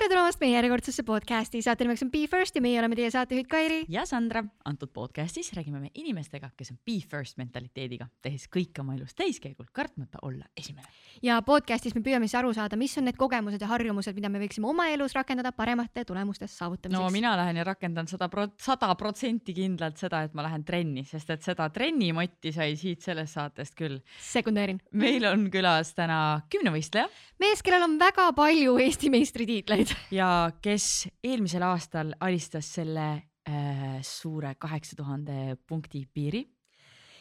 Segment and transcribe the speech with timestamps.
[0.00, 3.48] tere tulemast meie järjekordsesse podcasti, saate nimeks on Be First ja meie oleme teie saatejuhid
[3.52, 3.80] Kairi.
[3.92, 8.94] ja Sandra, antud podcastis räägime me inimestega, kes on Be First mentaliteediga, tehes kõike oma
[8.96, 10.88] elus täiskäigul, kartmata olla esimene.
[11.20, 14.40] ja podcastis me püüame siis aru saada, mis on need kogemused ja harjumused, mida me
[14.40, 16.96] võiksime oma elus rakendada paremate tulemuste saavutamiseks.
[16.96, 21.04] no mina lähen ja rakendan sada prot-, sada protsenti kindlalt seda, et ma lähen trenni,
[21.04, 24.00] sest et seda trennimotti sai siit sellest saatest küll.
[24.30, 24.80] sekundeerin.
[24.92, 27.04] meil on külas täna kümnevõistleja.
[27.38, 29.89] mees, kellel on väga palju Eesti meistritiitleid.
[30.20, 33.08] ja kes eelmisel aastal alistas selle
[33.48, 36.44] äh, suure kaheksa tuhande punkti piiri.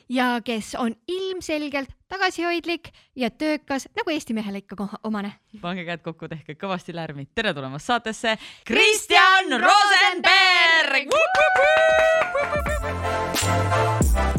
[0.09, 5.34] ja kes on ilmselgelt tagasihoidlik ja töökas nagu Eesti mehele ikka omane.
[5.61, 7.27] pange käed kokku, tehke kõvasti lärmi.
[7.35, 11.13] tere tulemast saatesse, Kristjan Rosenberg.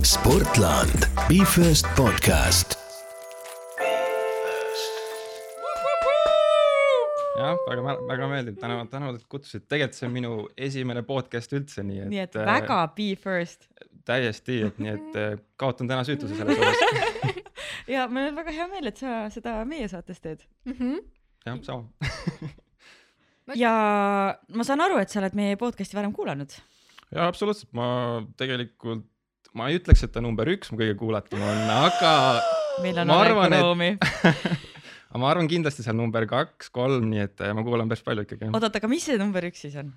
[0.02, 2.89] sportland, Be First podcast
[7.40, 10.32] jah, väga, väga meeldiv, tänan, tänan, et kutsusid, tegelikult see on minu
[10.68, 12.10] esimene podcast üldse, nii et.
[12.12, 13.68] nii et väga äh, be first.
[14.08, 17.40] täiesti, et nii et äh, kaotan täna süütuse selles osas
[17.94, 20.76] ja meil on väga hea meel, et sa seda meie saates teed mm.
[20.78, 21.04] -hmm.
[21.46, 21.88] jah, sama
[23.56, 23.74] ja
[24.54, 26.56] ma saan aru, et sa oled meie podcast'i varem kuulanud.
[27.14, 29.06] ja absoluutselt, ma tegelikult,
[29.54, 32.12] ma ei ütleks, et ta number üks mu kõige kuulatum on, aga.
[32.82, 34.68] meil on arenguruumi et...
[35.10, 38.50] aga ma arvan kindlasti seal number kaks, kolm, nii et ma kuulan päris palju ikkagi.
[38.54, 39.92] oot-oot, aga mis see number üks siis on?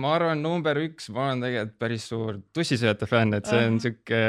[0.00, 4.20] ma arvan, number üks, ma olen tegelikult päris suur tussisööjate fänn, et see on sihuke,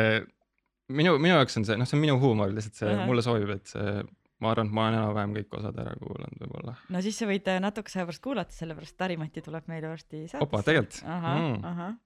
[0.96, 3.09] minu, minu jaoks on see, noh, see on minu huumor, lihtsalt see uh -huh.
[3.09, 3.98] mulle sobib, et see,
[4.42, 6.78] ma arvan, et ma olen enam-vähem kõik osad ära kuulanud võib-olla.
[6.90, 10.46] no siis sa võid natukese aja pärast kuulata, sellepärast Harimati tuleb meile varsti saatesse.
[10.48, 11.04] opa, tegelikult?
[11.06, 12.00] ahah mm., ahah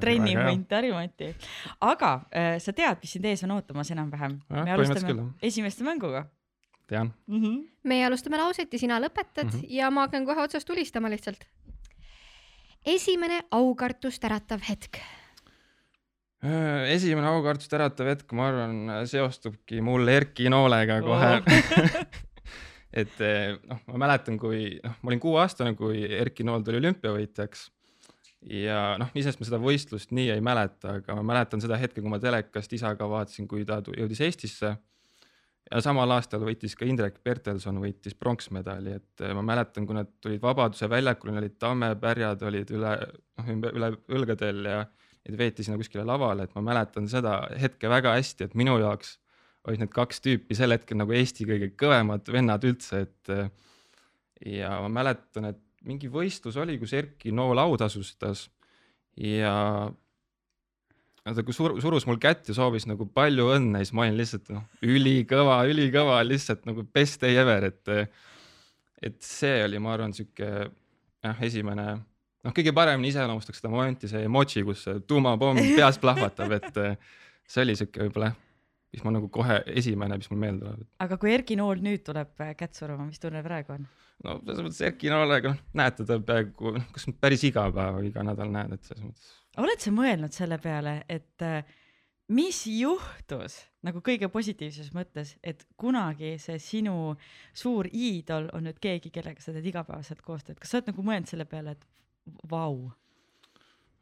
[0.00, 1.32] trennihunt Harimati.
[1.80, 4.38] aga äh, sa tead, mis sind ees on ootamas enam-vähem?
[4.50, 6.26] me alustame esimeste mänguga.
[6.86, 7.42] tean mm.
[7.42, 7.58] -hmm.
[7.84, 9.66] meie alustame lauset ja sina lõpetad mm -hmm.
[9.68, 11.44] ja ma hakkan kohe otsast tulistama lihtsalt.
[12.86, 15.00] esimene aukartust äratav hetk
[16.44, 22.22] äh, esimene aukartust äratav hetk, ma arvan, seostubki mul Erki Noolega kohe oh.
[22.94, 27.66] et eh, noh, ma mäletan, kui noh, ma olin kuueaastane, kui Erki Nool tuli olümpiavõitjaks
[28.50, 32.12] ja noh, iseenesest ma seda võistlust nii ei mäleta, aga ma mäletan seda hetke, kui
[32.12, 34.74] ma telekast isaga vaatasin, kui ta jõudis Eestisse.
[35.70, 40.42] ja samal aastal võitis ka Indrek Bertelson võitis pronksmedali, et ma mäletan, kui nad tulid
[40.42, 42.94] Vabaduse väljakule, neil olid tammepärjad olid üle
[43.40, 44.84] noh, üle õlgadel ja
[45.24, 49.18] neid veeti sinna kuskile lavale, et ma mäletan seda hetke väga hästi, et minu jaoks
[49.64, 53.32] olid need kaks tüüpi sel hetkel nagu Eesti kõige kõvemad vennad üldse, et
[54.44, 58.46] ja ma mäletan, et mingi võistlus oli, kus Erki Nool autasustas
[59.20, 59.54] ja
[61.24, 64.50] ta kui sur-, surus mul kätt ja soovis nagu palju õnne, siis ma olin lihtsalt
[64.52, 67.94] noh, ülikõva, ülikõva, lihtsalt nagu best day ever, et
[69.04, 74.24] et see oli, ma arvan, sihuke jah, esimene noh, kõige paremini iseloomustaks seda momenti, see
[74.28, 76.80] emoji, kus tuumapomm peas plahvatab, et
[77.48, 78.40] see oli sihuke võib-olla jah,
[78.94, 80.88] mis ma nagu kohe esimene, mis mul meelde tuleb.
[81.04, 83.86] aga kui Erki Nool nüüd tuleb kätt suruma, mis tunne praegu on?
[84.24, 88.24] no selles mõttes Erki Noolega, noh, näed teda peaaegu, noh, kas päris iga päev, iga
[88.26, 89.32] nädal näed, et selles mõttes.
[89.64, 91.74] oled sa mõelnud selle peale, et äh,
[92.34, 97.14] mis juhtus nagu kõige positiivses mõttes, et kunagi see sinu
[97.52, 101.30] suur iidol on nüüd keegi, kellega sa teed igapäevaselt koostööd, kas sa oled nagu mõelnud
[101.30, 102.92] selle peale, et vau?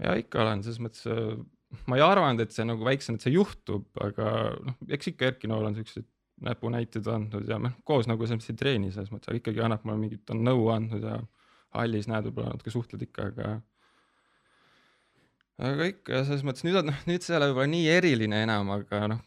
[0.02, 1.40] ja ikka olen, selles mõttes äh,
[1.88, 4.26] ma ei arvanud, et see nagu väiksem, et see juhtub, aga
[4.66, 6.08] noh, eks ikka Erki Nool on siuksed
[6.42, 9.84] näpunäiteid andnud ja noh, koos nagu selles mõttes ei treeni selles mõttes, aga ikkagi annab
[9.86, 11.18] mulle mingit, on nõu andnud ja
[11.76, 13.52] hallis näed, võib-olla natuke suhtled ikka, aga
[15.72, 18.72] aga ikka selles mõttes nüüd on, noh, nüüd see ei ole võib-olla nii eriline enam,
[18.74, 19.22] aga noh,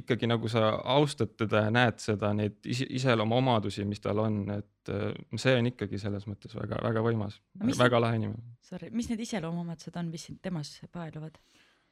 [0.00, 4.92] ikkagi nagu sa austad teda ja näed seda, neid is iseloomuomadusi, mis tal on, et
[5.40, 7.40] see on ikkagi selles mõttes väga-väga võimas
[7.78, 8.54] väga lahe inimene.
[8.64, 11.40] Sorry, mis need iseloomuomadused on, mis sind temas paeluvad?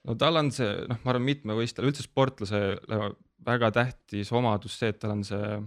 [0.07, 3.01] No tal on see, noh, ma arvan, mitmevõistlejal, üldse sportlasele
[3.47, 5.59] väga tähtis omadus see, et tal on see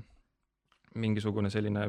[1.02, 1.88] mingisugune selline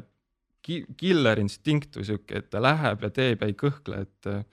[0.67, 4.45] ki-, killer instinkt või sihuke, et ta läheb ja teeb ja ei kõhkle, et äh,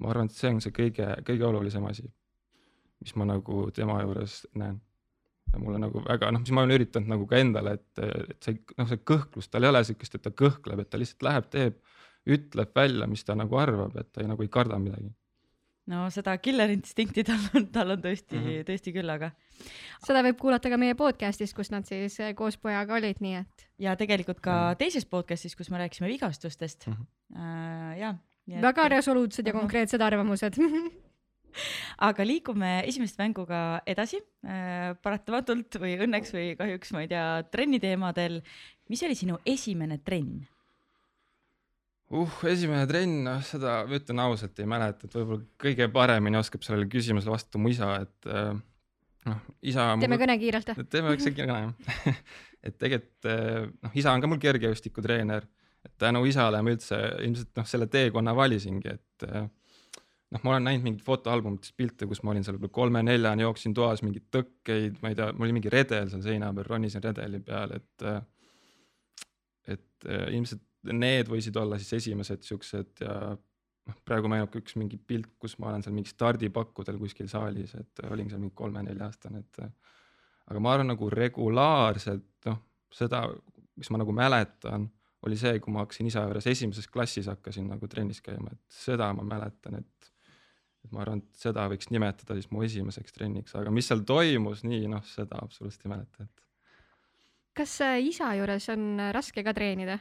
[0.00, 2.06] ma arvan, et see on see kõige, kõige olulisem asi,
[3.04, 4.80] mis ma nagu tema juures näen.
[5.52, 8.04] ja mulle nagu väga, noh, mis ma olen üritanud nagu ka endale, et,
[8.34, 11.22] et see, noh, see kõhklus, tal ei ole sihukest, et ta kõhkleb, et ta lihtsalt
[11.28, 11.76] läheb, teeb,
[12.34, 15.12] ütleb välja, mis ta nagu arvab, et ta ei, nagu ei karda midagi
[15.90, 18.66] no seda killer instinkti tal on, tal on tõesti mm, -hmm.
[18.70, 19.30] tõesti küll, aga.
[20.06, 23.66] seda võib kuulata ka meie podcast'is, kus nad siis eh, koos pojaga olid, nii et.
[23.78, 24.82] ja tegelikult ka mm -hmm.
[24.84, 26.92] teises podcast'is, kus me rääkisime vigastustest mm.
[26.92, 27.06] -hmm.
[27.34, 28.14] Äh, ja.
[28.62, 29.60] väga resoluutsed ja uh -huh.
[29.60, 30.54] konkreetsed arvamused
[32.08, 37.80] aga liigume esimeste mänguga edasi äh,, paratamatult või õnneks või kahjuks, ma ei tea, trenni
[37.80, 38.42] teemadel.
[38.88, 40.46] mis oli sinu esimene trenn?
[42.14, 46.64] uh, esimene trenn, noh seda ma ütlen ausalt ei mäleta, et võib-olla kõige paremini oskab
[46.66, 48.54] sellele küsimusele vastata mu isa, et äh,
[49.28, 49.88] noh, isa.
[50.00, 50.86] teeme kõne kiirelt või?
[50.92, 52.16] teeme väikse kõne jah.
[52.68, 55.46] et tegelikult eh, noh, isa on ka mul kergejõustikutreener,
[55.84, 59.48] et tänu isale ma üldse ilmselt noh, selle teekonna valisingi, et eh,
[60.34, 64.04] noh, ma olen näinud mingeid fotoalbumites pilte, kus ma olin seal võib-olla kolme-neljani, jooksin toas
[64.04, 67.76] mingeid tõkkeid, ma ei tea, mul oli mingi redel seal seina peal, ronisin redeli peal,
[67.80, 68.08] et
[69.64, 70.60] et ilmselt
[70.92, 75.70] need võisid olla siis esimesed siuksed ja noh, praegu meenub üks mingi pilt, kus ma
[75.72, 79.72] olen seal mingi stardipakkudel kuskil saalis, et olin seal mingi kolme-nelja aastane, et eh,
[80.50, 82.60] aga ma arvan nagu regulaarselt noh,
[82.94, 83.24] seda,
[83.78, 84.88] mis ma nagu mäletan,
[85.24, 89.12] oli see, kui ma hakkasin isa juures esimeses klassis hakkasin nagu trennis käima, et seda
[89.16, 90.10] ma mäletan, et
[90.84, 94.66] et ma arvan, et seda võiks nimetada siis mu esimeseks trenniks, aga mis seal toimus,
[94.68, 96.44] nii noh, seda absoluutselt ei mäleta, et
[97.56, 99.98] kas äh, isa juures on äh, raske ka treenida?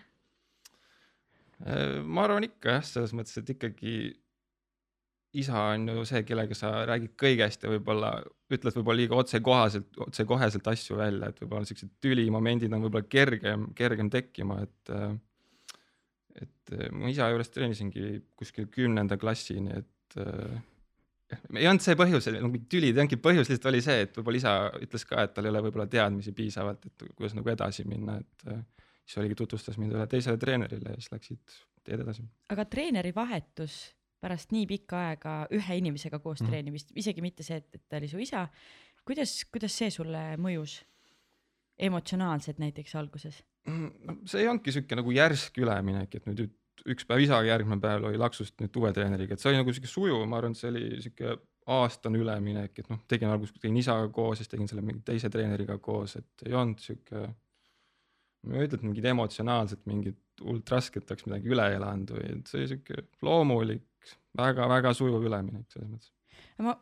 [1.63, 3.95] Äh, ma arvan ikka jah, selles mõttes, et ikkagi
[5.39, 8.17] isa on ju see, kellega sa räägid kõigest ja võib-olla
[8.53, 14.11] ütled võib-olla liiga otsekohaselt, otsekoheselt asju välja, et võib-olla siuksed tülimomendid on võib-olla kergem, kergem
[14.13, 15.15] tekkima, et äh,
[16.43, 20.19] et äh, mu isa juures treenisingi kuskil kümnenda klassini, et
[21.55, 24.41] ei olnud see põhjus, nagu mingit tüli ei olnudki, põhjus lihtsalt oli see, et võib-olla
[24.41, 28.19] isa ütles ka, et tal ei ole võib-olla teadmisi piisavalt, et kuidas nagu edasi minna,
[28.19, 32.25] et siis oligi, tutvustas mind ühele teisele treenerile ja siis läksid teed edasi.
[32.53, 33.77] aga treeneri vahetus
[34.23, 36.51] pärast nii pikka aega ühe inimesega koos mm.
[36.51, 38.45] treenimist, isegi mitte see, et, et ta oli su isa,
[39.07, 40.79] kuidas, kuidas see sulle mõjus
[41.83, 43.43] emotsionaalselt näiteks alguses?
[43.67, 46.45] no see ei olnudki sihuke nagu järsk üleminek, et nüüd
[46.89, 49.91] üks päev isaga, järgmine päev oli laksust nüüd uue treeneriga, et see oli nagu sihuke
[49.91, 51.35] sujuv, ma arvan, et see oli sihuke
[51.73, 55.77] aastane üleminek, et noh, tegin alguses tegin isaga koos, siis tegin selle mingi teise treeneriga
[55.83, 57.29] koos, et ei olnud sihuke.
[58.43, 62.49] Ma ei ütle, et mingid emotsionaalselt mingit hullult rasket oleks midagi üle elanud või, et
[62.51, 63.85] see sihuke loomulik
[64.35, 66.11] väga,, väga-väga sujuv üleminek selles mõttes.
[66.63, 66.75] ma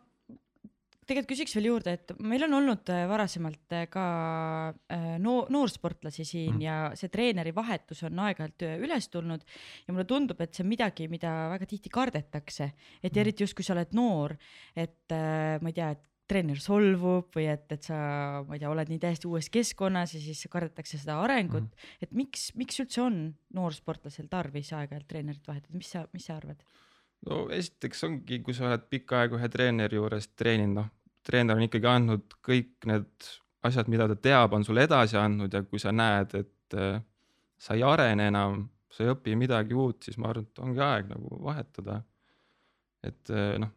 [1.11, 4.05] tegelikult küsiks veel juurde, et meil on olnud äh, varasemalt äh, ka
[4.71, 6.61] äh, no, noorsportlasi siin mm.
[6.63, 9.43] ja see treeneri vahetus on aeg-ajalt üles tulnud
[9.87, 12.71] ja mulle tundub, et see on midagi, mida väga tihti kardetakse,
[13.01, 13.19] et Mhm.
[13.21, 14.37] eriti just, kui sa oled noor,
[14.75, 17.97] et ma ei tea, et treener solvub või et, et sa,
[18.47, 22.15] ma ei tea, oled nii täiesti uues keskkonnas ja siis kardetakse seda arengut mm., et
[22.15, 23.19] miks, miks üldse on
[23.57, 26.63] noorsportlasel tarvis aeg-ajalt treenerit vahetada, mis sa, mis sa arvad?
[27.27, 30.89] no esiteks ongi, kui sa oled pikka aega ühe treeneri juures treeninud, noh,
[31.27, 33.31] treener on ikkagi andnud kõik need
[33.67, 37.01] asjad, mida ta teab, on sulle edasi andnud ja kui sa näed, et äh,
[37.61, 41.11] sa ei arene enam, sa ei õpi midagi uut, siis ma arvan, et ongi aeg
[41.11, 42.01] nagu vahetada.
[43.05, 43.73] et äh, noh,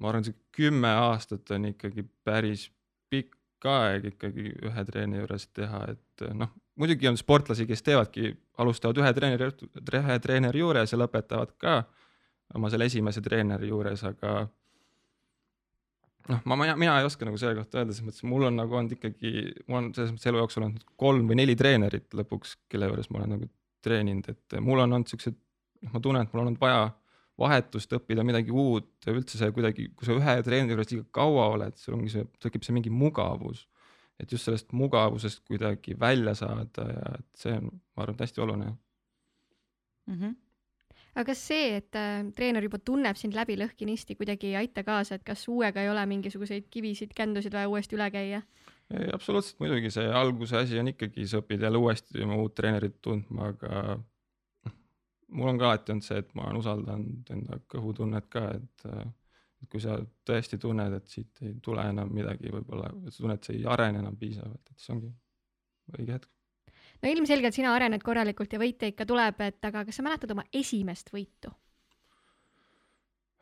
[0.00, 2.68] ma arvan, see kümme aastat on ikkagi päris
[3.12, 8.34] pikk aeg ikkagi ühe treeneri juures teha, et äh, noh, muidugi on sportlasi, kes teevadki,
[8.62, 9.50] alustavad ühe treeneri,
[10.00, 11.80] ühe treeneri juures ja lõpetavad ka
[12.54, 14.34] oma selle esimese treeneri juures, aga
[16.30, 18.78] noh, ma, mina, mina ei oska nagu selle kohta öelda, selles mõttes mul on nagu
[18.78, 19.32] olnud ikkagi,
[19.66, 23.22] mul on selles mõttes elu jooksul olnud kolm või neli treenerit lõpuks, kelle juures ma
[23.22, 23.50] olen nagu
[23.86, 25.36] treeninud, et mul on olnud siuksed,
[25.86, 26.86] noh, ma tunnen, et mul on olnud vaja
[27.38, 31.76] vahetust õppida midagi uut üldse see kuidagi, kui sa ühe treeneri juures liiga kaua oled,
[31.80, 33.66] sul ongi see, tekib see mingi mugavus.
[34.16, 38.70] et just sellest mugavusest kuidagi välja saada ja et see on, ma arvan, hästi oluline
[40.06, 40.36] Mm -hmm.
[41.14, 45.14] aga kas see, et äh, treener juba tunneb sind läbi lõhkinisti, kuidagi ei aita kaasa,
[45.14, 48.42] et kas uuega ei ole mingisuguseid kivisid, kändusid vaja uuesti üle käia?
[48.90, 53.00] ei, absoluutselt muidugi see alguse asi on ikkagi, sa õpid jälle uuesti oma uut treenerit
[53.02, 53.98] tundma, aga
[55.28, 59.04] mul on ka alati olnud see, et ma olen usaldanud enda kõhutunnet ka, et äh,
[59.70, 63.60] kui sa tõesti tunned, et siit ei tule enam midagi, võib-olla sa tunned, et see
[63.60, 65.12] ei arene enam piisavalt, et siis ongi
[65.96, 66.30] õige hetk.
[67.02, 70.46] no ilmselgelt sina arened korralikult ja võite ikka tuleb, et aga kas sa mäletad oma
[70.54, 71.52] esimest võitu?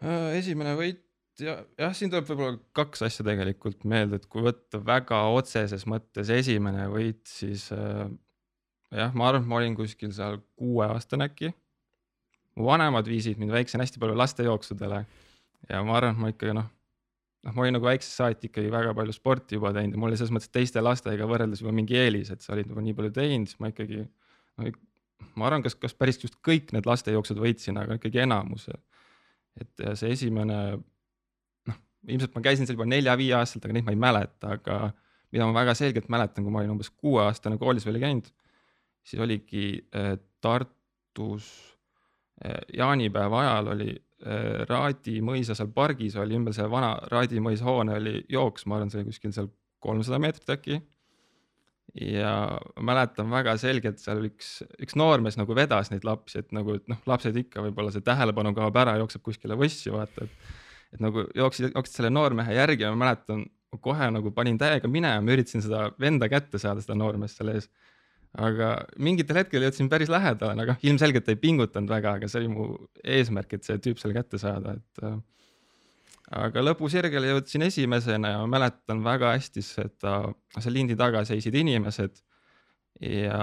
[0.05, 1.05] Äh, esimene võit
[1.43, 6.31] ja jah, siin tuleb võib-olla kaks asja tegelikult meelde, et kui võtta väga otseses mõttes
[6.33, 8.07] esimene võit, siis äh,
[8.95, 11.53] jah, ma arvan, et ma olin kuskil seal kuueaastane äkki.
[12.55, 15.03] Mu vanemad viisid mind väiksena hästi palju lastejooksudele
[15.71, 16.71] ja ma arvan, et ma ikkagi noh,
[17.45, 20.21] noh, ma olin nagu väiksest saati ikkagi väga palju sporti juba teinud ja mul oli
[20.21, 23.51] selles mõttes teiste lastega võrreldes juba mingi eelis, et sa olid juba nii palju teinud,
[23.51, 24.75] siis ma ikkagi no,,
[25.35, 28.77] ma arvan, kas, kas päris just kõik need lastejooksud võitsin, aga ikkagi enamuse
[29.61, 31.79] et see esimene noh,
[32.11, 34.79] ilmselt ma käisin seal juba nelja-viieaastaselt, aga neid ma ei mäleta, aga
[35.35, 38.31] mida ma väga selgelt mäletan, kui ma olin umbes kuueaastane koolis veel ei käinud,
[39.07, 41.49] siis oligi äh, Tartus
[42.75, 47.99] jaanipäeva ajal oli äh, Raadi mõisa seal pargis oli ümber selle vana Raadi mõisa hoone
[48.01, 49.53] oli jooks, ma arvan, see oli kuskil seal
[49.85, 50.81] kolmsada meetrit äkki.
[52.01, 52.35] ja
[52.81, 56.99] mäletan väga selgelt, seal üks, üks noormees nagu vedas neid lapsi, et nagu, et noh,
[57.07, 60.55] lapsed ikka võib-olla see tähelepanu kaob ära, jookseb kuskile võssi, vaata, et
[60.95, 63.45] et nagu jooksid, jooksid selle noormehe järgi ja ma mäletan,
[63.83, 67.67] kohe nagu panin täiega minema, üritasin seda venda kätte saada, seda noormeest seal ees.
[68.35, 72.67] Aga mingitel hetkel jõudsin päris lähedale, aga ilmselgelt ei pingutanud väga, aga see oli mu
[73.05, 75.17] eesmärk, et see tüüp seal kätte saada, et äh,
[76.43, 80.17] aga lõpusirgele jõudsin esimesena ja mäletan väga hästi seda,
[80.59, 82.23] seal lindi taga seisid inimesed
[83.05, 83.39] ja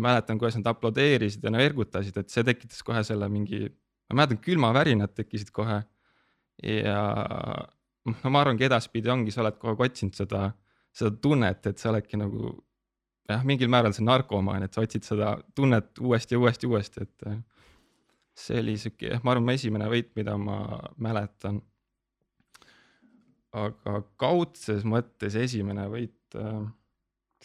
[0.00, 3.66] mäletan, kuidas nad aplodeerisid ja no ergutasid, et see tekitas kohe selle mingi,
[4.08, 5.82] ma mäletan, külmavärinad tekkisid kohe.
[6.62, 7.00] Ja
[8.04, 10.46] no ma arvangi edaspidi ongi, sa oled kogu aeg otsinud seda,
[10.94, 12.52] seda tunnet, et sa oledki nagu
[13.30, 17.28] jah, mingil määral see narkomaan, et sa otsid seda tunnet uuesti ja uuesti, uuesti, et
[17.30, 17.38] äh,
[18.38, 20.58] see oli sihuke, jah, ma arvan, mu esimene võit, mida ma
[21.00, 21.62] mäletan.
[23.54, 26.64] aga kaudses mõttes esimene võit äh,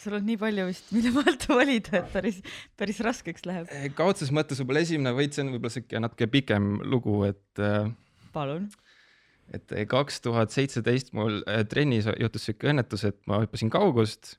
[0.00, 2.40] sul on nii palju vist, mille vahelt valida, et päris,
[2.76, 3.72] päris raskeks läheb.
[3.98, 7.90] kaudses mõttes võib-olla esimene võit, see on võib-olla sihuke natuke pikem lugu, et äh,
[8.34, 8.70] palun
[9.54, 14.36] et kaks tuhat seitseteist mul äh, trennis juhtus siuke õnnetus, et ma hüppasin kaugust,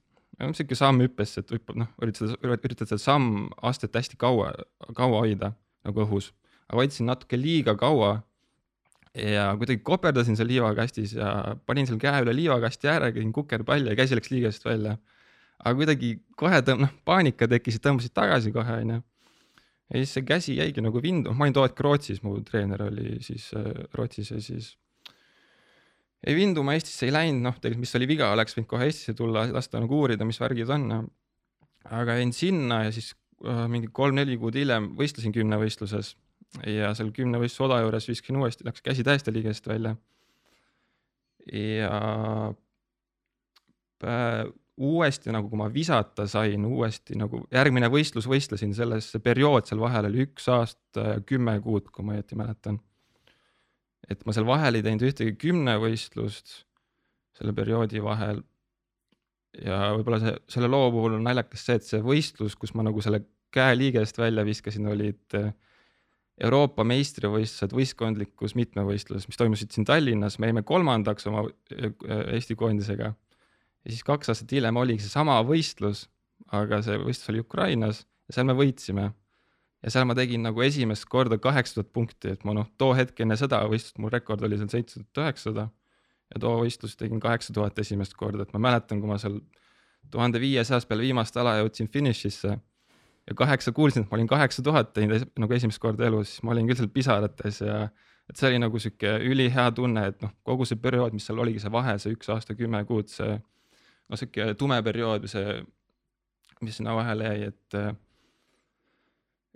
[0.57, 4.51] siuke sammhüppes, et hüppad, noh, üritad, üritad seda sammastet hästi kaua,
[4.97, 5.53] kaua hoida
[5.87, 6.31] nagu õhus,
[6.69, 8.21] aga hoidsin natuke liiga kaua.
[9.11, 13.95] ja kuidagi koperdasin seal liivakastis ja panin seal käe üle liivakasti ääre, käisin kukerpalli ja
[13.99, 14.97] käsi läks liigest välja.
[15.59, 19.01] aga kuidagi kohe tõmb-, noh, paanika tekkis, tõmbasid tagasi kohe, onju
[19.91, 23.17] ja siis see käsi jäigi nagu vindu, ma olin too hetk Rootsis, mu treener oli
[23.25, 23.67] siis äh,
[23.97, 24.75] Rootsis ja siis
[26.27, 29.47] ei vinduma Eestisse ei läinud, noh, tegelikult mis oli viga, oleks võinud kohe Eestisse tulla,
[29.49, 30.87] lasta nagu uurida, mis värgid on.
[31.89, 33.13] aga jäin sinna ja siis
[33.45, 36.15] äh, mingi kolm-neli kuud hiljem võistlesin kümnevõistluses
[36.67, 39.95] ja seal kümnevõistluse oda juures viskasin uuesti, läks käsi täiesti liigest välja.
[41.51, 41.91] ja
[44.05, 44.45] äh,
[44.77, 50.11] uuesti nagu, kui ma visata sain, uuesti nagu järgmine võistlus võistlesin, selles periood seal vahel
[50.11, 52.79] oli üks aasta ja kümme kuud, kui ma õieti mäletan
[54.11, 56.61] et ma seal vahel ei teinud ühtegi kümnevõistlust
[57.37, 58.41] selle perioodi vahel.
[59.59, 63.01] ja võib-olla see, selle loo puhul on naljakas see, et see võistlus, kus ma nagu
[63.03, 65.49] selle käeliigest välja viskasin, olid äh,
[66.41, 71.91] Euroopa meistrivõistlused võistkondlikus mitmevõistluses, mis toimusid siin Tallinnas, me jäime kolmandaks oma äh,
[72.37, 73.11] Eesti koondisega.
[73.11, 76.07] ja siis kaks aastat hiljem oligi seesama võistlus,
[76.55, 79.11] aga see võistlus oli Ukrainas ja seal me võitsime
[79.81, 83.23] ja seal ma tegin nagu esimest korda kaheksa tuhat punkti, et ma noh, too hetk
[83.23, 85.67] enne seda võistlust, mul rekord oli seal seitse tuhat üheksasada
[86.31, 89.39] ja too võistlus tegin kaheksa tuhat esimest korda, et ma mäletan, kui ma seal
[90.11, 94.93] tuhande viiesajas peale viimast ala jõudsin finišisse ja kaheksa kuulsin, et ma olin kaheksa tuhat
[94.93, 97.83] teinud nagu esimest korda elus, ma olin küll seal pisarates ja
[98.29, 101.59] et see oli nagu sihuke ülihea tunne, et noh, kogu see periood, mis seal oligi,
[101.59, 105.59] see vahe, see üks aasta kümme kuud, see noh, sihuke tume periood see,
[106.61, 107.79] mis sinna vahele jäi, et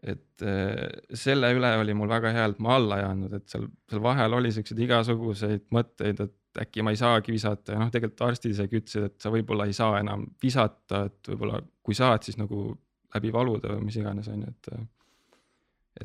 [0.06, 0.86] et äh,
[1.18, 4.38] selle üle oli mul väga hea, et ma alla ei andnud, et seal, seal vahel
[4.38, 8.80] oli siukseid igasuguseid mõtteid, et äkki ma ei saagi visata ja noh, tegelikult arstid isegi
[8.80, 12.70] ütlesid, et sa võib-olla ei saa enam visata, et võib-olla kui saad, siis nagu
[13.16, 14.72] läbi valude või mis iganes on ju, et.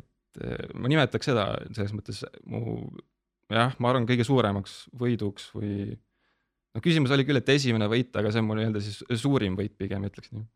[0.01, 0.45] et
[0.79, 2.79] ma nimetaks seda selles mõttes mu
[3.51, 5.91] jah, ma arvan, kõige suuremaks võiduks või
[6.75, 9.75] no küsimus oli küll, et esimene võit, aga see on mul nii-öelda siis suurim võit
[9.79, 10.47] pigem ütleks nii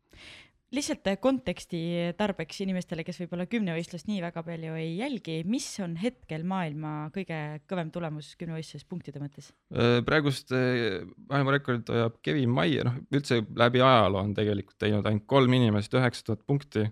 [0.73, 1.79] lihtsalt konteksti
[2.17, 7.39] tarbeks inimestele, kes võib-olla kümnevõistlust nii väga palju ei jälgi, mis on hetkel maailma kõige
[7.69, 9.51] kõvem tulemus kümnevõistluses punktide mõttes?
[9.75, 15.27] Äh, praegust äh, maailmarekordit hoiab Kevin Maier, noh üldse läbi ajaloo on tegelikult teinud ainult
[15.29, 16.87] kolm inimest üheksa tuhat punkti.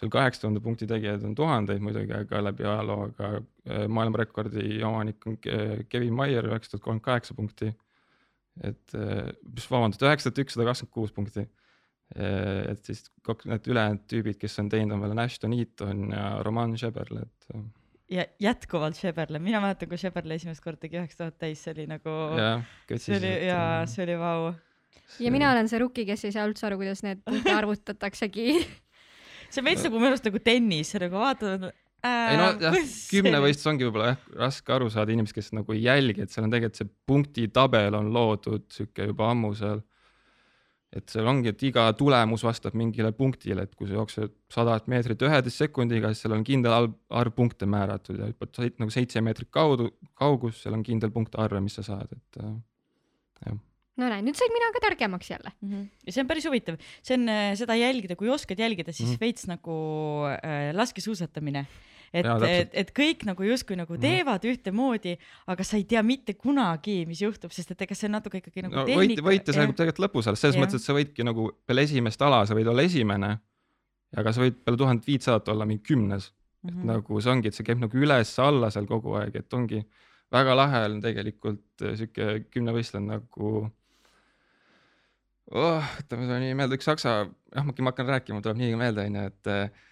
[0.00, 5.26] seal kaheksa tuhande punkti tegijaid on tuhandeid muidugi, aga läbi ajaloo, aga äh, maailmarekordi omanik
[5.28, 5.38] on
[5.88, 7.74] Kevin Maier, üheksa tuhat kolmkümmend kaheksa punkti.
[8.62, 8.92] et,
[9.70, 11.61] vabandust, üheksa tuhat ükssada kakskümmend kuus punkti Äh,
[12.16, 16.76] et siis kaks, need ülejäänud tüübid, kes on teinud, on veel Ashton Eaton ja Roman
[16.78, 17.48] Sheberle, et.
[17.54, 17.64] Äh.
[18.18, 21.88] ja jätkuvalt Sheberle, mina mäletan, kui Sheberle esimest korda tegi üheksa tuhat täis, see oli
[21.90, 22.18] nagu.
[22.96, 24.52] see oli ja see oli vau.
[25.20, 28.48] ja mina olen see rookie, kes ei saa üldse aru, kuidas need punkte arvutataksegi
[29.52, 31.70] see on veits nagu minu arust nagu tennis, nagu vaatad
[32.02, 32.76] ei no jah,
[33.12, 36.54] kümnevõistlus ongi võib-olla jah raske aru saada inimesed, kes nagu ei jälgi, et seal on
[36.54, 39.82] tegelikult see punktitabel on loodud sihuke juba ammu seal
[40.92, 45.24] et seal ongi, et iga tulemus vastab mingile punktile, et kui sa jooksed sadat meetrit
[45.24, 49.90] üheteist sekundiga, siis seal on kindel arv punkte määratud ja hüppad nagu seitse meetrit kaudu,
[50.18, 52.56] kaugus, seal on kindel punkte arve, mis sa saad, et äh,
[53.46, 53.60] jah
[54.00, 55.70] no näe, nüüd sain mina ka targemaks jälle mm.
[55.70, 55.88] -hmm.
[56.06, 59.14] ja see on päris huvitav, see on äh, seda jälgida, kui oskad jälgida, siis mm
[59.14, 59.20] -hmm.
[59.20, 59.74] veits nagu
[60.32, 61.66] äh, laskesuusatamine
[62.12, 64.02] et et et kõik nagu justkui nagu Mhm.
[64.02, 65.16] teevad ühtemoodi,
[65.46, 68.62] aga sa ei tea mitte kunagi, mis juhtub, sest et ega see on natuke ikkagi
[68.66, 70.66] nagu no võit, võitja selgub tegelikult lõpus alles, selles Jah.
[70.66, 73.38] mõttes, et sa võidki nagu peale esimest ala, sa võid olla esimene.
[74.16, 77.54] aga sa võid peale tuhandet viitsadat olla mingi kümnes mm et nagu see ongi, et
[77.54, 79.84] see käib nagu üles-alla seal kogu aeg, et ongi
[80.32, 83.70] väga lahe on tegelikult äh, sihuke kümnevõistlane nagu
[85.50, 87.16] oh,, ütleme, oli meelde üks saksa,
[87.54, 89.82] jah, ma hakkan rääkima, tuleb nii meelde onju, et äh,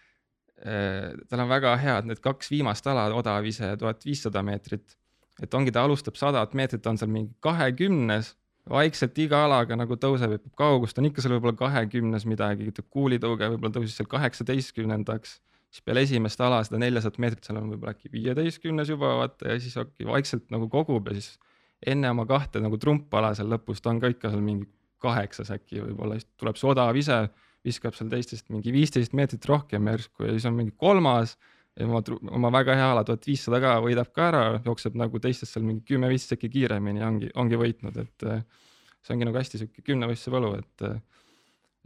[0.61, 4.97] tal on väga head need kaks viimast ala, odav ise tuhat viissada meetrit.
[5.41, 8.35] et ongi, ta alustab sadat meetrit, on seal mingi kahekümnes,
[8.69, 13.79] vaikselt iga alaga nagu tõuseb, hüppab kaugust, on ikka seal võib-olla kahekümnes midagi, kuulitõuge, võib-olla
[13.79, 15.39] tõusis seal kaheksateistkümnendaks
[15.71, 19.61] siis peale esimest ala seda neljasadat meetrit seal on võib-olla äkki viieteistkümnes juba vaata ja
[19.63, 19.77] siis
[20.07, 21.39] vaikselt nagu kogub ja siis
[21.87, 24.67] enne oma kahte nagu trumpala seal lõpus ta on ka ikka seal mingi
[25.01, 27.23] kaheksas äkki võib-olla, siis tuleb see odav ise,
[27.67, 31.37] viskab seal teistest mingi viisteist meetrit rohkem järsku ja siis on mingi kolmas
[31.79, 32.01] ja oma,
[32.39, 35.85] oma väga hea ala tuhat viissada ka võidab ka ära, jookseb nagu teistest seal mingi
[35.91, 38.43] kümme-viisteist sekki kiiremini ja ongi, ongi võitnud, et eh,
[39.05, 40.99] see ongi nagu hästi sihuke kümnevõistluse võlu, et eh,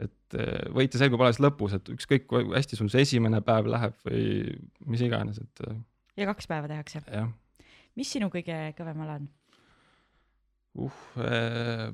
[0.05, 3.95] et eh, võitja selgub alles lõpus, et ükskõik kui hästi sul see esimene päev läheb
[4.07, 4.23] või
[4.91, 5.77] mis iganes, et eh,
[6.21, 7.03] ja kaks päeva tehakse.
[7.95, 9.29] mis sinu kõige kõvem ala on?
[10.87, 11.93] uh,.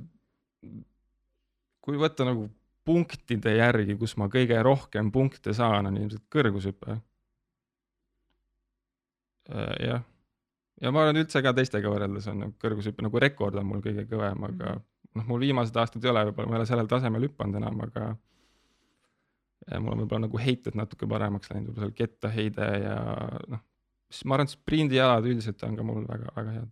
[1.81, 2.49] kui võtta nagu
[2.85, 7.01] punktide järgi, kus ma kõige rohkem punkte saan, on ilmselt kõrgushüpe uh,.
[9.81, 10.01] jah,
[10.81, 14.07] ja ma arvan üldse ka teistega võrreldes on nagu kõrgushüpe nagu rekord on mul kõige
[14.09, 17.59] kõvem, aga noh, mul viimased aastad ei ole, võib-olla ma ei ole sellel tasemel hüpanud
[17.61, 18.03] enam, aga
[19.67, 22.97] ja mul on võib-olla nagu heited natuke paremaks läinud, võib-olla seal kettaheide ja
[23.53, 23.63] noh,
[24.25, 26.69] ma arvan, sprindijalad üldiselt on ka mul väga-väga head.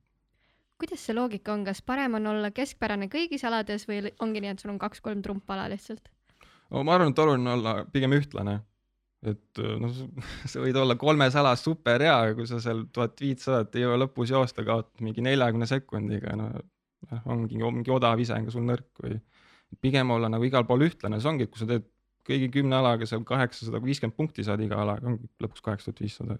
[0.80, 4.64] Kuidas see loogika on, kas parem on olla keskpärane kõigis alades või ongi nii, et
[4.64, 6.10] sul on kaks-kolm trumpala lihtsalt?
[6.70, 8.60] no ma arvan, et oluline olla pigem ühtlane.
[9.26, 9.94] et noh,
[10.52, 14.00] sa võid olla kolmes alas super hea, aga kui sa seal tuhat viitsadat ei jõua
[14.06, 18.68] lõpus joosta, kaotad mingi neljakümne sekundiga, no noh, ongi mingi odav ise on ka sul
[18.68, 19.20] nõrk või
[19.84, 21.88] pigem olla nagu igal pool ühtlane, see ongi, et kui sa teed
[22.30, 26.40] kõigi kümne alaga seal kaheksasada viiskümmend punkti saad iga alaga, ongi lõpuks kaheksa tuhat viissada.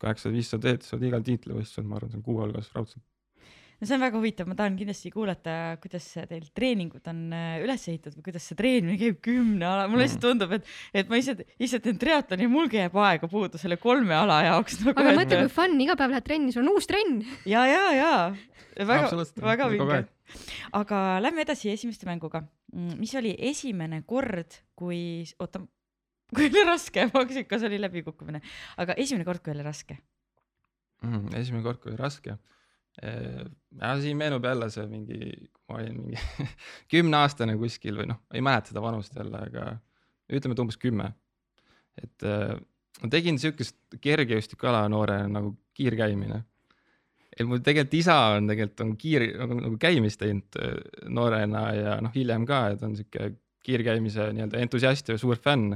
[0.00, 3.04] kaheksa tuhat viissada teed, saad igal tiitlivõistlusel, ma arvan, see on kuue hulgas raudselt.
[3.84, 7.84] No see on väga huvitav, ma tahan kindlasti kuulata, kuidas teil treeningud on äh, üles
[7.92, 11.36] ehitatud või kuidas see treenimine käib kümne ala, mulle lihtsalt tundub, et, et ma ise,
[11.62, 14.96] ise teen triatloni ja mulgi jääb aega puudu selle kolme ala jaoks nagu.
[14.96, 17.22] aga mõtle, kui fun, iga päev lähed trenni, sul on uus trenn.
[17.44, 18.16] ja, ja, ja
[18.88, 19.12] väga,
[19.44, 20.04] väga vinge
[20.74, 22.44] aga lähme edasi esimeste mänguga.
[22.74, 25.60] mis oli esimene kord, kui, oota,
[26.34, 28.40] kui oli raske, ma küsin, kas oli läbikukkumine,
[28.82, 29.98] aga esimene kord, kui oli raske.
[31.02, 31.34] mm,.
[31.40, 32.38] esimene kord, kui oli raske.
[33.02, 35.32] Ja siin meenub jälle see mingi,
[35.68, 36.48] ma olin mingi
[36.92, 39.66] kümneaastane kuskil või noh, ei mäleta seda vanust jälle, aga
[40.30, 41.12] ütleme, et umbes kümme.
[42.00, 42.54] et äh,
[43.02, 46.42] ma tegin siukest kergejõustikuala noorena nagu kiirkäimine.
[47.34, 50.76] et mul tegelikult isa on tegelikult on kiir nagu, nagu käimist teinud äh,
[51.08, 53.32] noorena ja noh, hiljem ka, et on siuke
[53.64, 55.74] kiirkäimise nii-öelda entusiast ja suur fänn.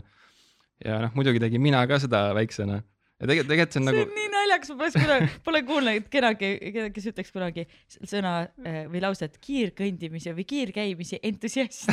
[0.84, 2.82] ja noh, muidugi tegin mina ka seda väiksena
[3.18, 6.08] ja tegelikult, tegelikult see on see nagu on nii naljakas, ma poleks kunagi, pole kuulnud
[6.12, 6.50] kedagi,
[6.94, 7.66] kes ütleks kunagi
[7.98, 11.90] sõna äh, või lauset kiirkõndimise või kiirkäimise entusiast.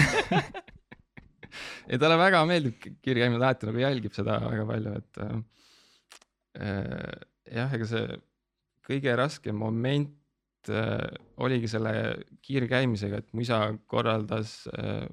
[1.91, 5.35] ja talle väga meeldib ki- kiirkäimine, ta alati nagu jälgib seda väga palju, et äh,
[7.55, 8.21] jah, ega see
[8.85, 11.07] kõige raskem moment äh,
[11.41, 11.93] oligi selle
[12.45, 15.07] kiirkäimisega, et mu isa korraldas äh,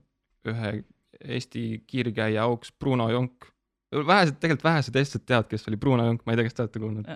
[0.49, 0.75] ühe
[1.23, 3.47] Eesti kiirkäija auks Bruno Jonk.
[3.93, 6.83] vähesed, tegelikult vähesed eestlased teavad, kes oli Bruno Jonk, ma ei tea, kas te olete
[6.83, 7.11] kuulnud.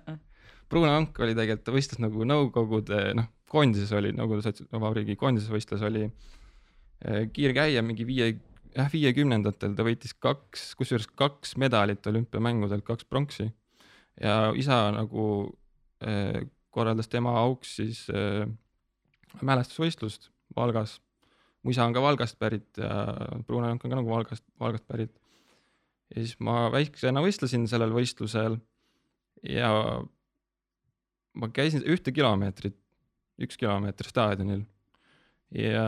[0.70, 5.52] Bruno Jonk oli tegelikult, ta võistles nagu Nõukogude, noh, koondises oli, Nõukogude Sots- Vabariigi koondises
[5.52, 8.32] võistles, oli äh, kiirkäija mingi viie,
[8.74, 13.52] jah, viiekümnendatel ta võitis kaks, kusjuures kaks medalit olümpiamängudelt, kaks pronksi.
[14.20, 15.26] ja isa nagu
[16.04, 18.44] äh, korraldas tema auks siis äh,
[19.42, 21.00] mälestusvõistlust Valgas.
[21.62, 23.14] mu isa on ka Valgast pärit ja
[23.46, 25.14] Bruno Jonk on ka nagu Valgast, Valgast pärit.
[26.14, 28.58] Ja siis ma väiksena võistlesin sellel võistlusel
[29.46, 29.70] ja
[31.36, 32.76] ma käisin ühte kilomeetrit,
[33.42, 34.64] üks kilomeeter staadionil
[35.54, 35.86] ja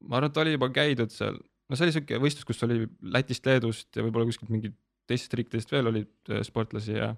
[0.00, 3.46] ma arvan, et oli juba käidud seal, no see oli siuke võistlus, kus oli Lätist,
[3.48, 4.76] Leedust ja võib-olla kuskilt mingit
[5.06, 7.14] teistest riikidest veel olid äh, sportlasi ja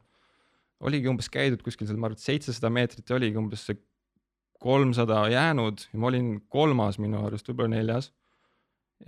[0.84, 3.78] oligi umbes käidud kuskil seal, ma arvan, et seitsesada meetrit ja oligi umbes see
[4.62, 8.12] kolmsada jäänud ja ma olin kolmas minu arust, võib-olla neljas.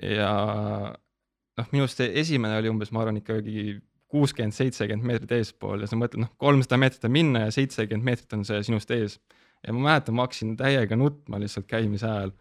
[0.03, 0.31] ja
[1.59, 5.89] noh, minu arust see esimene oli umbes, ma arvan ikkagi kuuskümmend, seitsekümmend meetrit eespool ja
[5.91, 9.19] sa mõtled, noh, kolmsada meetrit on minna ja seitsekümmend meetrit on see sinust ees.
[9.67, 12.33] ja ma mäletan, ma hakkasin täiega nutma lihtsalt käimise ajal.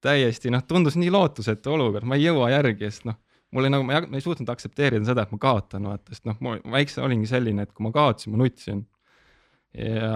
[0.00, 3.18] täiesti noh, tundus nii lootusetu olukord, ma ei jõua järgi, sest noh,
[3.52, 6.54] mul oli nagu, ma ei, suutnud aktsepteerida seda, et ma kaotan, vaata, sest noh, ma
[6.78, 8.86] väiksena olingi selline, et kui ma kaotasin, ma nutsin.
[9.76, 10.14] ja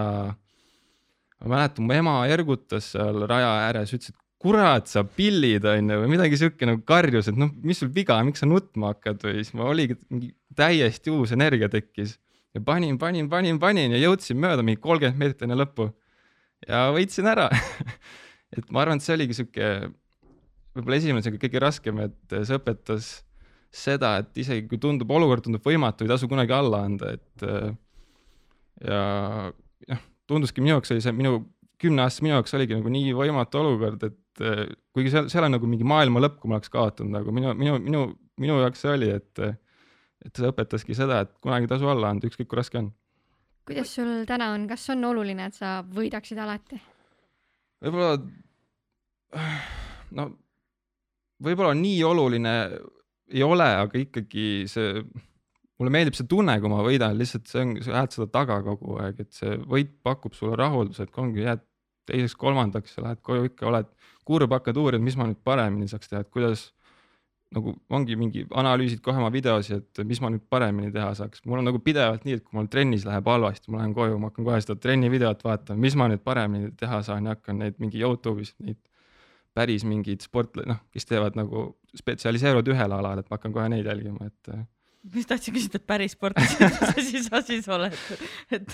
[1.43, 6.11] ma mäletan, mu ema ergutas seal raja ääres, ütles, et kurat, sa pillid onju või
[6.11, 9.55] midagi siuke nagu karjus, et noh, mis sul viga, miks sa nutma hakkad või siis
[9.57, 12.19] ma oligi mingi täiesti uus energia tekkis.
[12.55, 15.89] Ja panin, panin, panin, panin ja jõudsin mööda mingi kolmkümmend meetrit enne lõppu.
[16.69, 17.49] Ja võitsin ära.
[18.55, 19.69] Et ma arvan, et see oligi sihuke
[20.75, 23.09] võib-olla esimene sihuke kõige raskem, et see õpetas
[23.75, 27.45] seda, et isegi kui tundub, olukord tundub võimatu, ei tasu kunagi alla anda, et
[28.85, 29.01] ja
[29.91, 31.39] noh, tunduski minu jaoks oli see minu
[31.81, 34.43] kümneaastase minu jaoks oligi nagu nii võimatu olukord, et
[34.95, 37.77] kuigi seal, seal on nagu mingi maailma lõpp, kui ma oleks kaotanud, nagu minu, minu,
[37.83, 38.03] minu,
[38.41, 39.43] minu jaoks see oli, et,
[40.25, 42.89] et see õpetaski seda, et kunagi tasu alla anda, ükskõik kui raske on.
[43.67, 46.81] kuidas sul täna on, kas on oluline, et sa võidaksid alati?
[47.85, 48.17] võib-olla,
[50.17, 50.29] no
[51.43, 52.57] võib-olla nii oluline
[53.33, 55.01] ei ole, aga ikkagi see,
[55.79, 58.99] mulle meeldib see tunne, kui ma võidan, lihtsalt see on, sa ajad seda taga kogu
[59.03, 61.65] aeg, et see võit pakub sulle rahulduse, et ongi, jääd
[62.09, 63.91] teiseks-kolmandaks, sa lähed koju ikka, oled
[64.25, 66.69] kurb, hakkad uurima, mis ma nüüd paremini saaks teha, et kuidas
[67.55, 71.43] nagu ongi mingi, analüüsid kohe oma videosi, et mis ma nüüd paremini teha saaks.
[71.45, 74.31] mul on nagu pidevalt nii, et kui mul trennis läheb halvasti, ma lähen koju, ma
[74.31, 77.79] hakkan kohe seda trenni videot vaatama, mis ma nüüd paremini teha saan ja hakkan neid
[77.83, 78.81] mingi Youtube'is neid
[79.55, 83.87] päris mingid sportlased, noh, kes teevad nagu, spetsialiseeruvad ühele alale, et ma hakkan kohe neid
[83.87, 84.51] jälgima, et
[85.05, 86.63] ma just tahtsin küsida, et päris sportlased,
[87.07, 87.93] siis, sa siis oled,
[88.55, 88.73] et,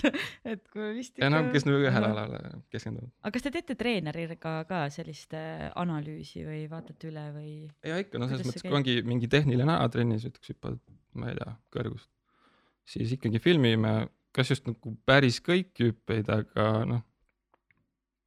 [0.54, 1.30] et kui vist ikka.
[1.34, 2.40] no kes nagu ühele alale
[2.72, 3.12] keskenduvad.
[3.22, 7.54] aga kas te teete treeneriga ka sellist äh, analüüsi või vaatate üle või?
[7.88, 10.80] ja ikka, no selles mõttes, kui ongi mingi tehniline ala trennis, näiteks hüppad,
[11.20, 12.10] ma ei tea, kõrgust,
[12.96, 13.96] siis ikkagi filmime,
[14.36, 17.04] kas just nagu päris kõiki hüppeid, aga noh,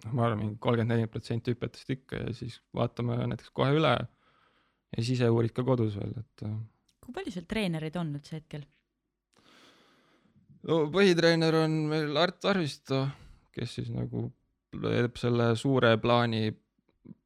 [0.04, 3.96] noh, ma arvan, mingi kolmkümmend, nelikümmend protsenti hüpetest ikka ja siis vaatame näiteks kohe üle
[3.96, 6.48] ja siis ise uurid ka kodus veel, et
[7.04, 8.64] kui palju sul treenereid on üldse hetkel?
[10.68, 13.04] no põhitreener on meil Art Arvisto,
[13.54, 14.26] kes siis nagu
[14.74, 16.48] teeb selle suure plaani,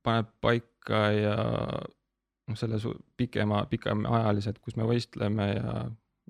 [0.04, 2.80] paneb paika ja noh, selle
[3.20, 5.74] pikema, pikemaajalised, kus me võistleme ja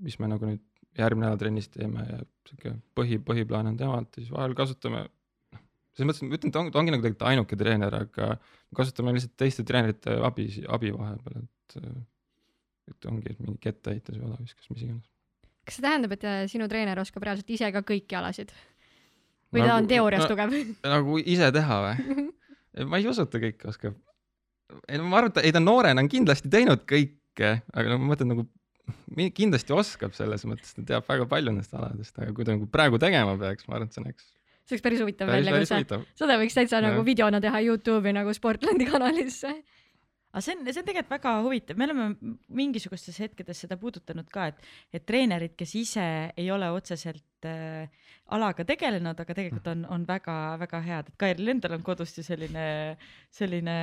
[0.03, 0.63] mis me nagu nüüd
[0.99, 5.63] järgmine nädal trennis teeme ja sihuke põhi, põhiplaan on temalt ja siis vahel kasutame noh,
[5.95, 8.31] selles mõttes ma ütlen, et on, ta ongi nagu tegelikult ainuke treener, aga
[8.75, 11.79] kasutame lihtsalt teiste treenerite abi, abi vahepeal, et
[12.91, 15.07] et ongi, et mingi kettaheitjas või olaviskas, mis iganes.
[15.67, 18.53] kas see tähendab, et äh, sinu treener oskab reaalselt ise ka kõiki alasid?
[19.53, 20.55] või nagu, ta on teoorias no, tugev
[20.95, 22.27] nagu ise teha või?
[22.91, 23.97] ma ei usu, et ta kõike oskab.
[24.87, 28.01] ei no ma arvan, et ta, ei ta noorena on kindlasti teinud kõike, aga no
[28.01, 28.47] ma mõtlen nagu
[29.35, 33.01] kindlasti oskab selles mõttes, ta teab väga palju nendest aladest, aga kui ta nagu praegu
[33.01, 34.29] tegema peaks, ma arvan, et see näeks
[34.69, 35.99] see oleks päris huvitav väljakutse.
[36.19, 36.85] seda võiks täitsa ja.
[36.89, 39.53] nagu videona teha Youtube'i nagu Sportlandi kanalisse
[40.29, 42.07] aga see on, see on tegelikult väga huvitav, me oleme
[42.61, 46.05] mingisugustes hetkedes seda puudutanud ka, et, et treenerid, kes ise
[46.37, 47.89] ei ole otseselt äh,
[48.35, 52.67] alaga tegelenud, aga tegelikult on, on väga-väga head, et Kairil endal on kodust ju selline,
[53.33, 53.77] selline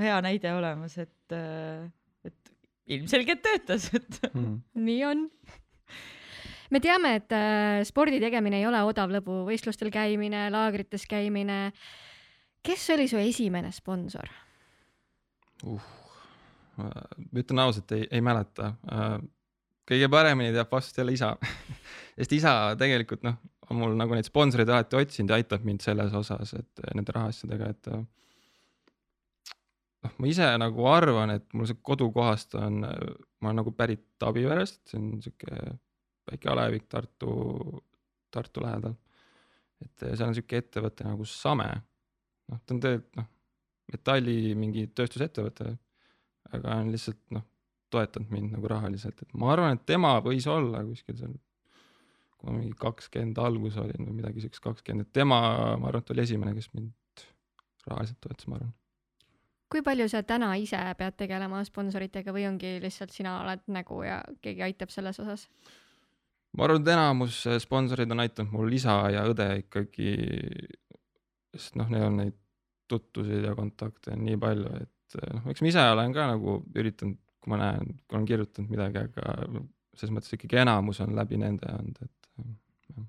[0.00, 1.88] hea näide olemas, et äh,,
[2.28, 2.52] et
[2.98, 4.60] ilmselgelt töötas, et mm.
[4.88, 5.24] nii on
[6.68, 11.72] me teame, et äh, spordi tegemine ei ole odav lõbu, võistlustel käimine, laagrites käimine.
[12.62, 14.28] kes oli su esimene sponsor?
[15.66, 15.88] Uh,.
[17.34, 18.72] ütlen ausalt, ei, ei mäleta.
[18.92, 19.16] Äh,
[19.88, 21.32] kõige paremini teab vastust jälle isa
[22.18, 23.38] sest isa tegelikult noh,
[23.70, 27.72] on mul nagu neid sponsoreid alati otsinud ja aitab mind selles osas, et nende rahaasjadega,
[27.74, 28.04] et äh,
[30.04, 34.82] noh, ma ise nagu arvan, et mul see kodukohast on, ma olen nagu pärit Abiverest,
[34.90, 35.76] see on sihuke
[36.28, 37.32] väike alevik Tartu,
[38.34, 38.96] Tartu lähedal.
[39.84, 41.68] et seal on sihuke ettevõte nagu Same.
[42.48, 43.28] noh, ta on tegelikult noh,
[43.92, 45.72] metalli mingi tööstusettevõte,
[46.54, 47.44] aga on lihtsalt noh,
[47.92, 51.36] toetanud mind nagu rahaliselt, et ma arvan, et tema võis olla kuskil seal,
[52.36, 55.40] kui ma mingi kakskümmend algus olin või midagi siukest, kakskümmend, et tema,
[55.80, 57.24] ma arvan, et oli esimene, kes mind
[57.88, 58.74] rahaliselt toetas, ma arvan.
[59.72, 64.22] kui palju sa täna ise pead tegelema sponsoritega või ongi lihtsalt sina oled nägu ja
[64.44, 65.48] keegi aitab selles osas?
[66.56, 70.12] ma arvan, et enamus sponsorid on aidanud mul isa ja õde ikkagi,
[71.56, 72.36] sest noh, neil on neid
[72.90, 76.58] tutvusid ja kontakte on nii palju, et eh, noh, eks ma ise olen ka nagu
[76.78, 79.62] üritanud, kui ma näen, olen kirjutanud midagi, aga
[79.98, 82.30] selles mõttes ikkagi enamus on läbi nende olnud, et
[82.94, 83.08] jah.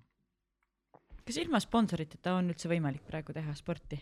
[1.28, 4.02] kas ilma sponsoriteta on üldse võimalik praegu teha sporti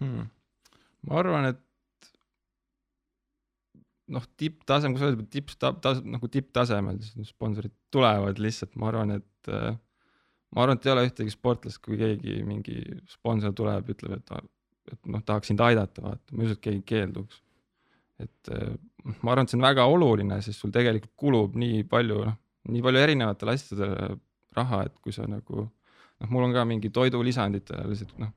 [0.00, 0.30] hmm.?
[1.08, 1.62] ma arvan, et
[4.12, 5.72] noh, tipptasem, kui sa ütled tipp, ta,
[6.04, 9.72] nagu tipptasemel, siis sponsorid tulevad lihtsalt, ma arvan, et äh,
[10.52, 12.78] ma arvan, et ei ole ühtegi sportlast, kui keegi mingi
[13.10, 14.50] sponsor tuleb, ütleb, et,
[14.92, 17.40] et noh, tahaks sind aidata, vaata, ma ei usu, et keegi keelduks.
[18.22, 18.74] et äh,
[19.24, 22.36] ma arvan, et see on väga oluline, sest sul tegelikult kulub nii palju, noh,
[22.70, 24.12] nii palju erinevatele asjadele
[24.56, 28.30] raha, et kui sa nagu noh, mul on ka mingi toidulisanditele lihtsalt noh,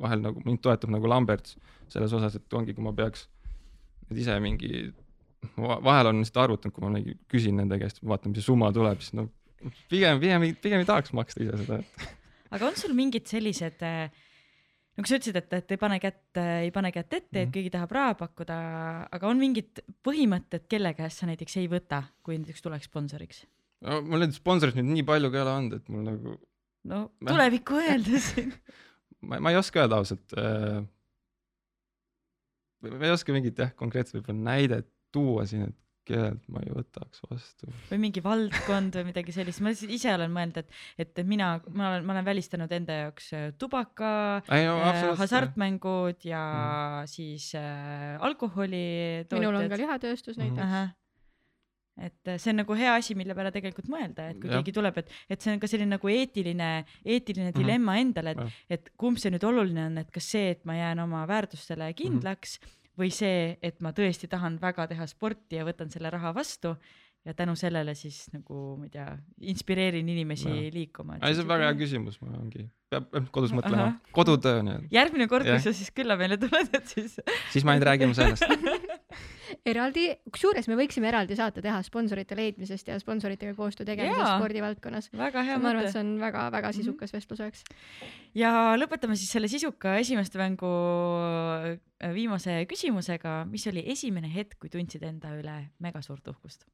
[0.00, 1.54] vahel nagu mind toetab nagu Lamberts
[1.92, 3.28] selles osas, et ongi, kui ma peaks
[4.14, 4.88] ise mingi,
[5.58, 9.02] vahel on lihtsalt arvutanud, kui ma mingi küsin nende käest, vaatan, mis see summa tuleb,
[9.04, 9.28] siis no
[9.90, 11.80] pigem, pigem, pigem ei tahaks maksta ise seda,
[12.54, 14.08] aga on sul mingid sellised äh,
[14.94, 17.52] nagu sa ütlesid, et, et ei pane kätt, ei pane kätt ette, et Mhm.
[17.56, 18.56] keegi tahab raha pakkuda,
[19.10, 23.44] aga on mingid põhimõtted, kelle käest sa näiteks ei võta, kui näiteks tuleks sponsoriks?
[23.84, 26.36] no, mul neid sponsoreid nüüd nii palju ka ei ole olnud, et mul nagu
[26.90, 28.30] no tulevikku öeldes
[29.28, 30.84] ma, ma ei oska öelda ausalt äh,.
[32.84, 37.22] ma ei oska mingit jah, konkreetset võib-olla näidet tuua siin, et kellelt ma ei võtaks
[37.30, 37.68] vastu.
[37.90, 42.04] või mingi valdkond või midagi sellist, ma ise olen mõelnud, et, et mina, ma olen,
[42.04, 46.42] ma olen välistanud enda jaoks äh, tubaka no äh, hasartmängud ja
[47.04, 47.06] mm.
[47.14, 49.40] siis äh, alkoholitootjad.
[49.40, 50.44] minul on ka lihatööstus Mhm.
[50.44, 50.62] näiteks.
[50.68, 50.92] ahah
[51.96, 54.58] et äh, see on nagu hea asi, mille peale tegelikult mõelda, et kui Jah.
[54.58, 56.70] keegi tuleb, et, et see on ka selline nagu eetiline,
[57.06, 57.58] eetiline Mhm.
[57.60, 60.98] dilemma endale, et et kumb see nüüd oluline on, et kas see, et ma jään
[61.04, 62.80] oma väärtustele kindlaks mm -hmm.
[62.98, 66.74] Või see, et ma tõesti tahan väga teha sporti ja võtan selle raha vastu
[67.24, 69.06] ja tänu sellele siis nagu ma ei tea,
[69.54, 70.72] inspireerin inimesi Jah.
[70.74, 71.18] liikuma.
[71.22, 75.48] ei, see on väga hea küsimus, ma ongi, peab kodus mõtlema kodutöö nii-öelda, järgmine kord,
[75.48, 77.16] kui sa siis külla meile tuled, et siis
[77.54, 78.44] siis me ainult räägime sellest.
[79.64, 85.08] eraldi, kusjuures me võiksime eraldi saate teha sponsorite leidmisest ja sponsoritega koostöö tegemisest spordivaldkonnas.
[85.16, 86.00] väga hea ma arvan, et mõte see.
[86.04, 86.76] on väga-väga Mhm.
[86.76, 87.62] sisukas vestluseks.
[88.34, 90.68] ja lõpetame siis selle sisuka esimeste mängu
[92.02, 96.66] äh, viimase küsimusega, mis oli esimene hetk, kui tundsid enda üle mega suurt uhkust?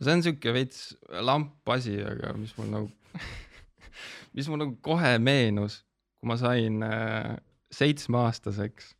[0.00, 2.90] see on siuke veits lamp asi, aga mis mul nagu,
[4.36, 5.82] mis mul nagu kohe meenus,
[6.20, 7.36] kui ma sain äh,
[7.72, 8.94] seitsmeaastaseks,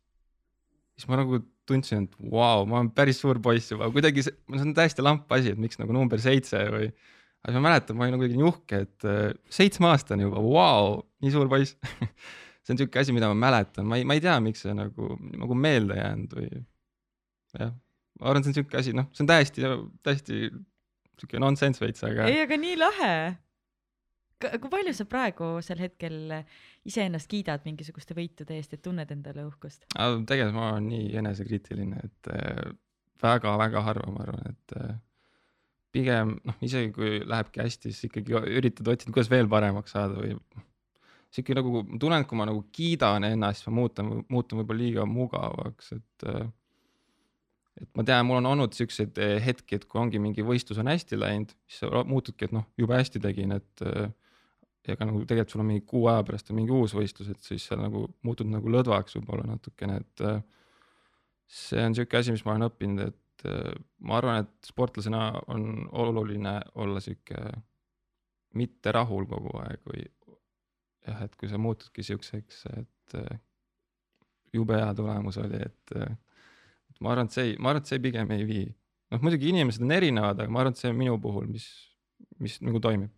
[0.97, 1.39] siis ma nagu
[1.71, 5.05] tundsin, et vau wow,, ma olen päris suur poiss juba, kuidagi see, see on täiesti
[5.05, 6.91] lamp asi, et miks nagu number seitse või,
[7.47, 9.21] aga ma mäletan, ma olin nagu kuidagi nii uhke, et äh,
[9.53, 11.77] seitsmeaastane juba, vau, nii suur poiss.
[12.61, 15.15] See on siuke asi, mida ma mäletan, ma ei, ma ei tea, miks see nagu,
[15.33, 16.49] nagu meelde jäänud või
[17.57, 17.71] jah,
[18.19, 19.71] ma arvan, see on siuke asi, noh, see on täiesti,
[20.05, 20.41] täiesti
[21.17, 23.15] siuke nonsense veits, aga ei, aga nii lahe.
[24.41, 26.17] Kui palju sa praegusel hetkel
[26.87, 29.85] iseennast kiidad mingisuguste võitude eest, et tunned endale uhkust?
[29.95, 32.73] aga tegelikult ma olen nii enesekriitiline, et äh,
[33.21, 34.95] väga-väga harva ma arvan, et äh,
[35.91, 40.35] pigem noh, isegi kui lähebki hästi, siis ikkagi üritad otsida, kuidas veel paremaks saada või
[41.31, 44.83] sihuke nagu, ma tunnen, et kui ma nagu kiidan ennast, siis ma muutan, muutun võib-olla
[44.83, 46.49] liiga mugavaks, et äh,
[47.81, 51.17] et ma tean, mul on olnud siukseid hetki, et kui ongi mingi võistlus on hästi
[51.17, 54.11] läinud, siis sa muutudki, et noh, jube hästi tegin, et äh,
[54.89, 57.67] ega nagu tegelikult sul on mingi kuu aja pärast on mingi uus võistlus, et siis
[57.69, 60.39] sa nagu muutud nagu lõdvaks võib-olla natukene, et äh,
[61.45, 63.75] see on siuke asi, mis ma olen õppinud, et äh,
[64.07, 67.43] ma arvan, et sportlasena on oluline olla sihuke
[68.57, 70.03] mitte rahul kogu aeg või
[71.05, 73.39] jah, et kui sa muutudki siukseks, et äh,
[74.53, 75.95] jube hea tulemus oli, et
[77.01, 78.67] ma arvan, et see ei, ma arvan, et see pigem ei vii.
[79.11, 81.67] noh, muidugi inimesed on erinevad, aga ma arvan, et see minu puhul, mis,
[82.41, 83.11] mis nagu toimib.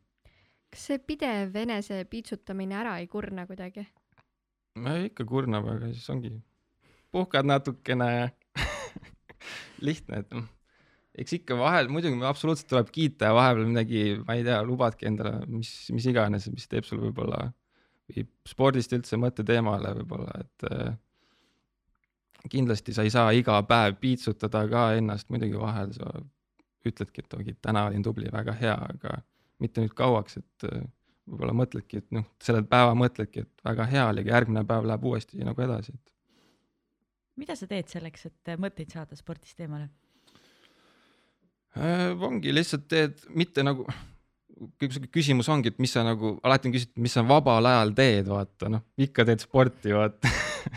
[0.74, 3.86] Kas see pidev enese piitsutamine ära ei kurna kuidagi?
[4.82, 6.34] no ikka kurnab, aga siis ongi,
[7.14, 8.28] puhkad natukene ja
[9.88, 10.48] lihtne, et noh,
[11.14, 15.44] eks ikka vahel muidugi absoluutselt tuleb kiita ja vahepeal midagi, ma ei tea, lubadki endale,
[15.52, 17.46] mis, mis iganes, mis teeb sul võib-olla,
[18.10, 20.96] viib spordist üldse mõtteteemale võib-olla, et äh,
[22.50, 26.10] kindlasti sa ei saa iga päev piitsutada ka ennast, muidugi vahel sa
[26.84, 29.22] ütledki, et oi, täna olin tubli, väga hea, aga
[29.64, 30.86] mitte nüüd kauaks, et äh,
[31.30, 35.06] võib-olla mõtledki, et noh, sellel päeval mõtledki, et väga hea oli, aga järgmine päev läheb
[35.08, 36.14] uuesti nagu edasi, et
[37.40, 39.88] mida sa teed selleks, et mõtteid saada spordist eemale?
[41.80, 43.88] äh, ongi lihtsalt teed mitte nagu,
[45.14, 48.70] küsimus ongi, et mis sa nagu alati on küsitud, mis sa vabal ajal teed, vaata
[48.76, 50.30] noh, ikka teed sporti, vaata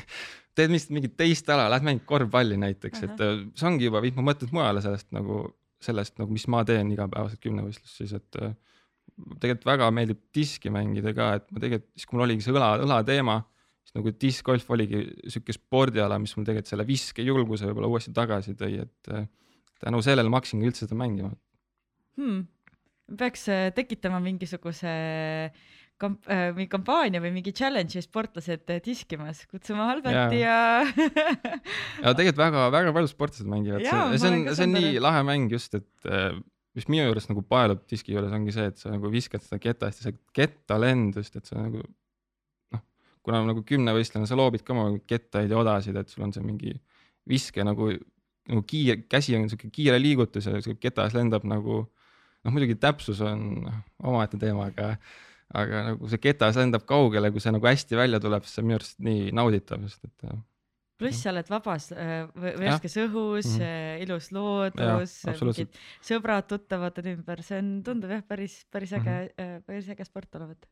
[0.57, 4.17] teed lihtsalt mingit teist ala, lähed mängid korvpalli näiteks, et äh, see ongi juba viib
[4.17, 5.45] mu mõtted mujale sellest nagu
[5.83, 8.55] sellest nagu, mis ma teen igapäevaselt kümnevõistlus siis, et äh,
[9.41, 12.73] tegelikult väga meeldib diski mängida ka, et ma tegelikult siis, kui mul oligi see õla,
[12.85, 13.39] õlateema,
[13.87, 18.83] siis nagu diskgolf oligi sihuke spordiala, mis mul tegelikult selle viskejulguse võib-olla uuesti tagasi tõi,
[18.85, 19.25] et äh,
[19.85, 21.33] tänu sellele ma hakkasingi üldse seda mängima.
[22.21, 22.45] hmm..
[23.17, 24.93] peaks äh, tekitama mingisuguse
[26.03, 30.59] kamp-, äh, mingi kampaania või mingi challenge'i sportlased diskimas, kutsume Alberti ja,
[32.03, 36.13] ja tegelikult väga-väga paljud sportlased mängivad, see, on, see on nii lahe mäng just, et
[36.77, 40.03] mis minu juures nagu paelub diski juures ongi see, et sa nagu viskad seda ketast
[40.03, 42.83] ja see kettalend just, et sa nagu noh,
[43.25, 46.77] kuna nagu kümnevõistlane, sa loobid ka oma kettaid ja odasid, et sul on see mingi
[47.29, 47.91] viske nagu
[48.47, 53.23] nagu kiire, käsi on sihuke kiire liigutus ja sihuke ketas lendab nagu noh, muidugi täpsus
[53.27, 53.67] on
[54.05, 54.95] omaette teema, aga
[55.55, 58.69] aga nagu see ketas lendab kaugele, kui see nagu hästi välja tuleb, siis see on
[58.71, 60.31] minu arust nii nauditav, sest et
[60.97, 64.03] pluss sa oled vabas äh, värskes õhus mm, -hmm.
[64.07, 65.69] ilus loodus, absoluutselt.
[65.69, 69.65] mingid sõbrad-tuttavad on ümber, see on, tundub jah, päris, päris äge mm, -hmm.
[69.69, 70.69] päris äge sport olevat.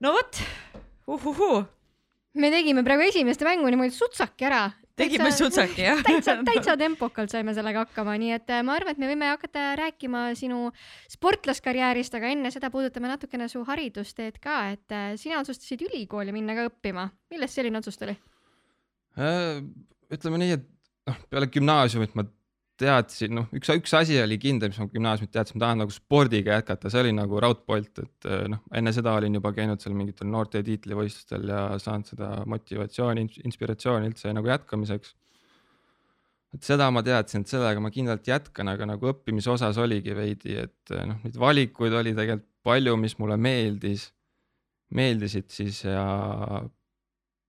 [0.00, 0.42] no vot,
[1.06, 1.64] uhuhuu,
[2.34, 4.70] me tegime praegu esimeste mängu niimoodi sutsaki ära.
[4.96, 6.02] tegime sutsaki jah?
[6.08, 9.72] täitsa, täitsa tempokalt saime sellega hakkama, nii et äh, ma arvan, et me võime hakata
[9.80, 10.70] rääkima sinu
[11.08, 16.54] sportlaskarjäärist, aga enne seda puudutame natukene su haridusteed ka, et äh, sina otsustasid ülikooli minna
[16.54, 17.08] ka õppima.
[17.32, 18.18] millest selline otsus tuli?
[19.20, 19.58] Äh,
[20.12, 20.68] ütleme nii, et
[21.08, 22.24] noh, peale gümnaasiumit ma
[22.82, 26.56] teadsin, noh, üks, üks asi oli kindel, mis ma gümnaasiumit teadsin, ma tahan nagu spordiga
[26.56, 30.30] jätkata, see oli nagu raudpolt, et äh, noh, enne seda olin juba käinud seal mingitel
[30.32, 35.14] noorte tiitlivõistlustel ja saanud seda motivatsiooni, inspiratsiooni üldse nagu jätkamiseks.
[36.56, 40.56] et seda ma teadsin, et sellega ma kindlalt jätkan, aga nagu õppimise osas oligi veidi,
[40.64, 44.12] et äh, noh, neid valikuid oli tegelikult palju, mis mulle meeldis,
[44.94, 46.02] meeldisid siis ja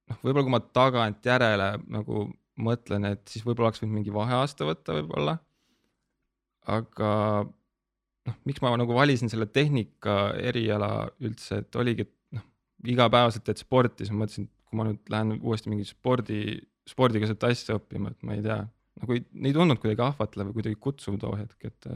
[0.10, 2.28] noh, võib-olla kui ma tagantjärele nagu
[2.64, 5.38] mõtlen, et siis võib-olla oleks võinud mingi vaheaasta võtta võib-olla.
[6.70, 7.10] aga
[7.44, 12.46] noh, miks ma nagu valisin selle tehnika eriala üldse, et oligi, et noh,
[12.94, 16.40] igapäevaselt teed sporti, siis ma mõtlesin, et kui ma nüüd lähen uuesti mingi spordi,
[16.88, 18.62] spordiga seda asja õppima, et ma ei tea,
[19.02, 21.92] nagu ei, ei tundunud kuidagi ahvatlev või kuidagi kutsuv too hetk, et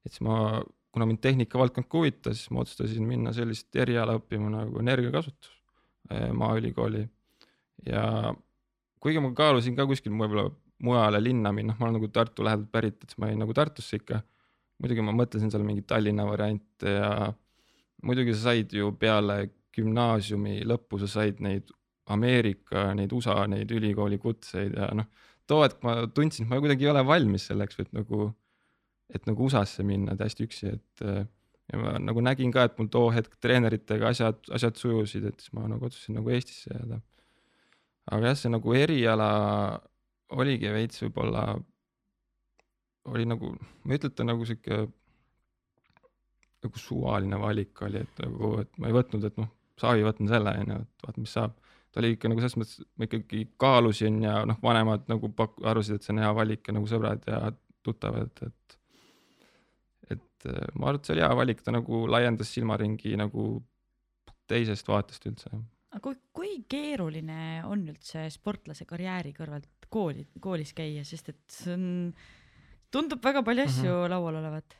[0.00, 0.58] et siis ma,
[0.90, 5.59] kuna mind tehnikavaldkond huvitas, siis ma otsustasin minna sellist eriala õppima nagu energiakasutus
[6.10, 7.04] Maaülikooli
[7.86, 8.34] ja
[9.00, 10.48] kuigi ma kaalusin ka kuskil võib-olla
[10.84, 14.00] mujale linna minna, ma olen nagu Tartu lähedalt pärit, et siis ma jäin nagu Tartusse
[14.00, 14.22] ikka.
[14.80, 17.32] muidugi ma mõtlesin seal mingeid Tallinna variante ja
[18.02, 21.68] muidugi sa said ju peale gümnaasiumi lõppu, sa said neid
[22.10, 25.06] Ameerika, neid USA, neid ülikooli kutseid ja noh,
[25.46, 28.30] too hetk ma tundsin, et ma kuidagi ei ole valmis selleks, et nagu,
[29.14, 31.22] et nagu USA-sse minna täiesti üksi, et äh,
[31.70, 35.54] ja ma nagu nägin ka, et mul too hetk treeneritega asjad, asjad sujusid, et siis
[35.56, 37.00] ma nagu otsustasin nagu Eestisse jääda
[38.10, 39.28] aga jah, see nagu eriala
[40.40, 41.44] oligi veits võib-olla,
[43.10, 43.52] oli nagu,
[43.84, 44.82] ma ei ütle, et ta nagu sihuke
[46.60, 49.48] nagu suvaline valik oli, et nagu, et ma ei võtnud, et noh,
[49.80, 51.56] savi võtan selle onju, et vaata, mis saab.
[51.90, 55.98] ta oli ikka nagu selles mõttes, ma ikkagi kaalusin ja noh, vanemad nagu pak-, arvasid,
[55.98, 57.40] et see on hea valik ja nagu sõbrad ja
[57.86, 58.76] tuttavad, et
[60.40, 63.50] et äh, ma arvan, et see oli hea valik, ta nagu laiendas silmaringi nagu
[64.50, 71.02] teisest vaatest üldse aga kui, kui keeruline on üldse sportlase karjääri kõrvalt kooli, koolis käia,
[71.06, 71.88] sest et see on,
[72.94, 74.12] tundub väga palju asju mm -hmm.
[74.12, 74.76] laual olevat.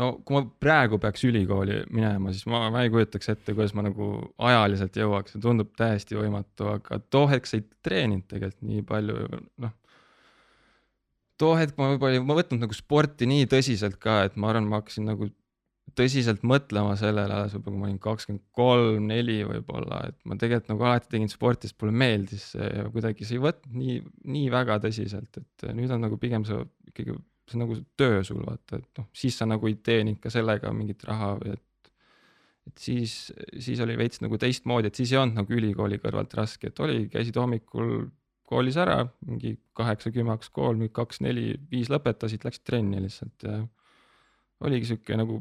[0.00, 3.82] no kui ma praegu peaks ülikooli minema, siis ma, ma ei kujutaks ette, kuidas ma
[3.82, 8.82] nagu ajaliselt jõuaks, see tundub täiesti võimatu, aga too hetk sa ei treeninud tegelikult nii
[8.82, 9.76] palju, noh.
[11.42, 14.80] Too hetk ma võib-olla ei võtnud nagu sporti nii tõsiselt ka, et ma arvan, ma
[14.80, 15.28] hakkasin nagu
[15.98, 20.70] tõsiselt mõtlema sellele alles võib-olla, kui ma olin kakskümmend kolm, neli võib-olla, et ma tegelikult
[20.72, 23.98] nagu alati tegin sporti, sest mulle meeldis see ja kuidagi see ei võtnud nii,
[24.36, 27.18] nii väga tõsiselt, et nüüd on nagu pigem see ikkagi
[27.50, 30.72] see on nagu töö sul vaata, et noh, siis sa nagu ei teeninud ka sellega
[30.76, 31.68] mingit raha või et
[32.62, 33.12] et siis,
[33.58, 37.08] siis oli veits nagu teistmoodi, et siis ei olnud nagu ülikooli kõrvalt raske, et oli,
[37.10, 38.04] käisid hommikul
[38.52, 43.48] koolis ära, mingi kaheksa, kümme hakkas kool, mingi kaks, neli, viis lõpetasid, läksid trenni lihtsalt
[43.48, 43.62] ja
[44.62, 45.40] oligi sihuke nagu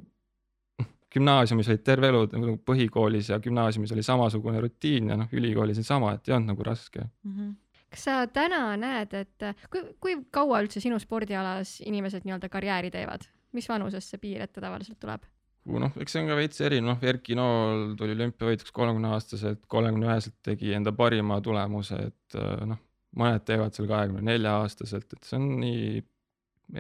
[1.12, 5.88] gümnaasiumis olid terve elu nagu põhikoolis ja gümnaasiumis oli samasugune rutiin ja noh, ülikoolis oli
[5.88, 7.54] sama, et ei olnud nagu raske Mm -hmm.
[7.90, 13.28] kas sa täna näed, et kui, kui kaua üldse sinu spordialas inimesed nii-öelda karjääri teevad,
[13.52, 15.22] mis vanusest see piir ette tavaliselt tuleb?
[15.66, 20.08] noh, eks see on ka veits erinev, noh Erki Nool tuli olümpiavõitjaks kolmekümne aastaselt, kolmekümne
[20.08, 22.80] üheselt tegi enda parima tulemuse, et noh,
[23.20, 26.02] mõned teevad seal kahekümne nelja aastaselt, et see on nii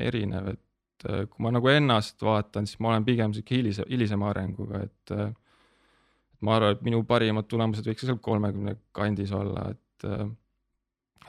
[0.07, 4.29] erinev, et äh, kui ma nagu ennast vaatan, siis ma olen pigem sihuke hilise, hilisema
[4.31, 5.31] arenguga, et äh,
[6.35, 10.27] et ma arvan, et minu parimad tulemused võiks seal kolmekümne kandis olla, et äh,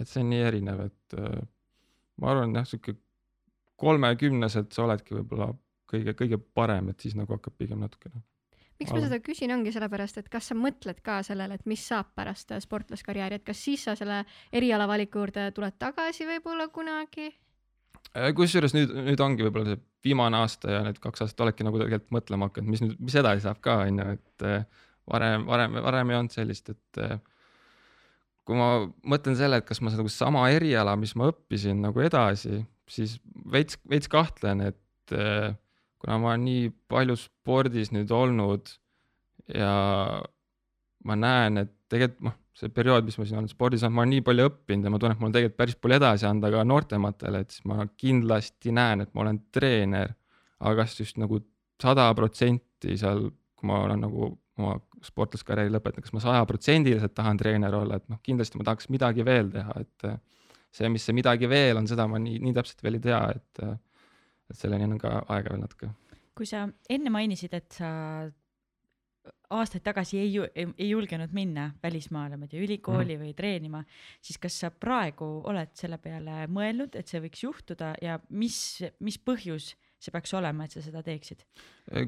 [0.00, 1.16] et see on nii erinev, et
[2.22, 2.94] ma arvan jah, sihuke
[3.82, 5.50] kolmekümneselt sa oledki võib-olla
[5.90, 8.22] kõige, kõige parem, et siis nagu hakkab pigem natukene.
[8.82, 12.12] Miks ma seda küsin, ongi sellepärast, et kas sa mõtled ka sellele, et mis saab
[12.18, 17.30] pärast äh, sportlaskarjääri, et kas siis sa selle eriala valiku juurde tuled tagasi võib-olla kunagi?
[18.12, 21.80] Äh, kusjuures nüüd, nüüd ongi võib-olla see viimane aasta ja need kaks aastat oledki nagu
[21.80, 24.64] tegelikult mõtlema hakanud, mis nüüd, mis edasi saab ka onju, et äh,
[25.10, 27.02] varem, varem, varem ei olnud sellist, et
[28.42, 28.68] kui ma
[29.06, 33.16] mõtlen selle, et kas ma nagu sama eriala, mis ma õppisin nagu edasi, siis
[33.52, 35.14] veits, veits kahtlen, et
[36.02, 38.70] kuna ma olen nii palju spordis nüüd olnud
[39.54, 39.72] ja
[41.06, 44.12] ma näen, et tegelikult noh, see periood, mis ma siin olen spordis olnud, ma olen
[44.16, 47.42] nii palju õppinud ja ma tunnen, et mul tegelikult päris palju edasi anda ka noortematele,
[47.42, 50.14] et siis ma kindlasti näen, et ma olen treener,
[50.62, 51.40] aga kas just nagu
[51.82, 53.28] sada protsenti seal,
[53.58, 54.30] kui ma olen nagu
[54.60, 59.24] oma sportlaskarjääri lõpetanud, kas ma sajaprotsendiliselt tahan treener olla, et noh, kindlasti ma tahaks midagi
[59.26, 60.12] veel teha, et
[60.72, 63.64] see, mis see midagi veel on, seda ma nii, nii täpselt veel ei tea, et,
[64.50, 65.90] et selleni on ka aega veel natuke.
[66.34, 67.90] kui sa enne mainisid, et sa
[69.52, 73.24] aastaid tagasi ei, ei, ei julgenud minna välismaale, ma ei tea, ülikooli mm -hmm.
[73.26, 73.82] või treenima,
[74.20, 78.56] siis kas sa praegu oled selle peale mõelnud, et see võiks juhtuda ja mis,
[79.00, 81.44] mis põhjus see peaks olema, et sa seda teeksid?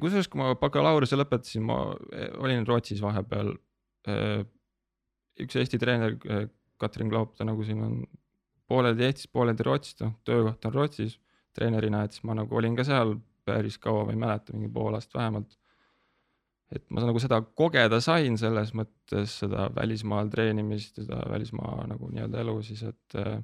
[0.00, 1.78] kusjuures, kui ma bakalaureuse lõpetasin, ma
[2.12, 3.54] eh, olin Rootsis vahepeal.
[4.08, 4.44] Eh,
[5.44, 8.00] üks Eesti treener, eh, Katrin Klaup, ta nagu siin on
[8.66, 11.18] pooleldi Eestis, pooleldi Rootsis, noh, töökoht on Rootsis
[11.56, 14.96] treenerina, et siis ma nagu olin ka seal päris kaua, ma ei mäleta, mingi pool
[14.96, 15.56] aastat vähemalt.
[16.74, 22.40] Et ma nagu seda kogeda sain selles mõttes seda välismaal treenimist, seda välismaa nagu nii-öelda
[22.40, 23.36] elu siis, et äh,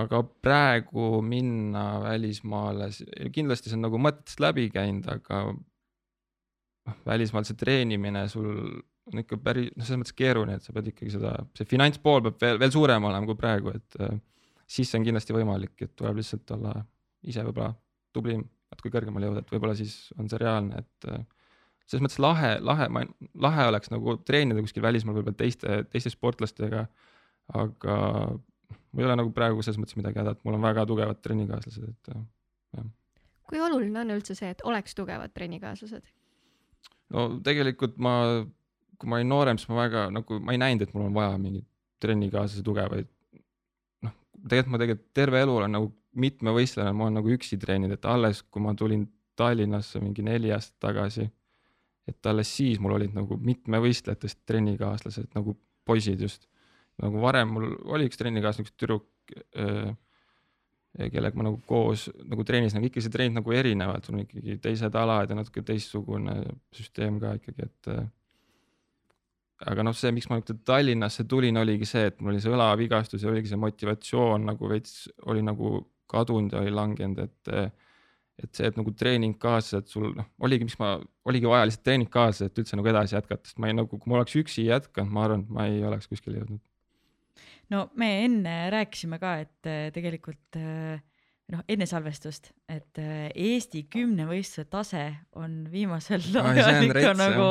[0.00, 2.88] aga praegu minna välismaale,
[3.34, 8.48] kindlasti see on nagu mõtetest läbi käinud, aga noh, välismaal see treenimine sul
[9.12, 12.42] on ikka päris, noh, selles mõttes keeruline, et sa pead ikkagi seda, see finantspool peab
[12.42, 14.16] veel, veel suurem olema kui praegu, et äh,
[14.72, 16.74] siis see on kindlasti võimalik, et tuleb lihtsalt olla
[17.28, 17.72] ise võib-olla
[18.14, 21.24] tublim, natuke kõrgemale jõuda, et võib-olla siis on see reaalne, et äh,
[21.86, 23.02] selles mõttes lahe, lahe, ma,
[23.46, 26.86] lahe oleks nagu treenida kuskil välismaal võib-olla teiste, teiste sportlastega.
[27.58, 27.96] aga
[28.92, 31.88] mul ei ole nagu praegu selles mõttes midagi häda, et mul on väga tugevad trennikaaslased,
[31.88, 32.88] et jah.
[33.50, 36.06] kui oluline on üldse see, et oleks tugevad trennikaaslased?
[37.12, 38.14] no tegelikult ma,
[38.96, 41.36] kui ma olin noorem, siis ma väga nagu, ma ei näinud, et mul on vaja
[41.40, 41.68] mingeid
[42.02, 43.11] trennikaaslasi tugevaid.
[44.48, 48.42] Tegelikult ma tegelikult terve elu olen nagu mitmevõistlane, ma olen nagu üksi treeninud, et alles,
[48.50, 51.24] kui ma tulin Tallinnasse mingi neli aastat tagasi
[52.08, 55.54] et alles siis mul olid nagu mitmevõistlejatest trennikaaslased nagu
[55.86, 56.48] poisid just.
[57.02, 59.06] nagu varem mul oli üks trennikaaslane, üks tüdruk
[59.56, 59.94] äh,,
[61.10, 64.58] kellega ma nagu koos nagu treenisin, aga ikka see treenid nagu erinevad, sul on ikkagi
[64.62, 66.36] teised alad ja natuke teistsugune
[66.74, 68.04] süsteem ka ikkagi, et äh,
[69.66, 73.22] aga noh, see, miks ma nüüd Tallinnasse tulin, oligi see, et mul oli see õlavigastus
[73.22, 75.78] ja oligi see motivatsioon nagu veits oli nagu
[76.12, 77.72] kadunud ja oli langenud, et
[78.42, 80.96] et see, et nagu treeningkaaslased sul noh, oligi, miks ma,
[81.28, 84.18] oligi vaja lihtsalt treeningkaaslased, et üldse nagu edasi jätkata, sest ma ei nagu, kui ma
[84.18, 86.62] oleks üksi jätkanud, ma arvan, et ma ei oleks kuskile jõudnud.
[87.74, 91.02] no me enne rääkisime ka, et äh, tegelikult äh,
[91.52, 95.04] noh, enne salvestust, et äh, Eesti kümnevõistluse tase
[95.38, 97.50] on viimasel ajal ikka nagu,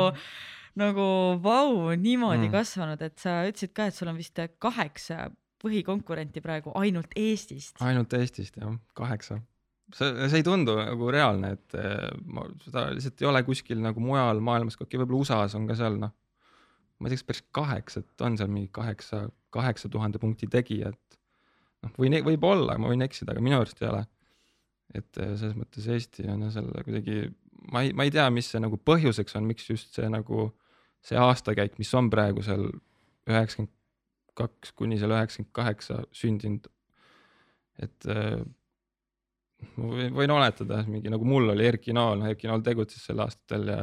[0.80, 1.06] nagu
[1.44, 2.54] vau, niimoodi mm.
[2.54, 5.30] kasvanud, et sa ütlesid ka, et sul on vist kaheksa
[5.62, 7.82] põhikonkurenti praegu ainult Eestist.
[7.84, 9.42] ainult Eestist jah, kaheksa
[9.96, 14.04] see, see ei tundu nagu reaalne, et eh, ma, seda lihtsalt ei ole kuskil nagu
[14.04, 16.14] mujal maailmas, okei võib-olla USA-s on ka seal noh,
[17.02, 21.00] ma ei tea, kas päris kaheksa, et on seal mingi kaheksa, kaheksa tuhande punkti tegijat.
[21.82, 24.06] noh, või võib-olla, ma võin eksida, aga minu arust ei ole.
[24.94, 27.30] et eh, selles mõttes Eesti on jah selle kuidagi,
[27.72, 30.50] ma ei, ma ei tea, mis see nagu põhjuseks on, miks just see nagu
[31.06, 32.68] see aastakäik, mis on praegu seal
[33.30, 33.74] üheksakümmend
[34.38, 36.68] kaks kuni seal üheksakümmend kaheksa sündinud.
[37.82, 38.42] et eh,
[39.78, 43.22] ma võin, võin oletada, mingi nagu mul oli Erki Nool, noh Erki Nool tegutses sel
[43.24, 43.80] aastatel ja,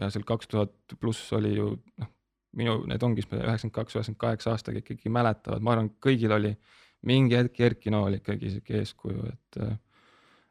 [0.00, 2.12] ja seal kaks tuhat pluss oli ju noh,
[2.58, 6.52] minu, need ongi üheksakümmend kaks, üheksakümmend kaheksa aastaga ikkagi mäletavad, ma arvan, kõigil oli
[7.08, 9.62] mingi hetk Erki Nool ikkagi sihuke eeskuju, et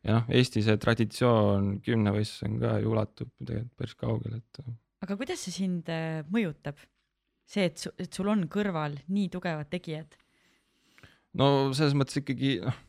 [0.05, 4.63] ja noh, Eesti see traditsioon kümnevõistlus on ka ju ulatub tegelikult päris kaugele, et.
[5.01, 6.79] Aga kuidas see sind äh, mõjutab?
[7.51, 10.15] see, et, et sul on kõrval nii tugevad tegijad?
[11.37, 12.79] no selles mõttes ikkagi noh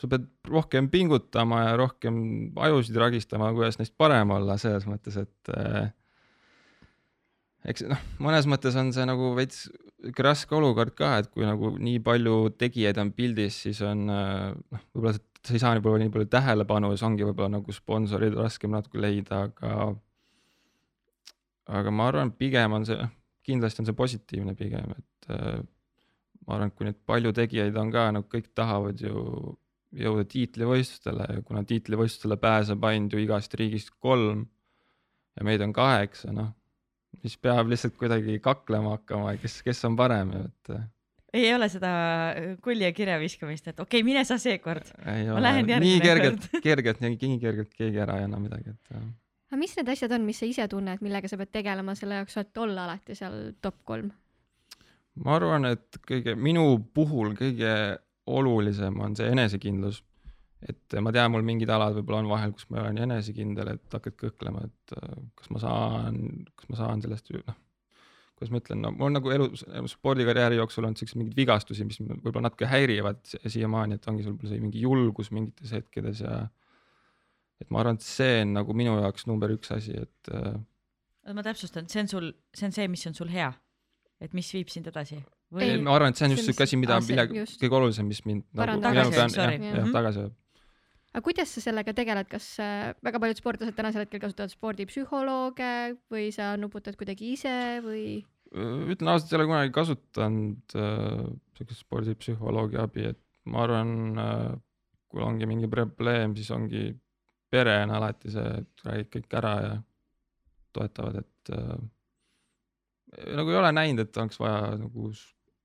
[0.00, 2.20] sa pead rohkem pingutama ja rohkem
[2.64, 5.90] ajusid ragistama, kuidas neist parem olla, selles mõttes, et äh,
[7.68, 9.66] eks noh, mõnes mõttes on see nagu veits
[10.08, 14.46] ikka raske olukord ka, et kui nagu nii palju tegijaid on pildis, siis on äh,
[14.56, 17.76] noh, võib-olla sa ei saa nii palju, nii palju tähelepanu ja siis ongi võib-olla nagu
[17.76, 19.92] sponsorid raskem natuke leida, aga
[21.70, 23.08] aga ma arvan, pigem on see,
[23.46, 25.58] kindlasti on see positiivne pigem, et äh,
[26.46, 29.56] ma arvan, et kui nüüd palju tegijaid on ka, nagu kõik tahavad ju
[30.00, 34.44] jõuda tiitlivõistlustele ja kuna tiitlivõistlustele pääseb ainult ju igast riigist kolm
[35.38, 36.52] ja meid on kaheksa, noh,
[37.22, 40.72] siis peab lihtsalt kuidagi kaklema hakkama, kes, kes on parem ju, et.
[41.40, 41.90] ei ole seda
[42.62, 44.92] kulli ja kirja viskamist, et okei okay,, mine sa seekord.
[45.04, 49.02] ma lähen järgmine nii kergelt, kergelt, nii kergelt keegi ära ei anna midagi, et.
[49.50, 52.36] Aga mis need asjad on, mis sa ise tunned, millega sa pead tegelema selle jaoks,
[52.38, 54.12] et olla alati seal top kolm?
[55.20, 57.72] ma arvan, et kõige, minu puhul kõige
[58.30, 60.04] olulisem on see enesekindlus.
[60.60, 63.74] et ma tean, mul mingid alad võib-olla on vahel, kus ma ei ole nii enesekindel,
[63.74, 66.18] et hakkad kõhklema, et äh, kas ma saan,
[66.54, 67.56] kas ma saan sellest, noh,
[68.36, 69.46] kuidas ma ütlen, no mul on nagu elu,
[69.88, 74.36] spordikarjääri jooksul olnud siukseid mingeid vigastusi, mis võib-olla natuke häirivad si- siiamaani, et ongi sul
[74.44, 76.42] see mingi julgus mingites hetkedes ja
[77.60, 80.54] et ma arvan, et see on nagu minu jaoks number üks asi, et äh,
[81.34, 83.50] ma täpsustan, see on sul, see on see, mis on sul hea,
[84.20, 85.24] et mis viib sind edasi Ei,
[85.56, 87.00] või ma arvan, et see on just see, siuke asi, mida
[87.34, 87.58] just.
[87.62, 89.58] kõige olulisem, mis mind nagu mina pean Tagasi, jah, sorry.
[89.66, 89.92] jah Mhm.
[89.96, 90.34] tagasi ajab.
[91.10, 95.72] aga kuidas sa sellega tegeled, kas äh, väga paljud sportlased tänasel hetkel kasutavad spordipsühholooge
[96.12, 97.54] või sa nuputad kuidagi ise
[97.84, 98.04] või?
[98.50, 101.26] ütlen ausalt, ei ole kunagi kasutanud äh,
[101.58, 104.48] siukest spordipsühholoogi abi, et ma arvan äh,,
[105.10, 106.88] kui ongi mingi probleem, siis ongi
[107.50, 109.72] pere on alati see, et räägid kõik ära ja
[110.76, 111.80] toetavad, et äh,
[113.36, 115.10] nagu ei ole näinud, et oleks vaja nagu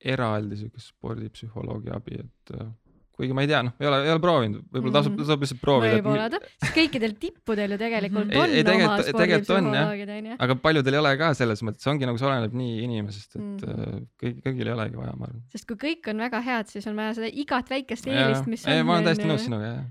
[0.06, 2.68] eraldi siukest spordipsühholoogi abi, et äh,
[3.16, 5.22] kuigi ma ei tea, noh, ei ole, ei ole proovinud, võib-olla tasub, Mhm.
[5.24, 5.98] tasub lihtsalt proovida.
[5.98, 9.04] võib-olla ta, sest kõikidel tippudel ju tegelikult Ei- on ei, oma on, jah.
[9.10, 10.38] spordipsühholoogid onju.
[10.46, 14.08] aga paljudel ei ole ka selles mõttes, ongi nagu see oleneb nii inimesest, et mm.
[14.22, 15.44] kõik, kõigil ei olegi vaja, ma arvan.
[15.54, 18.82] sest kui kõik on väga head, siis on vaja seda igat väikest eelist, mis ei,
[18.82, 18.90] on.
[18.90, 19.86] ma olen täiesti nõus sinuga, jah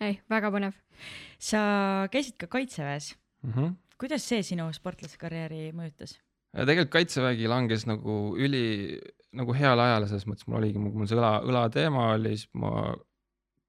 [0.00, 0.76] ei, väga põnev.
[1.38, 1.60] sa
[2.12, 3.52] käisid ka kaitseväes, mm.
[3.52, 3.74] -hmm.
[3.98, 6.18] kuidas see sinu sportlasekarjääri mõjutas?
[6.56, 8.98] tegelikult kaitsevägi langes nagu üli
[9.36, 12.94] nagu heale ajale selles mõttes, mul oligi, mul see õla, õlateema oli, siis ma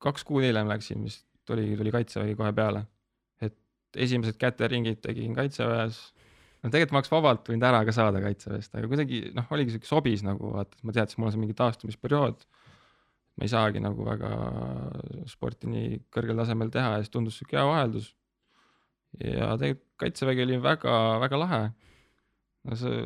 [0.03, 2.86] kaks kuud hiljem läksin vist tuli, tuli kaitsevägi kohe peale.
[3.41, 3.55] et
[3.95, 5.99] esimesed käteringid tegin kaitseväes.
[6.63, 9.89] no tegelikult ma oleks vabalt võinud ära ka saada kaitseväest, aga kuidagi noh, oligi siuke
[9.89, 12.47] sobis nagu vaata, et ma teadsin, mul on see mingi taastumisperiood.
[13.38, 14.32] Ma ei saagi nagu väga
[15.30, 18.14] sporti nii kõrgel tasemel teha ja siis tundus siuke hea vaheldus.
[19.22, 21.62] ja tegelikult kaitsevägi oli väga-väga lahe
[22.68, 23.06] no see,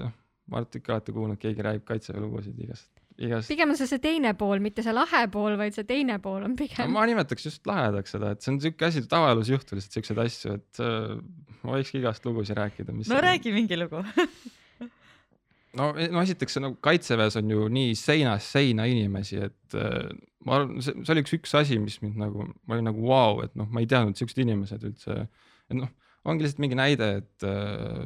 [0.50, 2.90] ma arvan, et ikka olete kuulnud, keegi räägib kaitseväe lugusid igast,
[3.22, 3.52] igast.
[3.52, 6.56] pigem on see see teine pool, mitte see lahe pool, vaid see teine pool on
[6.60, 6.92] pigem.
[6.96, 10.58] ma nimetaks just lahedaks seda, et see on siuke asi, tavaelus juhtub lihtsalt siukseid asju,
[10.60, 11.14] et äh,
[11.62, 13.12] ma võikski igast lugusid rääkida, mis.
[13.12, 14.04] no räägi mingi lugu.
[15.80, 20.10] no, no esiteks see nagu kaitseväes on ju nii seinast seina inimesi, et äh,
[20.48, 23.38] ma arvan, see, see oli üks, üks asi, mis mind nagu, ma olin nagu vau
[23.38, 25.24] wow,, et noh, ma ei teadnud siuksed inimesed üldse.
[25.70, 25.92] et noh,
[26.28, 28.04] ongi lihtsalt mingi näide, et äh,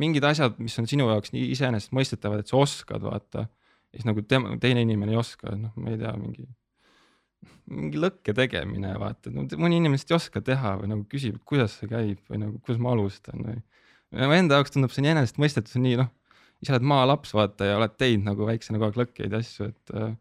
[0.00, 3.46] mingid asjad, mis on sinu jaoks nii iseenesestmõistetavad, et sa oskad, vaata.
[3.92, 6.46] siis nagu tema, teine inimene ei oska, noh, ma ei tea, mingi,
[7.68, 11.44] mingi lõkke tegemine, vaata, no mõni inimene lihtsalt ei oska teha või nagu küsib, et
[11.48, 13.60] kuidas see käib või nagu, kuidas ma alustan või.
[14.16, 16.10] mu enda jaoks tundub see nii enesestmõistetus nii noh,
[16.62, 19.94] ise oled maalaps, vaata ja oled teinud nagu väiksena kogu aeg lõkkeid ja asju, et
[19.98, 20.12] äh,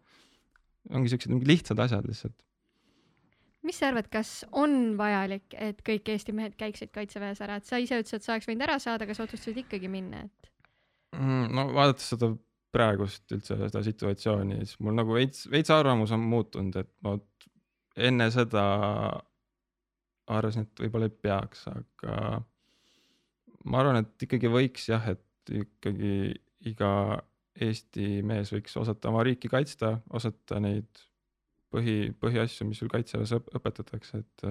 [0.91, 2.37] ongi siuksed mingi lihtsad asjad lihtsalt.
[3.67, 7.77] mis sa arvad, kas on vajalik, et kõik Eesti mehed käiksid kaitseväes ära, et sa
[7.77, 10.51] ise ütlesid, et sa oleks võinud ära saada, aga sa otsustasid ikkagi minna, et
[11.11, 12.31] Mm, no vaadates seda
[12.71, 17.17] praegust üldse seda situatsiooni, siis mul nagu veits, veits arvamus on muutunud, et ma
[17.99, 18.63] enne seda
[20.31, 22.39] arvasin, et võib-olla ei peaks, aga
[23.67, 25.23] ma arvan, et ikkagi võiks jah, et
[25.61, 26.33] ikkagi
[26.71, 26.91] iga
[27.61, 31.01] Eesti mees võiks osata oma riiki kaitsta, osata neid
[31.71, 34.45] põhi, põhiasju, mis sul kaitseväes õp- õpetatakse, et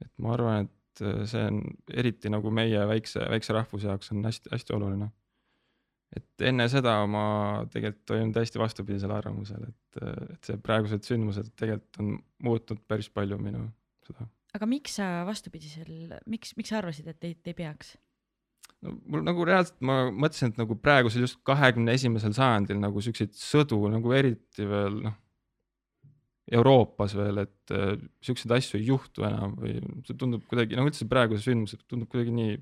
[0.00, 1.58] et ma arvan, et see on
[1.92, 5.10] eriti nagu meie väikse, väikse rahvuse jaoks on hästi-hästi oluline
[6.16, 7.24] et enne seda ma
[7.70, 10.02] tegelikult olin täiesti vastupidisel arvamusel, et,
[10.34, 12.12] et see praegused sündmused tegelikult on
[12.46, 13.62] muutnud päris palju minu
[14.06, 14.26] seda.
[14.56, 17.94] aga miks sa vastupidisel, miks, miks sa arvasid, et ei, ei peaks?
[18.84, 23.34] No mul nagu reaalselt ma mõtlesin, et nagu praegusel just kahekümne esimesel sajandil nagu siukseid
[23.36, 25.18] sõdu nagu eriti veel noh,
[26.50, 27.94] Euroopas veel, et äh,
[28.26, 29.76] siukseid asju ei juhtu enam või
[30.06, 32.56] see tundub kuidagi, no üldse praegused sündmused tundub kuidagi nii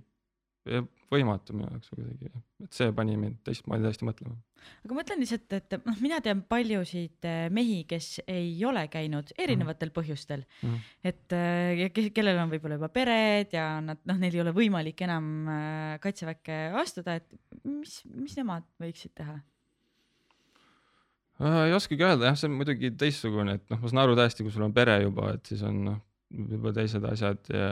[1.09, 2.29] võimatu minu jaoks kuidagi,
[2.65, 4.35] et see pani mind teistmoodi täiesti mõtlema.
[4.85, 9.33] aga ma mõtlen lihtsalt, et noh, mina tean paljusid äh, mehi, kes ei ole käinud
[9.41, 10.79] erinevatel põhjustel Mhm.
[11.09, 14.53] et äh, ja ke- kellel on võib-olla juba pered ja nad noh, neil ei ole
[14.53, 19.39] võimalik enam äh, kaitseväkke astuda, et mis, mis nemad võiksid teha?
[21.41, 24.43] Äh, ei oskagi öelda jah, see on muidugi teistsugune, et noh, ma saan aru täiesti,
[24.45, 25.99] kui sul on pere juba, et siis on noh,
[26.35, 27.69] võib-olla teised asjad ja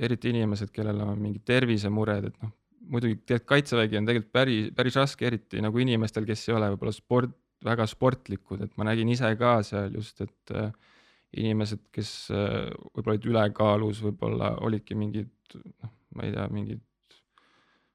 [0.00, 2.52] eriti inimesed, kellel on mingid tervisemured, et noh,
[2.90, 6.94] muidugi tegelikult kaitsevägi on tegelikult päris, päris raske, eriti nagu inimestel, kes ei ole võib-olla
[6.96, 7.34] sport,
[7.64, 10.70] väga sportlikud, et ma nägin ise ka seal just, et äh,
[11.40, 16.80] inimesed, kes äh, võib-olla olid ülekaalus, võib-olla olidki mingid noh, ma ei tea, mingid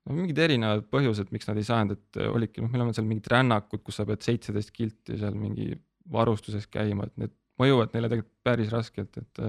[0.05, 3.09] no mingid erinevad põhjused, miks nad ei saanud, et äh, olidki noh, meil on seal
[3.09, 5.73] mingid rännakud, kus sa pead seitseteist kilti seal mingi
[6.13, 9.45] varustuses käima, et need mõjuvad neile tegelikult päris raskelt, et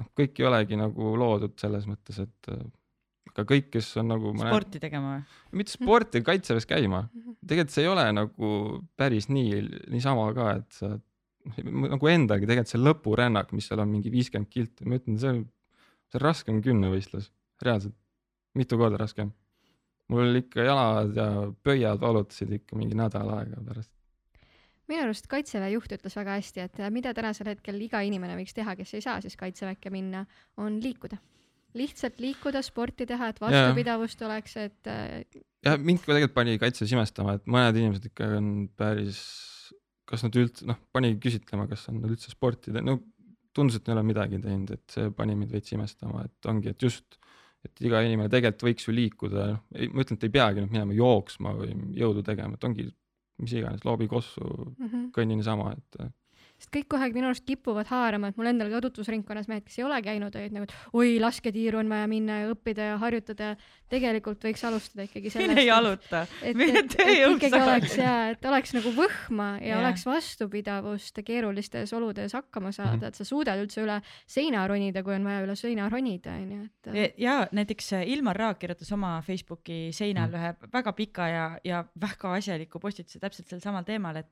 [0.00, 2.64] noh, kõik ei olegi nagu loodud selles mõttes, et äh,
[3.30, 5.20] aga kõik, kes on nagu sporti tegema või?
[5.20, 7.04] näen, mitte sporti, kaitseväes käima,
[7.44, 8.50] tegelikult see ei ole nagu
[8.98, 10.94] päris nii, niisama ka, et sa
[11.64, 15.44] nagu endalgi tegelikult see lõpurännak, mis seal on mingi viiskümmend kilti, ma ütlen, see on,
[16.10, 17.30] see on raskem kümnevõistlus,
[17.64, 17.96] reaalselt,
[18.58, 19.32] mitu korda raskem.
[20.10, 21.26] mul ikka jalad ja
[21.62, 23.92] pöiad valutasid ikka mingi nädal aega pärast.
[24.90, 28.74] Minu arust kaitseväe juht ütles väga hästi, et mida tänasel hetkel iga inimene võiks teha,
[28.78, 30.24] kes ei saa siis kaitseväkke minna,
[30.60, 31.20] on liikuda.
[31.78, 35.22] lihtsalt liikuda, sporti teha, et vastupidavust oleks, et äh,
[35.62, 39.20] jah, mind ka tegelikult pani kaitses imestama, et mõned inimesed ikka on päris,
[40.10, 43.88] kas nad üldse noh, pani küsitlema, kas on nad üldse sporti teinud, no tundus, et
[43.88, 47.20] ei ole midagi teinud, et see pani mind veits imestama, et ongi, et just,
[47.66, 49.62] et iga inimene tegelikult võiks ju liikuda, noh,
[49.94, 52.88] ma ütlen, et ei peagi nüüd minema jooksma või jõudu tegema, et ongi
[53.40, 55.10] mis iganes, loobikossu, mm -hmm.
[55.16, 56.00] kõnni niisama, et
[56.60, 59.84] sest kõik kohe minu arust kipuvad haarama, et mul endal ka tutvusringkonnas mehed, kes ei
[59.88, 63.56] ole käinud, olid nagu, et oi, lasketiiru on vaja minna ja õppida ja harjutada.
[63.90, 65.50] tegelikult võiks alustada ikkagi sellest.
[65.50, 66.20] mine jaluta.
[66.46, 69.80] et, et, et ikkagi oleks ja, et oleks nagu võhma ja Jah.
[69.80, 73.04] oleks vastupidavust keerulistes oludes hakkama saada Mhm.
[73.08, 73.96] et sa suudad üldse üle
[74.26, 77.14] seina ronida, kui on vaja üle seina ronida, onju, et.
[77.18, 80.34] ja näiteks äh, Ilmar Raag kirjutas oma Facebooki seinal Mm.
[80.36, 84.26] ühe väga pika ja, ja väga asjaliku postituse täpselt sel samal teemal, et,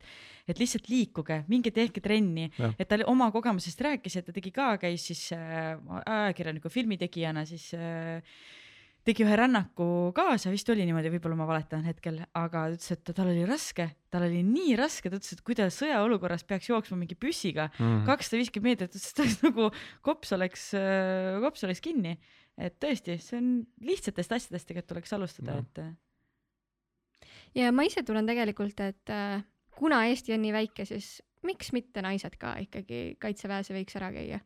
[0.46, 2.17] et lihtsalt liikuge, minge tehke trenni
[2.58, 7.44] Jah., et ta oma kogemusest rääkis, et ta tegi ka, käis siis äh, ajakirjaniku filmitegijana
[7.48, 8.24] siis äh,
[9.08, 13.12] tegi ühe rännaku kaasa, vist oli niimoodi, võib-olla ma valetan hetkel, aga ta ütles, et
[13.16, 16.98] tal oli raske, tal oli nii raske, ta ütles, et kui ta sõjaolukorras peaks jooksma
[17.00, 18.02] mingi püssiga mm.
[18.08, 19.70] kakssada viiskümmend meetrit, ütles, et ta oleks nagu
[20.04, 20.66] kops oleks,
[21.46, 22.18] kops oleks kinni.
[22.58, 23.50] et tõesti, see on
[23.86, 25.64] lihtsatest asjadest tegelikult tuleks alustada, Jah.
[25.64, 25.94] et äh,
[27.54, 29.40] ja ma ise tunnen tegelikult, et äh,
[29.78, 34.40] kuna Eesti on nii väike, siis miks mitte naised ka ikkagi kaitseväes võiks ära käia,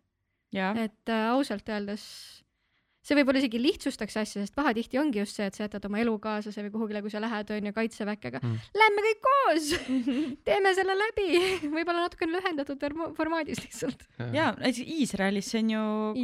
[0.52, 2.04] et äh, ausalt öeldes
[3.02, 6.62] see võib-olla isegi lihtsustaks asja, sest pahatihti ongi just see, et sa jätad oma elukaaslase
[6.66, 8.58] või kuhugile, kui sa lähed, on ju, kaitseväkke, aga Mm.
[8.78, 9.66] lähme kõik koos,
[10.48, 11.26] teeme selle läbi,
[11.76, 14.02] võib-olla natukene lühendatud form- formaadis lihtsalt.
[14.32, 15.82] ja näiteks Iisraelis see on ju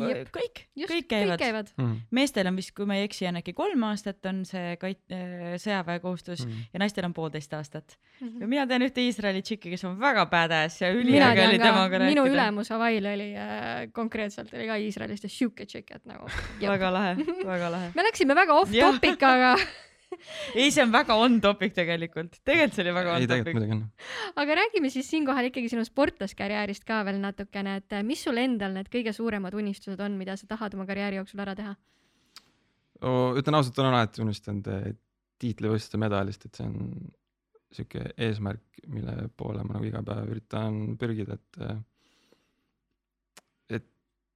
[0.09, 0.31] Jep.
[0.35, 0.63] kõik,
[0.93, 1.39] kõik käivad.
[1.43, 1.73] käivad.
[1.77, 1.97] Mm.
[2.11, 5.17] meestel on vist, kui ma ei eksi, on äkki kolm aastat on see kait-,
[5.63, 6.63] sõjaväekohustus Mm.
[6.73, 7.97] ja naistel on poolteist aastat.
[8.21, 8.41] Mhm.
[8.43, 12.23] ja mina tean ühte Iisraeli tšikki, kes on väga badass ja üliäge oli temaga, minu
[12.25, 12.35] rääkida.
[12.35, 16.27] ülemus Hawaii'l oli äh, konkreetselt oli ka Iisraelist ja siuke tšikk, et nagu.
[16.69, 17.91] väga lahe, väga lahe.
[17.97, 19.53] me läksime väga off topic, aga,
[20.59, 23.61] ei, see on väga on topic tegelikult, tegelikult see oli väga on ei, topic.
[24.45, 28.77] aga räägime siis siinkohal ikkagi sinu sportlaskarjäärist ka veel natukene, et äh, mis sul endal
[28.77, 31.77] need kõige suuremad unistused on, mida sa tahad oma karjääri jooksul ära teha?
[32.99, 34.89] ütlen ausalt, olen alati unistanud eh,
[35.39, 37.13] tiitlivõistluste medalist, et see on
[37.75, 41.98] sihuke eesmärk, mille poole ma nagu iga päev üritan pürgida, et eh, et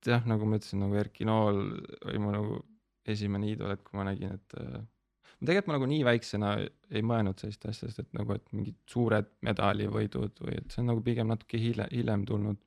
[0.09, 1.63] jah, nagu ma ütlesin, nagu Erki Nool
[2.09, 2.59] oli mu nagu
[3.09, 4.83] esimene iidol, et kui ma nägin, et eh,
[5.43, 6.51] tegelikult ma nagu nii väiksena
[6.93, 11.03] ei mõelnud sellist asjast, et nagu, et mingid suured medalivõidud või et see on nagu
[11.05, 12.61] pigem natuke hiljem, hiljem tulnud.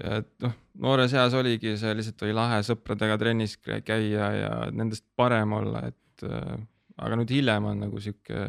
[0.00, 5.04] et noh, noores eas oligi see lihtsalt oli lahe sõpradega trennis kä- käia ja nendest
[5.16, 6.60] parem olla, et äh,
[7.00, 8.44] aga nüüd hiljem on nagu sihuke,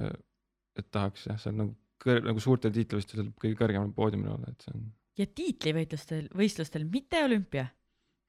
[0.77, 4.75] et tahaks jah, seal nagu kõr-, nagu suurtel tiitlivõistlustel kõige kõrgemal poodiumil olla, et see
[4.75, 4.85] on,
[5.19, 7.65] ja tiitlivõitlustel, võistlustel, mitte olümpia,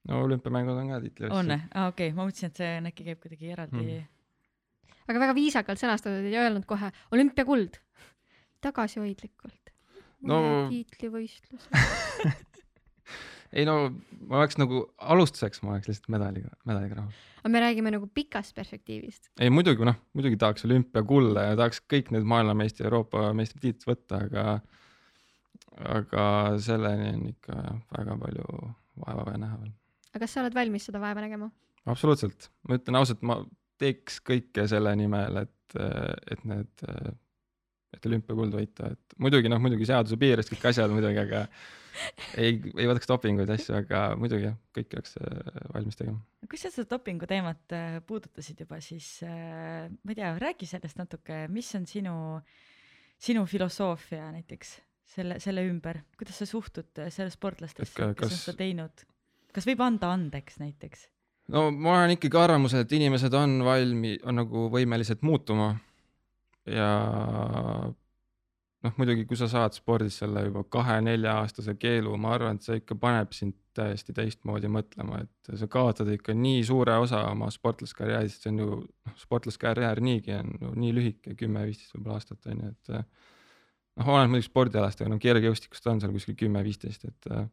[0.09, 1.53] no olümpiamängud on ka on tiitlivõistlused.
[1.53, 1.71] või?
[1.75, 5.01] aa okei okay., ma mõtlesin, et see on äkki käib kuidagi eraldi mm..
[5.09, 7.79] aga väga viisakalt sõnastatud ja öelnud kohe olümpiakuld.
[8.63, 9.73] tagasihoidlikult.
[10.23, 11.67] No- tiitlivõistlus.
[13.59, 13.77] ei no
[14.29, 17.17] ma oleks nagu alustuseks ma oleks lihtsalt medaliga, medaliga rahul.
[17.43, 19.33] aga me räägime nagu pikast perspektiivist.
[19.41, 24.47] ei muidugi noh, muidugi tahaks olümpiakulla ja tahaks kõik need maailmameistri, Euroopa meistritiitlit võtta, aga
[25.81, 26.25] aga
[26.63, 27.59] selleni on ikka
[27.97, 28.47] väga palju
[29.03, 29.75] vaeva vaja näha veel.
[30.13, 31.51] aga kas sa oled valmis seda vaeva nägema?
[31.89, 33.41] absoluutselt, ma ütlen ausalt, ma
[33.83, 35.77] teeks kõike selle nimel, et,
[36.31, 36.85] et need,
[37.97, 41.47] et olümpiakuld võita, et muidugi noh, muidugi seaduse piires kõik asjad muidugi, aga
[42.39, 46.23] ei, ei võtaks dopinguid ja asju, aga muidugi jah, kõike oleks äh, valmis tegema.
[46.49, 51.01] kui sa seda dopingu teemat äh, puudutasid juba, siis äh, ma ei tea, räägi sellest
[51.01, 52.15] natuke, mis on sinu,
[53.21, 54.77] sinu filosoofia näiteks
[55.13, 59.07] selle, selle ümber, kuidas sa suhtud äh, selle sportlastesse, kes on kas- seda teinud?
[59.53, 61.09] kas võib anda andeks näiteks?
[61.53, 65.75] no ma olen ikkagi arvamusel, et inimesed on valmi-, on nagu võimelised muutuma
[66.71, 66.91] ja
[68.83, 72.97] noh, muidugi kui sa saad spordis selle juba kahe-nelja-aastase keelu, ma arvan, et see ikka
[73.03, 78.53] paneb sind täiesti teistmoodi mõtlema, et sa kaotad ikka nii suure osa oma sportlaskarjäärist, see
[78.53, 82.93] on ju, noh, sportlaskarjäär niigi on ju nii lühike, kümme-viisteist võib-olla aastat on ju, et
[83.99, 87.47] noh, oleneb muidugi spordialast, aga no kergejõustikust on seal kuskil kümme-viisteist, et äh,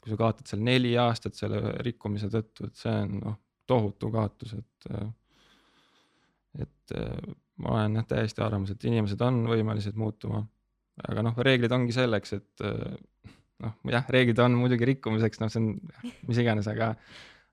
[0.00, 3.38] kui sa kaotad seal neli aastat selle rikkumise tõttu, et see on noh,
[3.70, 5.08] tohutu kaotus, et äh,
[6.60, 10.44] et äh, ma olen jah täiesti arvamusel, et inimesed on võimelised muutuma,
[11.08, 12.64] aga noh, reeglid ongi selleks, et
[13.60, 15.74] noh, jah, reeglid on muidugi rikkumiseks, noh, see on
[16.28, 16.94] mis iganes, aga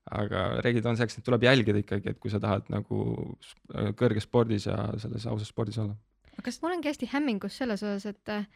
[0.08, 3.02] aga reeglid on selleks, et tuleb jälgida ikkagi, et kui sa tahad nagu
[4.00, 5.92] kõrges spordis ja selles ausas spordis olla.
[6.44, 8.46] Kas ma olengi hästi hämmingus selles osas, et äh,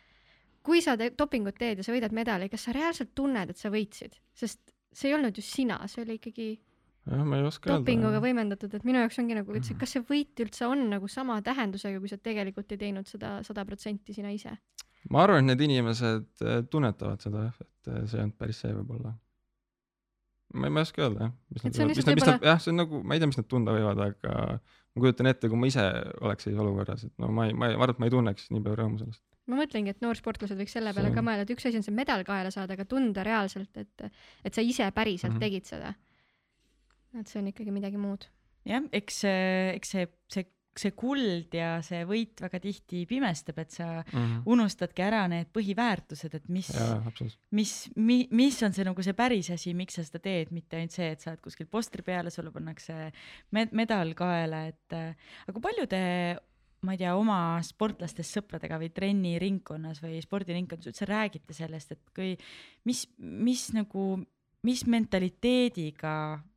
[0.66, 3.72] kui sa te dopingut teed ja sa võidad medali, kas sa reaalselt tunned, et sa
[3.72, 6.48] võitsid, sest see ei olnud ju sina, see oli ikkagi
[7.08, 8.22] jah, ma ei oska dopinguga öelda.
[8.26, 12.00] võimendatud, et minu jaoks ongi nagu üldse, kas see võit üldse on nagu sama tähendusega,
[12.02, 14.54] kui sa tegelikult ei teinud seda sada protsenti sina ise.
[15.10, 18.62] ma arvan, et need inimesed eh, tunnetavad seda jah, et eh, see ei olnud päris
[18.62, 19.16] see võib-olla.
[20.52, 21.32] Ma ei, ma ei oska öelda jah.
[21.50, 22.76] mis Et nad see on võivad- mis lihtsalt nad, mis nad, võib-olla- jah, see on
[22.82, 24.36] nagu, ma ei tea, mis nad tunda võivad, aga
[24.92, 25.84] ma kujutan ette, kui ma ise
[26.20, 28.50] oleks sellises olukorras, et no ma ei, ma ei, ma arvan, et ma ei tunneks
[28.52, 29.22] nii palju rõõmu sellest.
[29.46, 31.94] ma mõtlengi, et noorsportlased võiks selle peale See- ka mõelda, et üks asi on see
[31.94, 34.10] medal kaela saada, aga tunda reaalselt, et,
[34.44, 35.36] et sa ise päriselt mm.
[35.38, 35.40] -hmm.
[35.40, 35.94] tegid seda.
[37.18, 38.26] et see on ikkagi midagi muud.
[38.64, 40.46] jah, eks eks see, see,
[40.78, 43.88] see kuld ja see võit väga tihti pimestab, et sa
[44.48, 46.70] unustadki ära need põhiväärtused, et mis,
[47.52, 50.96] mis mi,, mis on see nagu see päris asi, miks sa seda teed, mitte ainult
[50.96, 53.10] see, et sa oled kuskil postri peale, sulle pannakse
[53.52, 56.02] med-, medal kaela, et äh, aga kui palju te
[56.82, 62.32] ma ei tea, oma sportlastest sõpradega või trenniringkonnas või spordiringkonnas üldse räägite sellest, et kui,
[62.88, 64.06] mis, mis nagu,
[64.66, 66.14] mis mentaliteediga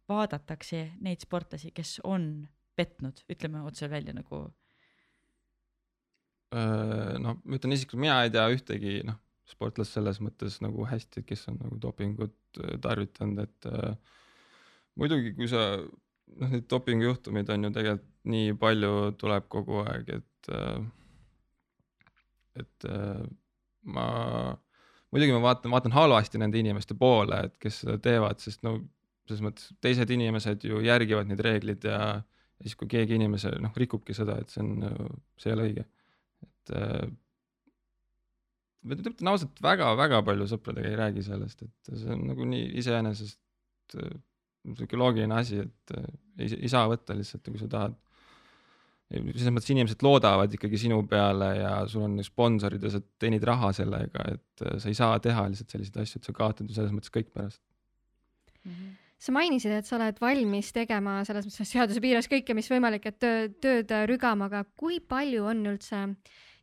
[0.10, 4.46] vaadatakse neid sportlasi, kes on petnud, ütleme otse välja nagu?
[6.56, 9.18] Noh, ma ütlen isiklikult, mina ei tea ühtegi noh,
[9.50, 14.18] sportlast selles mõttes nagu hästi, kes on nagu dopingut äh, tarvitanud, et äh,
[15.00, 20.52] muidugi, kui sa noh, neid dopingujuhtumeid on ju tegelikult nii palju tuleb kogu aeg, et
[20.56, 20.80] äh,
[22.56, 23.26] et äh,
[23.86, 24.08] ma
[25.14, 28.80] muidugi ma vaatan, vaatan halvasti nende inimeste poole, et kes seda teevad, sest no
[29.26, 32.00] selles mõttes teised inimesed ju järgivad neid reegleid ja
[32.60, 35.86] ja siis, kui keegi inimese noh, rikubki seda, et see on, see ei ole õige
[36.66, 37.10] et äh,
[38.86, 44.00] ma ütlen ausalt, väga-väga palju sõpradega ei räägi sellest, et see on nagu nii iseenesest
[44.02, 44.18] äh,
[44.74, 47.96] sihuke loogiline asi, et äh, ei, ei saa võtta lihtsalt, kui sa tahad.
[49.14, 53.72] selles mõttes inimesed loodavad ikkagi sinu peale ja sul on sponsorid ja sa teenid raha
[53.78, 56.94] sellega, et äh, sa ei saa teha lihtsalt selliseid asju, et sa kaotad ju selles
[56.96, 57.62] mõttes kõik pärast.
[59.18, 63.20] Sa mainisid, et sa oled valmis tegema selles mõttes seaduse piires kõike, mis võimalik, et
[63.22, 66.04] töö, tööd rügama, aga kui palju on üldse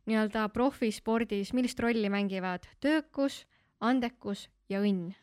[0.09, 3.43] nii-öelda profispordis, millist rolli mängivad töökus,
[3.83, 5.13] andekus ja õnn?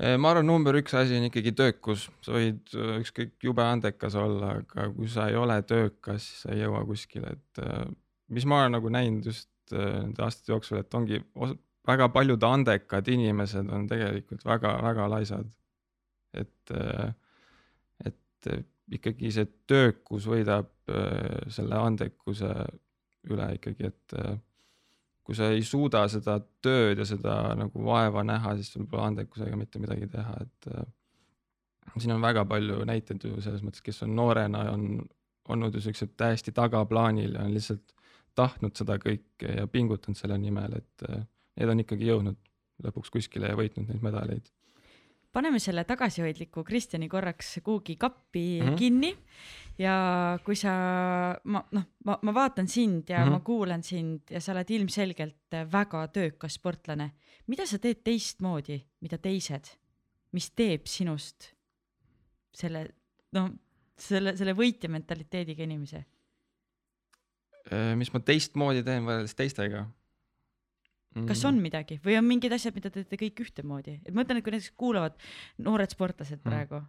[0.00, 4.14] Eh, ma arvan, number üks asi on ikkagi töökus, sa võid äh, ükskõik jube andekas
[4.16, 7.82] olla, aga kui sa ei ole töökas, siis sa ei jõua kuskile, et äh,
[8.32, 11.20] mis ma olen nagu näinud just äh, nende aastate jooksul, et ongi
[11.88, 15.52] väga paljud andekad inimesed on tegelikult väga-väga laisad.
[16.34, 16.72] et,
[18.04, 22.52] et äh, ikkagi see töökus võidab äh, selle andekuse
[23.30, 24.34] üle ikkagi, et äh,
[25.22, 29.58] kui sa ei suuda seda tööd ja seda nagu vaeva näha, siis sul pole andekusega
[29.58, 30.86] mitte midagi teha, et äh,
[31.98, 35.02] siin on väga palju näiteid ju selles mõttes, kes on noorena on
[35.52, 37.94] olnud ju siuksed täiesti tagaplaanil ja on lihtsalt
[38.38, 41.22] tahtnud seda kõike ja pingutanud selle nimel, et äh,
[41.60, 42.38] need on ikkagi jõudnud
[42.82, 44.48] lõpuks kuskile ja võitnud neid medaleid.
[45.32, 48.72] Paneme selle tagasihoidliku Kristjani korraks kuhugi kappi mm Mhm.
[48.72, 48.78] -hmm.
[48.78, 49.16] kinni
[49.78, 50.70] ja kui sa,
[51.44, 53.28] ma noh, ma, ma vaatan sind ja mm Mhm.
[53.28, 53.32] -hmm.
[53.32, 57.10] ma kuulan sind ja sa oled ilmselgelt väga töökas sportlane.
[57.46, 59.64] mida sa teed teistmoodi, mida teised,
[60.32, 61.52] mis teeb sinust
[62.54, 62.88] selle,
[63.32, 63.50] no
[63.98, 66.04] selle, selle võitja mentaliteediga inimese?
[67.96, 69.86] Mis ma teistmoodi teen võrreldes teistega?
[71.28, 74.38] Kas on midagi või on mingid asjad, mida te teete kõik ühtemoodi, et ma mõtlen,
[74.40, 75.14] et kui näiteks kuulavad
[75.58, 76.48] noored sportlased Mhm.
[76.48, 76.82] praegu,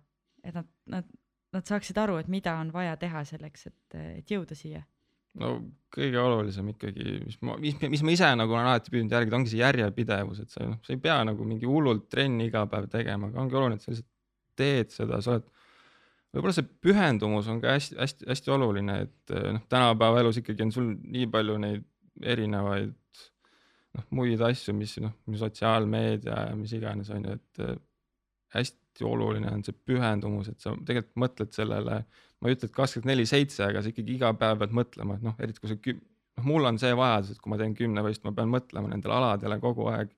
[0.43, 1.05] et nad, nad,
[1.53, 4.83] nad saaksid aru, et mida on vaja teha selleks, et, et jõuda siia.
[5.35, 5.55] no
[5.89, 9.49] kõige olulisem ikkagi, mis ma, mis, mis ma ise nagu olen alati püüdnud järgida, ongi
[9.49, 13.27] see järjepidevus, et sa noh, sa ei pea nagu mingi hullult trenni iga päev tegema,
[13.31, 14.09] aga ongi oluline, et sa lihtsalt
[14.55, 15.47] teed seda, sa oled,
[16.33, 21.25] võib-olla see pühendumus on ka hästi-hästi-hästi oluline, et noh, tänapäeva elus ikkagi on sul nii
[21.33, 21.83] palju neid
[22.21, 22.93] erinevaid
[23.97, 27.75] noh, muid asju, mis noh, sotsiaalmeedia ja mis iganes on ju, et eh,
[28.57, 32.03] hästi oluline on see pühendumus, et sa tegelikult mõtled sellele
[32.43, 35.23] ma ei ütle, et kakskümmend neli seitse, aga sa ikkagi iga päev pead mõtlema, et
[35.23, 36.01] noh, eriti kui sa küm-,
[36.37, 39.59] noh, mul on see vajadus, et kui ma teen kümnevõistlust, ma pean mõtlema nendele aladele
[39.63, 40.11] kogu aeg.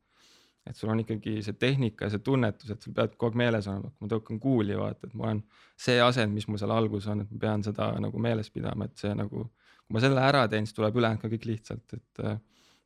[0.65, 3.67] et sul on ikkagi see tehnika ja see tunnetus, et sul peab kogu aeg meeles
[3.69, 5.43] olema, et ma tõukan kuuli, vaata, et ma olen
[5.77, 8.97] see asend, mis mul seal alguses on, et ma pean seda nagu meeles pidama, et
[8.97, 9.43] see nagu,
[9.85, 12.39] kui ma selle ära teen, siis tuleb ülejäänud ka kõik lihtsalt, et äh,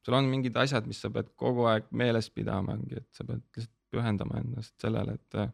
[0.05, 3.75] sul on mingid asjad, mis sa pead kogu aeg meeles pidama, et sa pead lihtsalt
[3.89, 5.49] pühendama ennast sellele, et äh,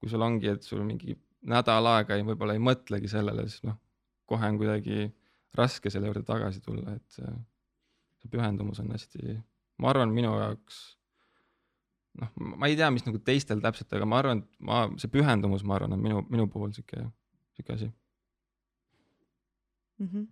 [0.00, 1.14] kui sul ongi, et sul mingi
[1.46, 3.78] nädal aega ei, võib-olla ei mõtlegi sellele, siis noh,
[4.26, 5.06] kohe on kuidagi
[5.56, 7.32] raske selle juurde tagasi tulla, et see,
[8.22, 9.38] see pühendumus on hästi,
[9.82, 10.80] ma arvan, minu jaoks
[12.20, 15.64] noh, ma ei tea, mis nagu teistel täpselt, aga ma arvan, et ma, see pühendumus,
[15.68, 17.06] ma arvan, on minu, minu puhul sihuke,
[17.56, 17.90] sihuke asi.
[19.98, 20.08] mm.
[20.08, 20.26] -hmm.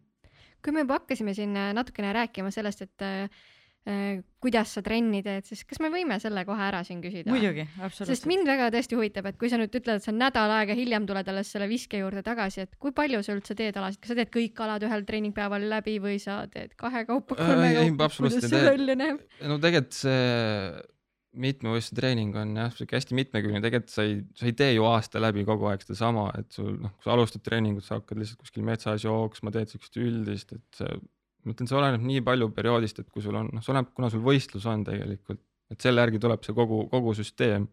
[0.65, 3.43] Kui me juba hakkasime siin äh, natukene rääkima sellest, et äh,
[3.91, 7.33] äh, kuidas sa trenni teed, siis kas me võime selle kohe ära siin küsida?
[7.35, 8.29] muidugi, sest absoluutselt.
[8.33, 11.29] mind väga tõesti huvitab, et kui sa nüüd ütled, et sa nädal aega hiljem tuled
[11.33, 14.33] alles selle viske juurde tagasi, et kui palju sa üldse teed alasid, kas sa teed
[14.35, 18.65] kõik alad ühel treeningpäeval läbi või sa teed kahe kaupa, Äh, kolme kaupa, kuidas see
[18.71, 19.23] välja näeb?
[19.45, 20.94] no tegelikult see
[21.41, 25.23] mitmevõistluse treening on jah, sihuke hästi mitmekülgne, tegelikult sa ei, sa ei tee ju aasta
[25.23, 28.67] läbi kogu aeg sedasama, et sul noh, kui sa alustad treeningut, sa hakkad lihtsalt kuskil
[28.67, 30.99] metsas jooksma, teed siukest üldist, et see,
[31.45, 34.11] ma ütlen, see oleneb nii palju perioodist, et kui sul on, noh, see oleneb, kuna
[34.13, 35.43] sul võistlus on tegelikult,
[35.75, 37.67] et selle järgi tuleb see kogu, kogu süsteem.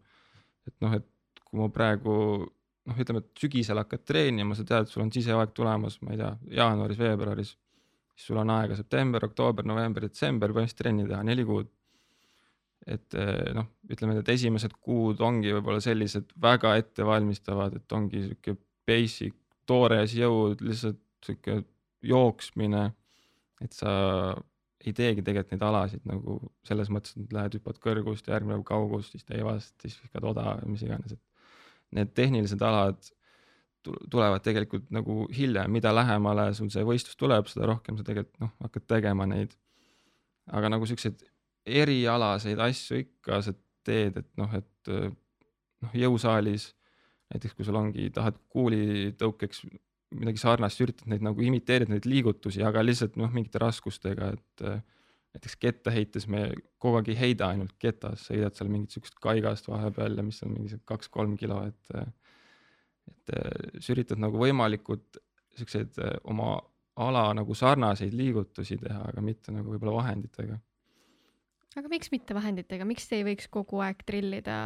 [0.66, 2.14] et noh, et kui ma praegu
[2.46, 6.32] noh, ütleme, et sügisel hakkad treenima, sa tead, sul on siseaeg tulemas, ma ei tea,
[6.58, 7.52] jaanuaris-veebruaris,
[8.14, 11.70] siis sul on aega september, oktoober, november, detsember põhimõtteliselt trenni teha, neli kuud
[12.86, 18.56] et eh, noh, ütleme need esimesed kuud ongi võib-olla sellised väga ettevalmistavad, et ongi sihuke
[18.88, 19.36] basic
[19.68, 21.62] toores jõud, lihtsalt sihuke
[22.02, 22.90] jooksmine.
[23.62, 23.90] et sa
[24.82, 29.14] ei teegi tegelikult neid alasid nagu selles mõttes, et lähed hüppad kõrgust, järgmine päev kaugust,
[29.14, 32.98] siis teivast, siis viskad oda mis iganes, et need tehnilised alad
[33.82, 38.42] tu- tulevad tegelikult nagu hiljem, mida lähemale sul see võistlus tuleb, seda rohkem sa tegelikult
[38.42, 39.54] noh, hakkad tegema neid.
[40.50, 41.20] aga nagu siukseid
[41.66, 43.54] erialaseid asju ikka sa
[43.86, 45.10] teed, et noh, et äh,
[45.82, 46.72] noh, jõusaalis
[47.32, 49.64] näiteks kui sul ongi, tahad kuulitõukeks
[50.12, 54.82] midagi sarnast, üritad neid nagu imiteerida neid liigutusi, aga lihtsalt noh, mingite raskustega, et äh,
[55.32, 56.50] näiteks kettaheites me
[56.82, 60.42] kogu aeg ei heida ainult ketas, sa heidad seal mingit siukest kaigast vahepeal ja mis
[60.44, 62.10] on mingi kaks-kolm kilo, et äh,
[63.10, 63.32] et
[63.82, 65.16] sa üritad nagu võimalikult
[65.58, 65.96] siukseid
[66.30, 66.52] oma
[67.02, 70.54] ala nagu sarnaseid liigutusi teha, aga mitte nagu võib-olla vahenditega
[71.80, 74.56] aga miks mitte vahenditega, miks ei võiks kogu aeg trillida?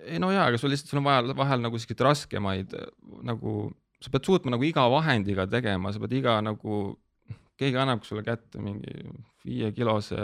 [0.00, 2.76] ei no jaa, aga sul lihtsalt, sul on vaja vahel nagu siukseid raskemaid
[3.26, 3.54] nagu,
[4.00, 6.82] sa pead suutma nagu iga vahendiga tegema, sa pead iga nagu,
[7.60, 8.94] keegi annab sulle kätte mingi
[9.44, 10.20] viiekilose,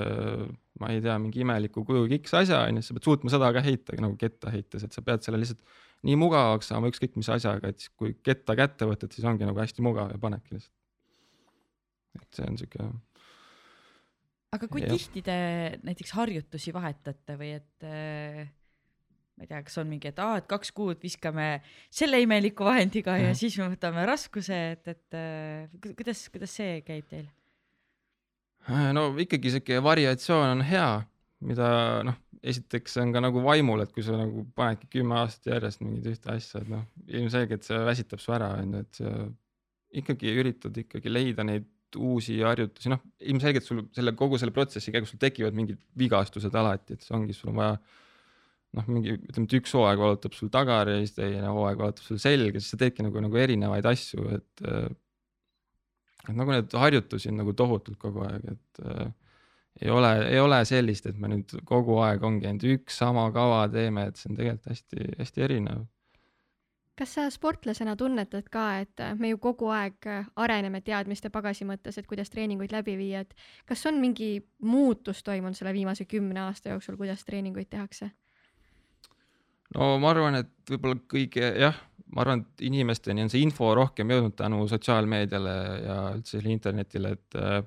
[0.81, 3.99] ma ei tea, mingi imeliku kujuga X asja onju, sa pead suutma seda ka heita
[4.01, 5.61] nagu ketta heites, et sa pead selle lihtsalt
[6.07, 9.61] nii mugavaks saama ükskõik mis asjaga, et siis kui ketta kätte võtad, siis ongi nagu
[9.61, 10.75] hästi mugav ja panedki lihtsalt.
[12.21, 12.91] et see on siuke,
[14.55, 14.93] aga kui Jah.
[14.95, 15.37] tihti te
[15.85, 18.47] näiteks harjutusi vahetate või et äh,
[19.37, 21.61] ma ei tea, kas on mingi, et aa, et kaks kuud viskame
[21.93, 23.35] selle imeliku vahendiga ja Mhm.
[23.37, 27.27] siis me võtame raskuse, et, et äh, ku- kuidas, kuidas see käib teil?
[28.97, 30.89] no ikkagi siuke variatsioon on hea,
[31.47, 31.69] mida
[32.09, 32.17] noh,
[32.47, 36.33] esiteks on ka nagu vaimul, et kui sa nagu panedki kümme aastat järjest mingit ühte
[36.33, 39.13] asja, et noh, ilmselgelt see väsitab su ära, onju, et sa
[39.97, 41.67] ikkagi üritad ikkagi leida neid
[41.97, 46.97] uusi harjutusi, noh, ilmselgelt sul selle kogu selle protsessi käigus sul tekivad mingid vigastused alati,
[46.97, 47.77] et see ongi, sul on vaja
[48.77, 52.21] noh, mingi ütleme, et üks hooaeg valutab sul tagar ja siis teine hooaeg valutab sul
[52.23, 54.67] selga, siis sa teedki nagu, nagu erinevaid asju, et
[56.27, 59.11] et nagu neid harjutusi on nagu tohutult kogu aeg, et äh,
[59.83, 63.67] ei ole, ei ole sellist, et me nüüd kogu aeg ongi ainult üks sama kava
[63.73, 65.85] teeme, et see on tegelikult hästi-hästi erinev.
[66.97, 71.67] Kas sa sportlasena tunnetad ka, et äh, me ju kogu aeg äh, areneme teadmiste pagasi
[71.69, 73.35] mõttes, et kuidas treeninguid läbi viia, et
[73.69, 74.31] kas on mingi
[74.65, 78.11] muutus toimunud selle viimase kümne aasta jooksul, kuidas treeninguid tehakse?
[79.75, 81.79] no ma arvan, et võib-olla kõige jah,
[82.15, 87.39] ma arvan, et inimesteni on see info rohkem jõudnud tänu sotsiaalmeediale ja üldse internetile, et
[87.41, 87.61] äh,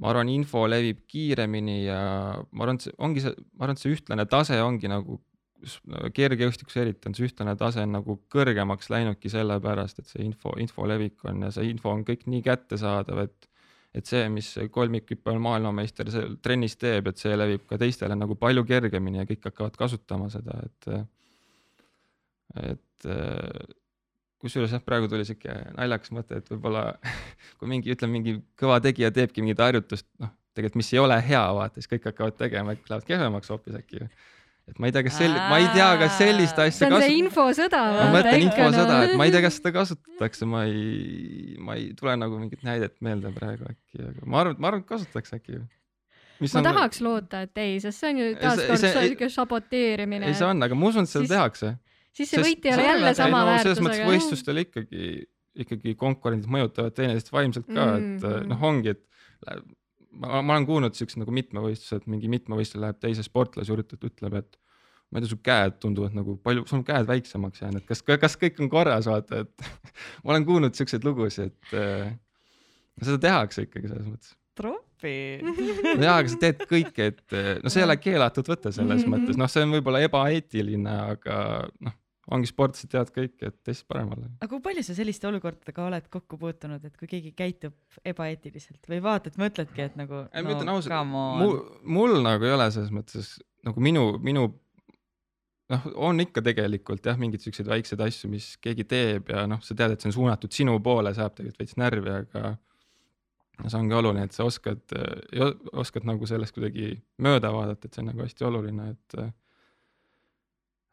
[0.00, 2.00] ma arvan, info levib kiiremini ja
[2.50, 5.20] ma arvan, et see ongi see, ma arvan, et see ühtlane tase ongi nagu
[6.16, 11.24] kergejõustikus eriti on see ühtlane tase nagu kõrgemaks läinudki sellepärast, et see info, info levik
[11.28, 13.50] on ja see info on kõik nii kättesaadav, et
[13.94, 18.64] et see, mis kolmikhüppel maailmameister seal trennis teeb, et see levib ka teistele nagu palju
[18.66, 20.88] kergemini ja kõik hakkavad kasutama seda, et
[22.72, 23.08] et
[24.44, 26.86] kusjuures jah, praegu tuli siuke naljakas mõte, et võib-olla
[27.58, 31.42] kui mingi, ütleme, mingi kõva tegija teebki mingit harjutust, noh, tegelikult mis ei ole hea,
[31.58, 34.08] vaata, siis kõik hakkavad tegema, äkki lähevad kehvemaks hoopis äkki.
[34.70, 36.98] Et ma ei tea, kas sel-, ma ei tea, kas sellist see asja on see
[37.04, 37.80] kasut-, infosõda.
[37.98, 42.16] ma mõtlen infosõda, et ma ei tea, kas seda kasutatakse, ma ei, ma ei tule
[42.20, 45.60] nagu mingit näidet meelde praegu äkki, aga ma arvan, ma arvan, et kasutatakse äkki.
[46.48, 50.38] ma tahaks loota, et ei, sest see on ju See- taaskord see- siuke saboteerimine ei,
[50.38, 50.48] see.
[50.48, 51.76] on, aga ma usun, et seda Siis- tehakse
[52.14, 54.10] siis see võit ei ole jälle sama no, selles mõttes väärtusega.
[54.12, 55.06] võistlustel ikkagi,
[55.64, 58.36] ikkagi konkurendid mõjutavad teineteist vaimselt ka mm, -hmm.
[58.40, 59.02] et noh, ongi, et
[60.20, 64.58] ma, ma olen kuulnud siukseid nagu mitmevõistlused, mingi mitmevõistleja läheb teise sportlase juurde, ütleb, et
[65.10, 68.38] ma ei tea, su käed tunduvad nagu palju, sul on käed väiksemaks jäänud, kas, kas
[68.40, 69.68] kõik on korras, vaata, et
[70.24, 72.14] ma olen kuulnud siukseid lugusid, et äh,
[73.02, 74.34] seda tehakse ikkagi selles mõttes.
[75.04, 75.96] appi.
[75.98, 79.04] no jaa, aga sa teed kõike, et eh, no see ei ole keelatud võte selles
[79.10, 81.38] mõttes, noh, see on võib-olla ebaeetiline, aga
[81.84, 81.96] noh,
[82.32, 84.30] ongi sportlased teavad kõike, et teist paremale.
[84.38, 89.00] aga kui palju sa selliste olukordadega oled kokku puutunud, et kui keegi käitub ebaeetiliselt või
[89.04, 91.58] vaatad, mõtledki, et nagu ei, no ausalt come, on mul,
[91.98, 94.48] mul nagu ei ole selles mõttes nagu minu, minu
[95.72, 99.76] noh, on ikka tegelikult jah, mingeid siukseid väikseid asju, mis keegi teeb ja noh, sa
[99.76, 102.56] tead, et see on suunatud sinu poole, see ajab tegelikult veits närvi, aga
[103.68, 104.82] see ongi oluline, et sa oskad,
[105.72, 109.18] oskad nagu sellest kuidagi mööda vaadata, et see on nagu hästi oluline, et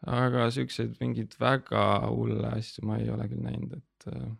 [0.07, 4.31] aga siukseid mingeid väga hulle asju ma ei ole küll näinud, et äh,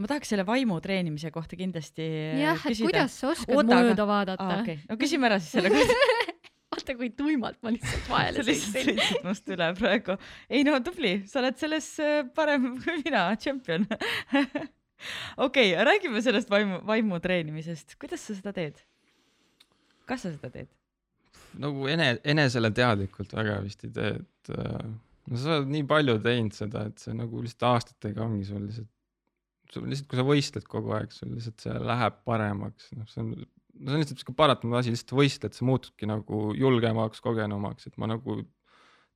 [0.00, 2.06] ma tahaks selle vaimu treenimise kohta kindlasti
[2.40, 5.58] jah, et kuidas sa oskad Oota, aga- mööda vaadata aa, okei, no küsime ära siis
[5.58, 5.98] selle kohta.
[6.70, 9.00] vaata kui tuimalt ma lihtsalt vahele sa lihtsalt sõitsin.
[9.00, 10.16] sõitsid must üle praegu.
[10.48, 13.86] ei no tubli, sa oled selles äh, parem kui mina, tšempion.
[15.46, 18.80] okei, räägime sellest vaimu, vaimu treenimisest, kuidas sa seda teed?
[20.08, 20.70] kas sa seda teed?
[21.60, 24.90] nagu ene-, enesele teadlikult väga vist ei tee, et äh,
[25.30, 28.90] no sa oled nii palju teinud seda, et see nagu lihtsalt aastatega ongi sul lihtsalt,
[29.70, 33.34] sul lihtsalt, kui sa võistled kogu aeg, sul lihtsalt see läheb paremaks, noh, see on,
[33.38, 38.00] no see on lihtsalt siuke paratamatu asi, lihtsalt võistled, sa muutudki nagu julgemaks, kogenumaks, et
[38.00, 38.40] ma nagu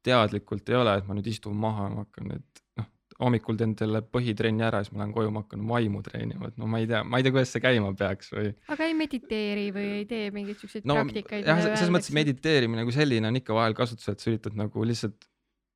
[0.05, 2.89] teadlikult ei ole, et ma nüüd istun maha, ma hakkan nüüd noh,
[3.23, 6.69] hommikul teen selle põhitrenni ära, siis ma lähen koju, ma hakkan vaimu treenima, et no
[6.71, 9.87] ma ei tea, ma ei tea, kuidas see käima peaks või aga ei mediteeri või
[10.01, 11.47] ei tee mingeid siukseid no praktikaid?
[11.49, 12.15] jah, selles mõttes.
[12.17, 15.29] mediteerimine kui selline on ikka vahel kasutusel, et sa üritad nagu lihtsalt,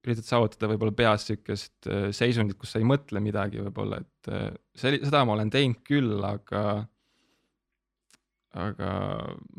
[0.07, 4.53] üritad saavutada võib-olla peas siukest äh, seisundit, kus sa ei mõtle midagi võib-olla, et äh,
[4.79, 6.65] see, seda ma olen teinud küll, aga
[8.59, 8.91] aga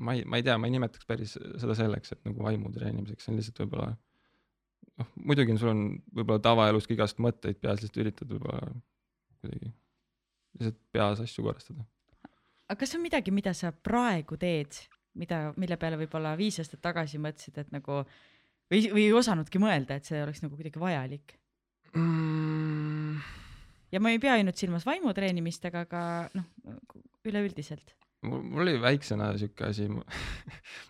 [0.02, 3.26] ma ei, ma ei tea, ma ei nimetaks päris seda selleks, et nagu vaimu treenimiseks,
[3.26, 3.92] see on lihtsalt võib-olla
[5.00, 5.84] noh, muidugi sul on
[6.16, 8.74] võib-olla tavaelus ka igast mõtteid peas, lihtsalt üritad võib-olla
[9.40, 9.72] kuidagi
[10.60, 11.86] lihtsalt peas asju korrastada.
[12.68, 14.82] aga kas on midagi, mida sa praegu teed,
[15.20, 18.04] mida, mille peale võib-olla viis aastat tagasi mõtlesid, et nagu
[18.72, 21.36] või, või ei osanudki mõelda, et see oleks nagu kuidagi vajalik?
[21.98, 23.18] Mm.
[23.90, 26.02] ja ma ei pea ainult silmas vaimu treenimist, aga ka
[26.38, 26.46] noh,
[27.26, 27.96] üleüldiselt.
[28.30, 30.04] mul oli väiksena siuke asi, ma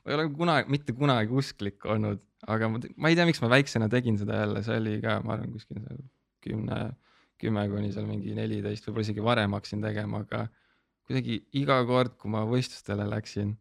[0.09, 3.87] ei ole kunagi, mitte kunagi usklik olnud, aga ma, ma ei tea, miks ma väiksena
[3.91, 6.03] tegin seda jälle, see oli ka, ma arvan, kuskil seal
[6.43, 6.79] kümne,
[7.39, 10.47] kümme kuni seal mingi neliteist, võib-olla isegi varem hakkasin tegema, aga
[11.07, 13.55] kuidagi iga kord, kui ma võistlustele läksin,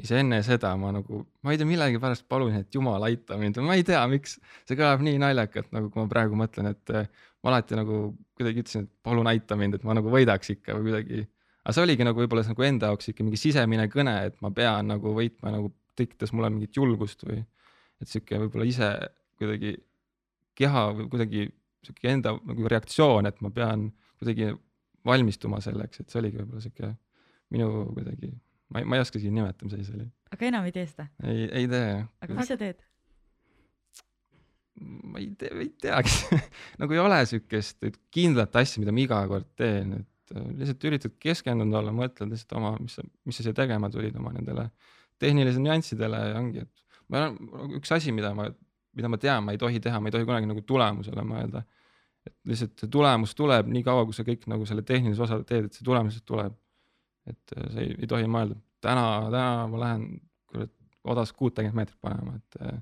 [0.00, 3.76] siis enne seda ma nagu, ma ei tea, millegipärast palusin, et jumal aita mind, ma
[3.78, 7.78] ei tea, miks, see kõlab nii naljakalt, nagu kui ma praegu mõtlen, et ma alati
[7.78, 8.00] nagu
[8.34, 11.24] kuidagi ütlesin, et palun aita mind, et ma nagu võidaks ikka või kuidagi.
[11.64, 14.90] Aga see oligi nagu võib-olla nagu enda jaoks ikka mingi sisemine kõne, et ma pean
[14.90, 17.38] nagu võitma nagu tekitas mulle mingit julgust või
[18.02, 18.90] et sihuke võib-olla ise
[19.38, 19.76] kuidagi
[20.58, 21.46] keha või kuidagi
[21.84, 23.88] sihuke enda nagu reaktsioon, et ma pean
[24.18, 24.50] kuidagi
[25.06, 26.90] valmistuma selleks, et see oligi võib-olla sihuke
[27.54, 28.32] minu kuidagi,
[28.72, 30.08] ma ei, ma ei oska isegi nimetada, mis asi see oli.
[30.36, 31.92] aga enam ei tee seda, ei, ei tee.
[32.26, 32.82] aga mis sa teed?
[34.80, 36.40] ma ei tea, ei teagi
[36.80, 41.14] nagu ei ole siukest kindlat asja, mida ma iga kord teen, et äh, lihtsalt üritad
[41.22, 44.68] keskendunud olla, mõtled lihtsalt oma, mis sa, mis sa siia tegema tulid, oma nendele
[45.22, 48.48] tehnilise nüanssidele ja ongi, et ma olen üks asi, mida ma,
[48.96, 51.64] mida ma tean, ma ei tohi teha, ma ei tohi kunagi nagu tulemusele mõelda.
[52.24, 55.66] et lihtsalt see tulemus tuleb nii kaua, kui sa kõik nagu selle tehnilise osa teed,
[55.68, 56.54] et see tulemus tuleb.
[57.30, 60.06] Et äh, sa ei, ei tohi mõelda, täna, täna ma lähen
[60.50, 60.72] kurat
[61.04, 62.78] odas kuutekümmet meetrit panema, et äh,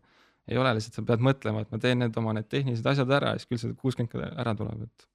[0.51, 3.34] ei ole lihtsalt, sa pead mõtlema, et ma teen need oma need tehnilised asjad ära
[3.34, 5.09] ja siis küll see kuuskümmend ära tuleb, et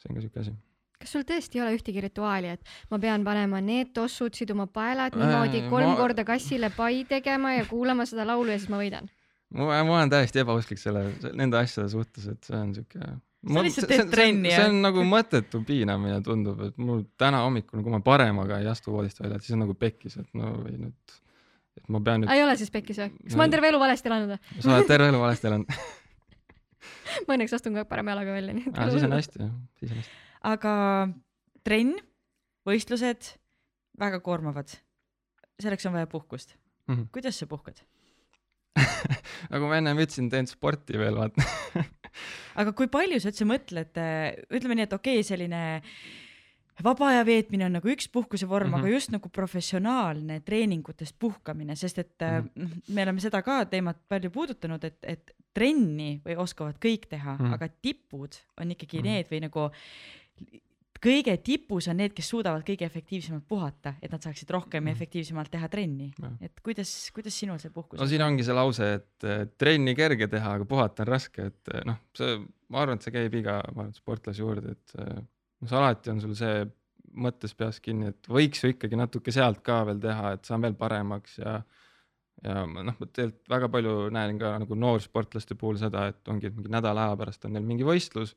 [0.00, 0.54] see on ka siuke asi.
[1.00, 5.16] kas sul tõesti ei ole ühtegi rituaali, et ma pean panema need tossud, siduma paelad
[5.18, 9.10] niimoodi, kolm ma- korda kassile pai tegema ja kuulama seda laulu ja siis ma võidan?
[9.54, 13.14] ma, ma olen täiesti ebausklik selle, nende asjade suhtes, et see on siuke.
[13.44, 14.70] Sa lihtsalt teed trenni, see jah?
[14.70, 19.20] on nagu mõttetu piinamine tundub, et mul täna hommikul, kui ma paremaga ei astu voodist
[19.20, 21.16] välja, et siis on nagu pekkis, et no või nüüd,
[21.80, 23.10] et ma pean nüüd, ei ole siis pekkis või?
[23.18, 24.62] kas ma olen terve elu valesti elanud või?
[24.64, 25.78] sa oled terve elu valesti elanud,
[27.26, 30.00] ma õnneks astun ka parema jalaga välja, nii et siis on hästi jah, siis on
[30.00, 30.20] hästi.
[30.54, 30.74] aga
[31.64, 31.96] trenn,
[32.68, 33.34] võistlused,
[34.00, 34.72] väga koormavad.
[35.60, 36.56] selleks on vaja puhkust.
[36.88, 37.08] Mhm.
[37.12, 37.80] kuidas sa puhkad?
[39.52, 41.44] nagu ma ennem ütlesin, teen sporti veel, vaata.
[42.56, 43.98] aga kui palju sa üldse mõtled,
[44.50, 45.62] ütleme nii, et okei okay,, selline
[46.82, 48.80] vaba aja veetmine on nagu üks puhkuse vorm mm, Mhm.
[48.82, 48.86] -hmm.
[48.88, 52.48] aga just nagu professionaalne treeningutest puhkamine, sest et Mhm.
[52.56, 52.82] mm.
[52.88, 57.38] me oleme seda ka teemat palju puudutanud, et, et trenni või oskavad kõik teha mm,
[57.38, 57.50] Mhm.
[57.50, 57.54] -hmm.
[57.54, 59.08] aga tipud on ikkagi mm Mhm.
[59.08, 59.14] -hmm.
[59.14, 59.70] need või nagu
[61.04, 64.96] kõige tipus on need, kes suudavad kõige efektiivsemalt puhata, et nad saaksid rohkem ja Mhm.
[64.96, 66.12] efektiivsemalt teha trenni.
[66.40, 69.28] Et kuidas, kuidas sinul see puhkus no siin ongi see lause, et
[69.58, 72.38] trenni kerge teha, aga puhata on raske, et eh, noh, see,
[72.70, 75.20] ma arvan, et see käib iga, ma arvan, sportlase juurde, et eh,
[75.60, 76.64] noh, alati on sul see
[77.14, 80.74] mõttes peas kinni, et võiks ju ikkagi natuke sealt ka veel teha, et saan veel
[80.74, 81.60] paremaks ja
[82.44, 86.56] ja noh, ma tegelikult väga palju näen ka nagu noorsportlaste puhul seda, et ongi, et
[86.56, 88.34] mingi nädala aja pärast on neil mingi võistlus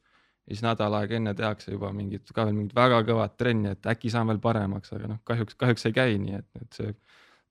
[0.48, 3.90] ja siis nädal aega enne tehakse juba mingit ka veel mingit väga kõvat trenni, et
[3.92, 6.94] äkki saan veel paremaks, aga noh, kahjuks, kahjuks ei käi nii, et, et see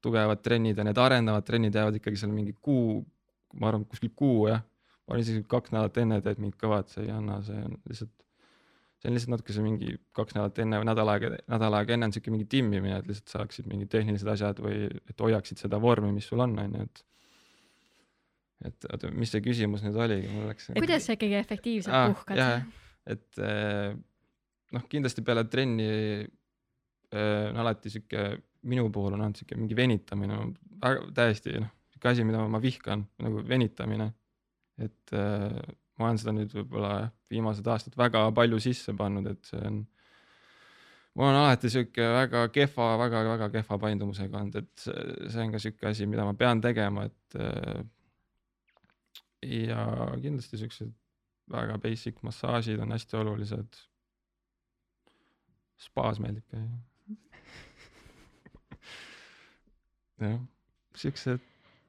[0.05, 3.03] tugevad trennid ja need arendavad trennid jäävad ikkagi seal mingi kuu,
[3.61, 4.63] ma arvan, kuskil kuu jah.
[5.07, 8.15] ma arvan isegi kaks nädalat enne teed mingit kõvat, see ei anna, see on lihtsalt,
[9.03, 12.09] see on lihtsalt natuke see mingi kaks nädalat enne või nädal aega, nädal aega enne
[12.09, 16.15] on sihuke mingi timmimine, et lihtsalt saaksid mingid tehnilised asjad või et hoiaksid seda vormi,
[16.17, 17.05] mis sul on, on ju, et
[18.65, 20.71] et oota, mis see küsimus nüüd oligi, mul läks.
[20.73, 22.41] kuidas sa ikkagi efektiivselt ah, puhkad?
[23.07, 23.95] Et eh,
[24.75, 28.29] noh, kindlasti peale trenni eh, on alati sihuke,
[28.67, 30.39] minu puhul on olnud sihuke mingi venitamine,
[31.15, 34.13] täiesti noh, sihuke asi, mida ma vihkan nagu venitamine.
[34.77, 35.61] et äh,
[35.97, 39.79] ma olen seda nüüd võib-olla viimased aastad väga palju sisse pannud, et see on,
[41.17, 45.63] mul on alati sihuke väga kehva väga,, väga-väga kehva paindumusega olnud, et see, on ka
[45.63, 47.41] sihuke asi, mida ma pean tegema, et
[49.47, 49.87] ja
[50.21, 50.93] kindlasti siuksed
[51.53, 53.83] väga basic massaažid on hästi olulised.
[55.77, 56.79] spaas meeldib käia.
[60.31, 60.41] jah,
[60.97, 61.41] siuksed.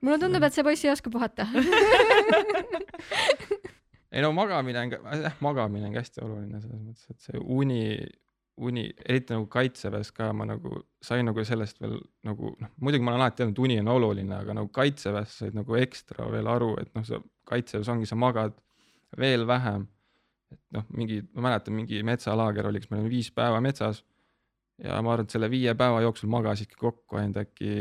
[0.02, 1.48] mulle tundub, et see poiss ei oska puhata
[4.12, 7.40] ei no magamine on ka, jah, magamine on ka hästi oluline selles mõttes, et see
[7.40, 7.82] uni,
[8.68, 11.98] uni, eriti nagu kaitseväes ka ma nagu sain nagu sellest veel
[12.28, 15.58] nagu noh, muidugi ma olen alati teadnud, et uni on oluline, aga nagu kaitseväes said
[15.58, 18.56] nagu ekstra veel aru, et noh, sa kaitseväes ongi, sa magad
[19.20, 19.88] veel vähem.
[20.52, 24.04] et noh, mingi, ma mäletan, mingi metsalaager oli, kus me olime viis päeva metsas
[24.80, 27.72] ja ma arvan, et selle viie päeva jooksul magasidki kokku ainult äkki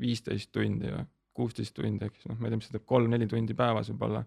[0.00, 1.04] viisteist tundi või
[1.36, 4.24] kuusteist tundi, siis noh, ma ei tea, mis see teeb, kolm-neli tundi päevas võib-olla.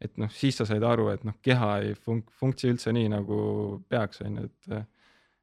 [0.00, 3.40] et noh, siis sa said aru, et noh, keha ei funk-, funktsi üldse nii nagu
[3.88, 4.88] peaks, on ju, et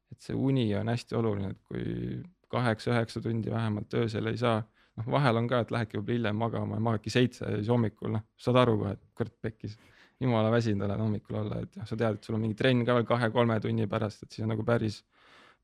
[0.08, 2.22] et see uni on hästi oluline, et kui
[2.54, 4.62] kaheksa-üheksa tundi vähemalt öösel ei saa,
[4.98, 8.16] noh, vahel on ka, et lähedki võib-olla hiljem magama ja magadki seitse ja siis hommikul
[8.16, 9.78] noh, saad aru kohe, et kurat pekkis.
[10.20, 12.96] jumala väsinud olen hommikul olla, et jah, sa tead, et sul on mingi trenn ka
[12.98, 15.04] veel kahe-kolme tunni pärast, et siis on nagu päris,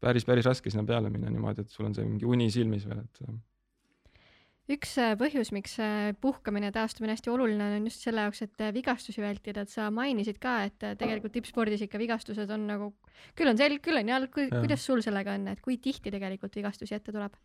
[0.02, 3.02] päris, päris raske sinna peale minna niimoodi, et sul on see mingi uni silmis veel,
[3.02, 3.24] et
[4.72, 8.44] üks äh, põhjus, miks äh, puhkamine ja taastumine hästi oluline on, on just selle jaoks,
[8.46, 12.92] et äh, vigastusi vältida, et sa mainisid ka, et tegelikult tippspordis ikka vigastused on nagu,
[13.40, 16.96] küll on selg, küll on jalg, kuidas sul sellega on, et kui tihti tegelikult vigastusi
[16.96, 17.36] ette tuleb?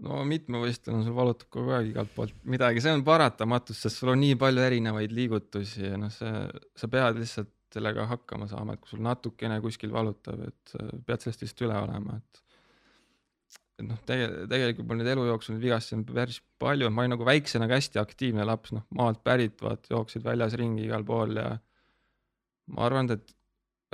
[0.00, 4.22] No mitmevõistlane, sul valutab kogu aeg igalt poolt midagi, see on paratamatus, sest sul on
[4.22, 6.46] nii palju erinevaid liigutusi ja noh, see,
[6.78, 10.74] sa pead lihtsalt sellega hakkama saama, et kui sul natukene kuskil valutab, et
[11.06, 12.42] pead sellest lihtsalt üle olema, et
[13.82, 17.26] et noh, tege-, tegelikult mul nüüd elu jooksul vigastusi on päris palju, ma olin nagu
[17.26, 21.48] väiksena ka hästi aktiivne laps, noh, maalt pärit, vaata, jooksid väljas ringi igal pool ja
[22.72, 23.34] ma arvan, et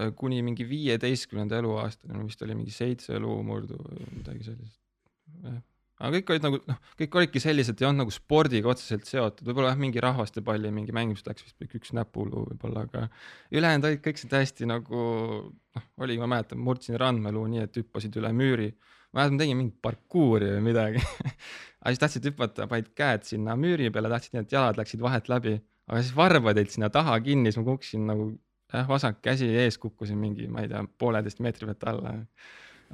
[0.02, 4.80] äh, kuni mingi viieteistkümnenda eluaastani, vist oli mingi seitse luumurdu või midagi sellist.
[5.98, 9.72] Aga kõik olid nagu noh, kõik olidki sellised, ei olnud nagu spordiga otseselt seotud, võib-olla
[9.72, 13.06] jah, mingi rahvastepalli mingi mängimisest läks vist üks näpuluu võib-olla, aga
[13.54, 15.00] ülejäänud olid kõik täiesti nagu
[15.50, 18.72] noh, oli, ma mäletan, murdsin randmeluu nii, et hüppasid üle müüri.
[19.12, 21.00] Ma mäletan, tegin mingit parkuuri või midagi.
[21.80, 25.30] Aga siis tahtsid hüpata, panid käed sinna müüri peale, tahtsid nii, et jalad läksid vahet
[25.30, 25.54] läbi,
[25.88, 28.26] aga siis varbad jäid sinna taha kinni, siis ma kukkusin nagu
[28.72, 32.14] jah, vasak käsi ees kukkusin mingi, ma ei tea, pooleteist meetri pealt alla.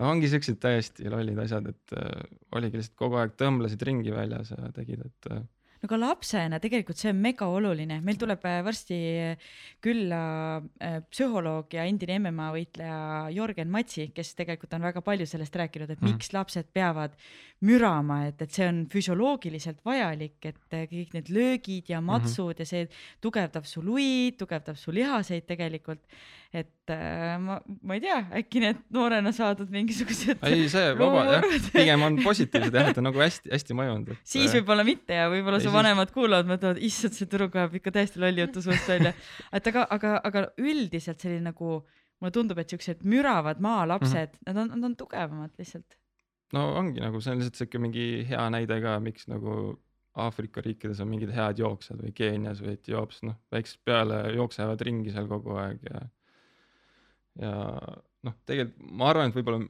[0.03, 2.25] Ongi siuksed täiesti lollid asjad, et äh,
[2.57, 5.45] oligi lihtsalt kogu aeg tõmblesid ringi väljas ja tegid, et äh,
[5.85, 8.99] no ka lapsena tegelikult see on mega oluline, meil tuleb äh, varsti
[9.85, 10.21] külla
[10.81, 13.01] äh, psühholoog ja endine MMA võitleja
[13.35, 16.15] Jörgen Matsi, kes tegelikult on väga palju sellest rääkinud, et mm.
[16.15, 17.19] miks lapsed peavad
[17.65, 22.11] mürama, et, et see on füsioloogiliselt vajalik, et kõik need löögid ja mhm.
[22.13, 22.61] matsud mm -hmm.
[22.61, 22.89] ja see
[23.25, 26.03] tugevdab su luid, tugevdab su lihaseid tegelikult
[26.55, 30.43] et äh, ma, ma ei tea, äkki need noorena saadud mingisugused.
[30.47, 34.21] ei, see vaba jah, pigem on positiivsed jah, et on nagu hästi-hästi mõjunud et....
[34.35, 35.75] siis äh, võib-olla mitte ja võib-olla su siis...
[35.75, 39.15] vanemad kuulavad, mõtlevad, issand, see tüdruk ajab ikka täiesti lolli jutu suust välja.
[39.51, 41.81] et aga, aga, aga üldiselt selline nagu
[42.23, 44.53] mulle tundub, et siuksed müravad maalapsed mm, -hmm.
[44.53, 45.99] nad on, nad on tugevamad lihtsalt.
[46.55, 49.75] No ongi nagu see on lihtsalt siuke mingi hea näide ka, miks nagu
[50.25, 55.11] Aafrika riikides on mingid head jooksjad või Keenias või Etioopias, noh, väiksest peale jooksevad ringi
[55.15, 56.03] seal kogu aeg ja
[57.43, 57.55] ja
[58.25, 59.65] noh, tegelikult ma arvan, et võib-olla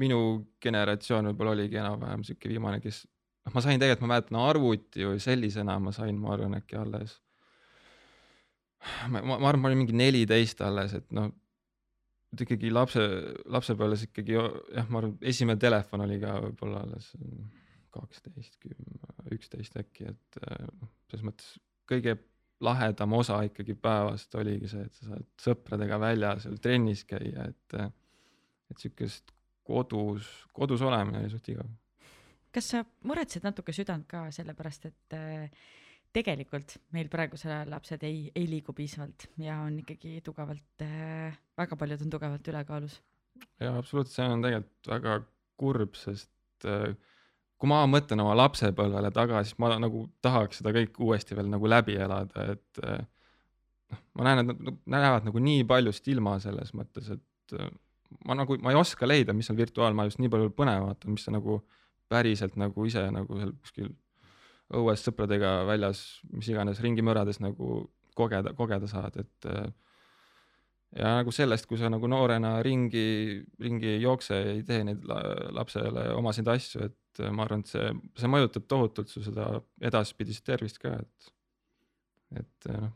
[0.00, 0.20] minu
[0.64, 5.20] generatsioon võib-olla oligi enam-vähem sihuke viimane, kes noh, ma sain tegelikult, ma mäletan arvuti või
[5.22, 7.18] sellisena ma sain, ma arvan, äkki alles.
[9.08, 11.28] ma, ma, ma arvan, ma olin mingi neliteist alles, et noh,
[12.34, 13.02] et ikkagi lapse,
[13.54, 17.12] lapsepõlves ikkagi jah, ma arvan, esimene telefon oli ka võib-olla alles
[17.94, 21.52] kaksteist, kümme, üksteist äkki, et noh, selles mõttes
[21.88, 22.16] kõige
[22.64, 27.78] lahedam osa ikkagi päevast oligi see, et sa saad sõpradega väljas trennis käia, et
[28.72, 29.30] et siukest
[29.64, 31.68] kodus, kodus olemine oli suht igav.
[32.54, 35.50] kas sa muretsed natuke südant ka sellepärast, et äh,
[36.14, 41.78] tegelikult meil praegusel ajal lapsed ei, ei liigu piisavalt ja on ikkagi tugevalt äh,, väga
[41.80, 43.00] paljud on tugevalt ülekaalus.
[43.60, 45.16] ja absoluutselt, see on tegelikult väga
[45.60, 46.94] kurb, sest äh,
[47.58, 51.70] kui ma mõtlen oma lapsepõlvele tagasi, siis ma nagu tahaks seda kõike uuesti veel nagu
[51.70, 53.00] läbi elada, et äh,
[53.92, 57.70] noh, ma näen, et nad näevad nagu nii paljust ilma selles mõttes, et äh,
[58.28, 61.62] ma nagu, ma ei oska leida, mis on virtuaalmaailmas nii palju põnevat mis sa nagu
[62.10, 63.90] päriselt nagu ise nagu seal kuskil
[64.80, 67.84] õues sõpradega väljas, mis iganes ringimõrades nagu
[68.18, 69.66] kogeda, kogeda saad, et äh,
[70.94, 75.06] ja nagu sellest, kui sa nagu noorena ringi, ringi ei jookse, ei tee neid
[75.56, 77.88] lapsele omaseid asju, et äh, ma arvan, et see,
[78.20, 79.48] see mõjutab tohutult su seda
[79.82, 81.32] edaspidist tervist ka, et,
[82.42, 82.92] et äh, noh,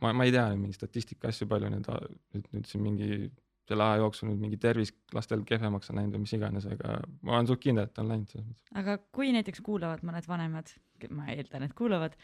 [0.00, 1.88] ma, ma ei tea mingi statistika asju, palju nüüd,
[2.34, 3.10] nüüd, nüüd siin mingi
[3.70, 7.38] selle aja jooksul nüüd mingi tervis lastel kehvemaks on läinud või mis iganes, aga ma
[7.38, 8.70] olen suht kindel, et on läinud selles mõttes.
[8.82, 10.72] aga kui näiteks kuulavad mõned vanemad,
[11.16, 12.16] ma eeldan, et kuulavad,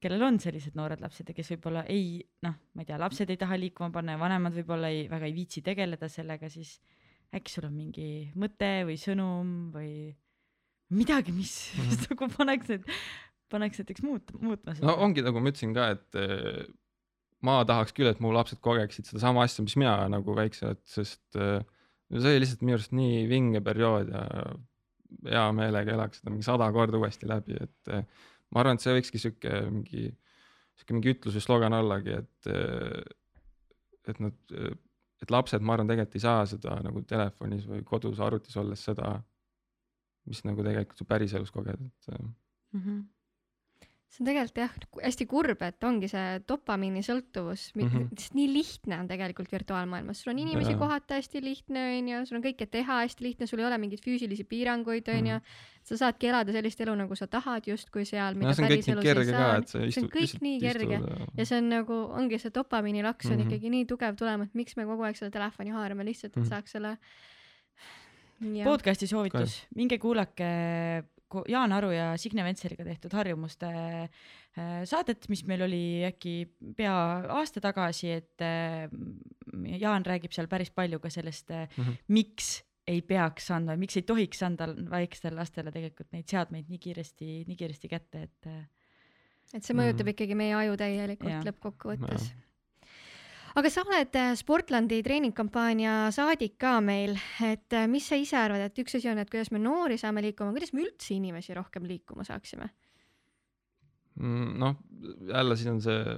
[0.00, 3.40] kellel on sellised noored lapsed ja kes võib-olla ei noh, ma ei tea, lapsed ei
[3.40, 6.78] taha liikuma panna ja vanemad võib-olla ei, väga ei viitsi tegeleda sellega, siis
[7.36, 8.10] äkki sul on mingi
[8.40, 9.92] mõte või sõnum või
[10.96, 11.90] midagi, mis mm, -hmm.
[11.90, 12.86] mis nagu paneks need,
[13.52, 14.88] paneks näiteks muut-, muutma seda?
[14.88, 16.20] no ongi nagu ma ütlesin ka, et
[17.46, 21.62] ma tahaks küll, et mu lapsed kogeksid sedasama asja, mis mina nagu väikselt, sest äh,
[22.10, 24.24] see oli lihtsalt minu arust nii vinge periood ja
[25.26, 28.04] hea meelega elaks seda mingi sada korda uuesti läbi, et äh,
[28.50, 30.10] ma arvan, et see võikski sihuke mingi,
[30.78, 33.00] sihuke mingi ütlus või slogan ollagi, et, äh,
[34.10, 34.36] et nad,
[35.22, 39.14] et lapsed, ma arvan, tegelikult ei saa seda nagu telefonis või kodus arvutis olles seda,
[40.28, 42.34] mis nagu tegelikult sa päriselus koged, et mm.
[42.76, 43.00] -hmm
[44.10, 44.72] see on tegelikult jah,
[45.04, 48.18] hästi kurb, et ongi see dopamiini sõltuvus mm, -hmm.
[48.18, 50.78] sest nii lihtne on tegelikult virtuaalmaailmas, sul on inimesi ja.
[50.80, 54.46] kohata hästi lihtne, onju, sul on kõike teha hästi lihtne, sul ei ole mingeid füüsilisi
[54.50, 55.36] piiranguid, onju.
[55.38, 55.68] -hmm.
[55.86, 59.62] sa saadki elada sellist elu, nagu sa tahad justkui seal, mida päriselus ei saa.
[59.70, 61.00] see on kõik nii kerge ja.
[61.38, 63.34] ja see on nagu, ongi see dopamiini laks mm -hmm.
[63.34, 63.54] on mhm.
[63.54, 66.42] ikkagi nii tugev tulem, et miks me kogu aeg seda telefoni haarame lihtsalt, et mm
[66.42, 66.48] -hmm.
[66.48, 66.98] saaks selle
[68.40, 68.64] Ja.
[68.64, 70.44] podcasti soovitus, minge kuulake
[71.48, 76.34] Jaan Aru ja Signe Ventseliga tehtud harjumuste äh, saadet, mis meil oli äkki
[76.76, 76.94] pea
[77.38, 78.90] aasta tagasi, et äh,
[79.80, 82.02] Jaan räägib seal päris palju ka sellest mm, -hmm.
[82.08, 82.50] miks
[82.90, 87.56] ei peaks andma, miks ei tohiks anda väikestele lastele tegelikult neid seadmeid nii kiiresti, nii
[87.56, 88.46] kiiresti kätte, et.
[89.54, 90.14] et see mõjutab mm -hmm.
[90.16, 92.32] ikkagi meie aju täielikult lõppkokkuvõttes
[93.58, 97.16] aga sa oled äh, Sportlandi treeningkampaania saadik ka meil,
[97.46, 100.22] et äh, mis sa ise arvad, et üks asi on, et kuidas me noori saame
[100.24, 102.70] liikuma, kuidas me üldse inimesi rohkem liikuma saaksime?
[104.20, 104.76] Mm, noh,
[105.30, 106.16] jälle siin on see,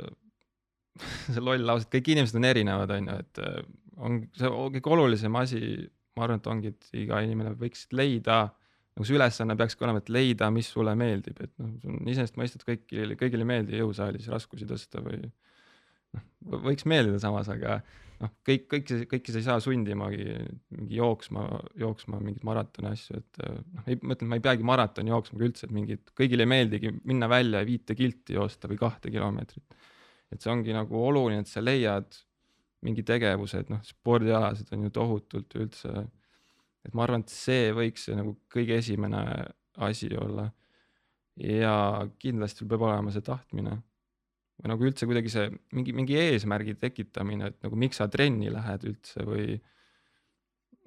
[1.34, 3.60] see loll lause, et kõik inimesed on erinevad, on ju, et äh,
[4.02, 5.62] on see kõige olulisem asi,
[6.16, 8.44] ma arvan, et ongi, et iga inimene võiks leida
[8.92, 12.68] nagu see ülesanne peakski olema, et leida, mis sulle meeldib, et noh, see on iseenesestmõistetav,
[12.68, 15.22] kõigile, kõigile ei meeldi jõusaalis raskusi tõsta või
[16.16, 16.24] noh,
[16.66, 17.80] võiks meeldida samas, aga
[18.22, 20.26] noh, kõik, kõik, kõiki sa ei saa sundimagi
[20.76, 21.44] mingi jooksma,
[21.80, 25.68] jooksma mingeid maratoni asju, et noh, ma ütlen, ma ei peagi maratoni jooksma ka üldse,
[25.68, 29.80] et mingid, kõigile ei meeldigi minna välja ja viite kilti joosta või kahte kilomeetrit.
[30.32, 32.16] et see ongi nagu oluline, et sa leiad
[32.82, 36.06] mingi tegevuse, et noh, spordialased on ju tohutult üldse.
[36.82, 39.22] et ma arvan, et see võiks see nagu kõige esimene
[39.78, 40.50] asi olla.
[41.36, 43.80] ja kindlasti peab olema see tahtmine
[44.60, 48.84] või nagu üldse kuidagi see mingi, mingi eesmärgi tekitamine, et nagu miks sa trenni lähed
[48.90, 49.56] üldse või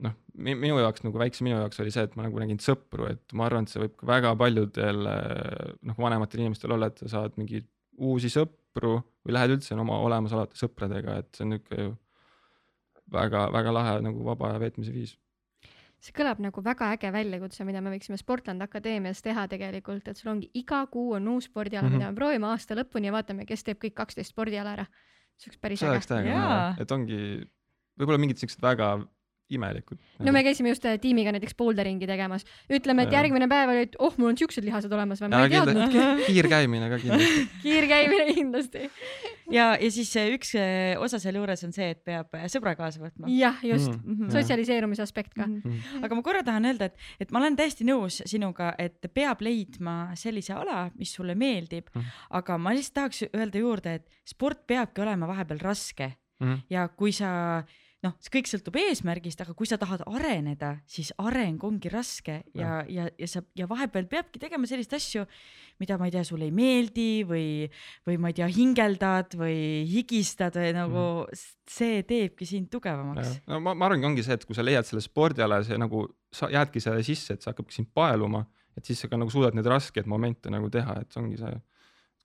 [0.05, 3.35] noh, minu jaoks nagu väikse minu jaoks oli see, et ma nagu nägin sõpru, et
[3.37, 7.37] ma arvan, et see võib ka väga paljudel noh, vanematel inimestel olla, et sa saad
[7.39, 7.67] mingeid
[8.03, 11.93] uusi sõpru või lähed üldse oma olemasolevate sõpradega, et see on niisugune ju
[13.13, 15.13] väga-väga lahe nagu vaba aja veetmise viis
[16.06, 20.32] see kõlab nagu väga äge väljakutse, mida me võiksime Sportland Akadeemias teha tegelikult, et sul
[20.36, 21.98] ongi iga kuu on uus spordiala mm, -hmm.
[21.98, 24.86] mida me proovime aasta lõpuni ja vaatame, kes teeb kõik kaksteist spordiala ära.
[25.36, 25.91] see oleks päris see äge.
[25.91, 27.19] see oleks täiega, et ongi
[27.99, 28.95] võib-olla mingid siuksed väga
[29.49, 29.99] imelikud.
[30.26, 33.19] no me käisime just äh, tiimiga näiteks boulderingi tegemas, ütleme, et ja.
[33.22, 36.05] järgmine päev oli, et oh, mul on siuksed lihased olemas või ma ja, ei teadnudki.
[36.31, 38.89] kiirkäimine ka kindlasti kiirkäimine kindlasti.
[39.53, 43.30] ja, ja siis üks äh, osa sealjuures on see, et peab äh, sõbra kaasa võtma.
[43.30, 44.34] jah, just mm, -hmm.
[44.34, 45.61] sotsialiseerumise aspekt ka mm.
[45.61, 46.03] -hmm.
[46.09, 50.15] aga ma korra tahan öelda, et, et ma olen täiesti nõus sinuga, et peab leidma
[50.17, 52.27] sellise ala, mis sulle meeldib mm, -hmm.
[52.41, 56.61] aga ma lihtsalt tahaks öelda juurde, et sport peabki olema vahepeal raske mm -hmm.
[56.69, 57.63] ja kui sa
[58.06, 62.80] noh, see kõik sõltub eesmärgist, aga kui sa tahad areneda, siis areng ongi raske ja,
[62.91, 65.26] ja, ja sa ja vahepeal peabki tegema selliseid asju,
[65.82, 67.48] mida ma ei tea, sulle ei meeldi või,
[68.07, 69.57] või ma ei tea, hingeldad või
[69.91, 71.45] higistad või nagu mm.
[71.77, 73.40] see teebki sind tugevamaks.
[73.49, 76.06] no ma, ma arvangi, ongi see, et kui sa leiad selle spordiala ja see nagu
[76.36, 78.45] sa jäädki selle sisse, et see hakkabki sind paeluma,
[78.76, 81.56] et siis sa ka nagu suudad neid raskeid momente nagu teha, et ongi see,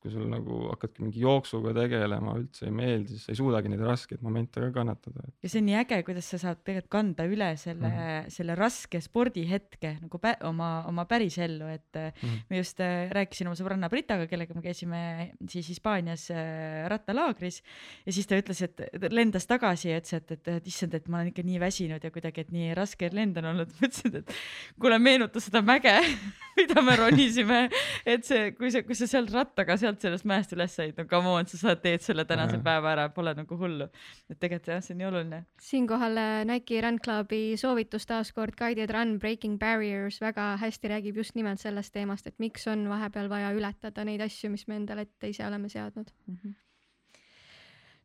[0.00, 3.82] kui sul nagu hakkadki mingi jooksuga tegelema, üldse ei meeldi, siis sa ei suudagi neid
[3.84, 5.26] raskeid momente ka kannatada.
[5.42, 8.30] ja see on nii äge, kuidas sa saad tegelikult kanda üle selle mm, -hmm.
[8.36, 12.16] selle raske spordihetke nagu pä oma, oma päris ellu, et mm.
[12.22, 12.40] -hmm.
[12.50, 15.02] ma just äh, rääkisin oma sõbranna Britaga, kellega me käisime
[15.48, 17.62] siis Hispaanias äh, rattalaagris
[18.06, 21.20] ja siis ta ütles, et lendas tagasi ja ütles, et, et, et issand, et ma
[21.20, 23.72] olen ikka nii väsinud ja kuidagi, et nii raske lend on olnud.
[23.76, 24.34] ma ütlesin, et
[24.80, 25.94] kuule, meenuta seda mäge,
[26.58, 27.60] mida me ronisime,
[28.08, 31.32] et see, kui sa, kui sa seal rattaga sealt sellest mäest üles said, no come
[31.34, 32.64] on, sa saad, teed selle tänase Jaa.
[32.64, 33.90] päeva ära, pole nagu hullu.
[34.30, 35.42] et tegelikult jah, see on nii oluline.
[35.66, 41.34] siinkohal äh, Nike Run Clubi soovitus taaskord Guided Run Breaking Barriers väga hästi räägib just
[41.38, 45.32] nimelt sellest teemast, et miks on vahepeal vaja ületada neid asju, mis me endale ette
[45.34, 46.12] ise oleme seadnud.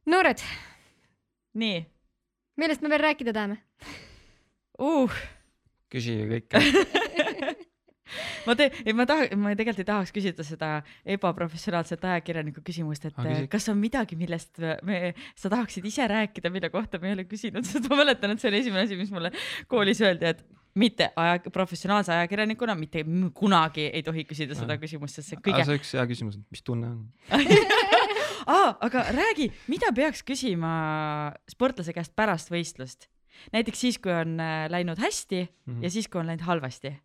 [0.06, 0.42] noored,
[1.54, 1.84] nii
[2.58, 3.62] millest me veel rääkida tahame?
[4.80, 5.12] uh,.
[5.92, 6.62] küsige kõike.
[8.48, 10.72] ma te-, ei ma taha, ma tegelikult ei tahaks küsida seda
[11.18, 16.72] ebaprofessionaalset ajakirjaniku küsimust, et küsi- kas on midagi, millest me, sa tahaksid ise rääkida, mille
[16.74, 19.34] kohta me ei ole küsinud, sest ma mäletan, et see oli esimene asi, mis mulle
[19.72, 25.32] koolis öeldi, et mitte aja, professionaalse ajakirjanikuna mitte kunagi ei tohi küsida seda küsimust, sest
[25.32, 27.06] see kõige see üks hea küsimus, mis tunne on?
[28.46, 28.76] ah,.
[28.84, 30.72] aga räägi, mida peaks küsima
[31.52, 33.08] sportlase käest pärast võistlust?
[33.56, 35.84] näiteks siis, kui on äh, läinud hästi mm -hmm.
[35.84, 36.96] ja siis, kui on läinud halvasti.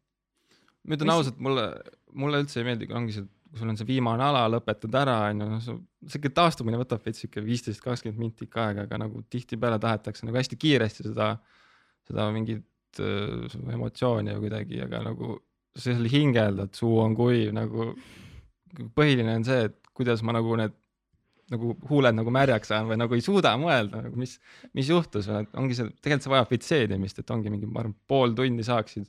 [0.87, 1.67] Ma ütlen ausalt, mulle,
[2.17, 5.17] mulle üldse ei meeldi, kui ongi see, kui sul on see viimane ala, lõpetad ära,
[5.31, 5.79] onju, noh,
[6.11, 10.41] siuke taastumine võtab veits siuke viisteist, kakskümmend minti ikka aega, aga nagu tihtipeale tahetakse nagu
[10.41, 11.33] hästi kiiresti seda,
[12.09, 15.37] seda mingit äh, emotsiooni kuidagi, aga nagu
[15.79, 17.93] seal hingeldad, suu on kuiv nagu.
[18.95, 20.77] põhiline on see, et kuidas ma nagu need
[21.51, 24.37] nagu huuled nagu märjaks saan või nagu ei suuda mõelda nagu mis,
[24.79, 25.27] mis juhtus,
[25.59, 29.09] ongi see, tegelikult see vajab veits seedimist, et ongi mingi, ma arvan, pool tundi saaksid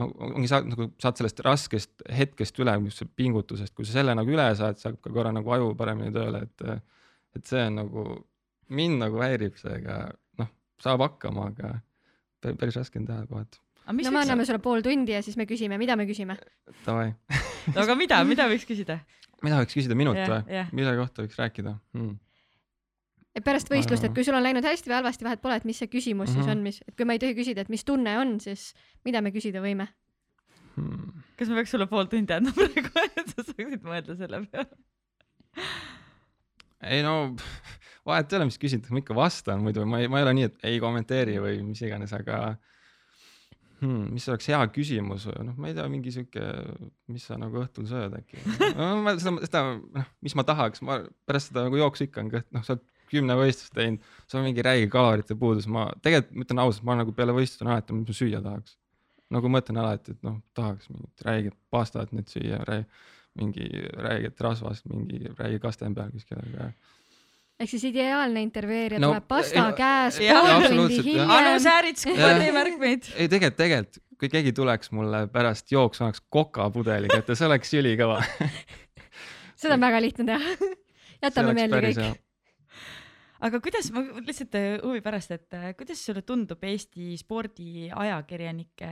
[0.00, 4.14] no ongi sa nagu saad sellest raskest hetkest üle, mis see pingutusest, kui sa selle
[4.18, 6.66] nagu üle saad, saab ka korra nagu aju paremini tööle, et
[7.38, 8.06] et see on nagu
[8.74, 9.98] mind nagu häirib see, aga
[10.40, 10.50] noh,
[10.82, 11.74] saab hakkama, aga
[12.42, 13.60] pä- päris raske on teha kohati.
[13.86, 16.38] no me anname sulle pool tundi ja siis me küsime, mida me küsime?
[16.86, 17.12] Davai,
[17.74, 19.00] aga mida, mida võiks küsida?
[19.44, 20.70] mida võiks küsida, minut või jah.?
[20.72, 22.18] mille kohta võiks rääkida hmm.?
[23.34, 25.80] Et pärast võistlust, et kui sul on läinud hästi või halvasti, vahet pole, et mis
[25.82, 26.38] see küsimus mm -hmm.
[26.38, 26.56] siis Mhm.
[26.56, 28.74] on, mis, et kui me ei tohi küsida, et mis tunne on, siis
[29.04, 29.88] mida me küsida võime?
[30.74, 31.22] Hmm.
[31.38, 34.76] kas ma peaks sulle pool tundi andma praegu, et sa saaksid mõelda selle peale?
[36.82, 37.36] ei no
[38.08, 40.48] vahet ei ole, mis küsitakse, ma ikka vastan muidu, ma ei, ma ei ole nii,
[40.50, 42.56] et ei kommenteeri või mis iganes, aga
[43.80, 46.42] hmm, mis oleks hea küsimus, noh, ma ei tea, mingi sihuke,
[47.12, 48.42] mis sa nagu õhtul sööd äkki
[48.74, 48.90] no,.
[49.04, 52.50] ma seda, seda, noh, mis ma tahaks, ma pärast seda nagu jooksu ikka on kõht,
[52.54, 52.84] noh, sa oled
[53.14, 56.98] kümne võistlust teinud, sul on mingi räige kalorite puudus, ma tegelikult ma ütlen ausalt, ma
[57.00, 58.78] nagu peale võistlust on alati, mis ma süüa tahaks.
[59.34, 62.60] nagu mõtlen alati, et noh, tahaks mingit räiget pastat nüüd süüa,
[63.34, 63.66] mingi
[63.98, 66.70] räiget rasvast, mingi räige kaste on peal kuskil, aga
[67.58, 71.30] ehk siis ideaalne intervjueerija No, tuleb pasta ei, käes pool tundi absoluutselt, jah.
[71.30, 71.60] Anu hiljem.
[71.64, 72.16] Säärits, Jah.
[72.20, 73.10] koodimärkmeid.
[73.14, 78.20] ei tegelikult, tegelikult kui keegi tuleks mulle pärast jooksu, annaks kokapudeli kätte, see oleks ülikõva.
[79.60, 80.70] seda on väga lihtne teha.
[81.24, 82.23] jätame meelde kõik.
[83.44, 88.90] Aga kuidas, ma lihtsalt äh, huvi pärast, et äh, kuidas sulle tundub Eesti spordiajakirjanike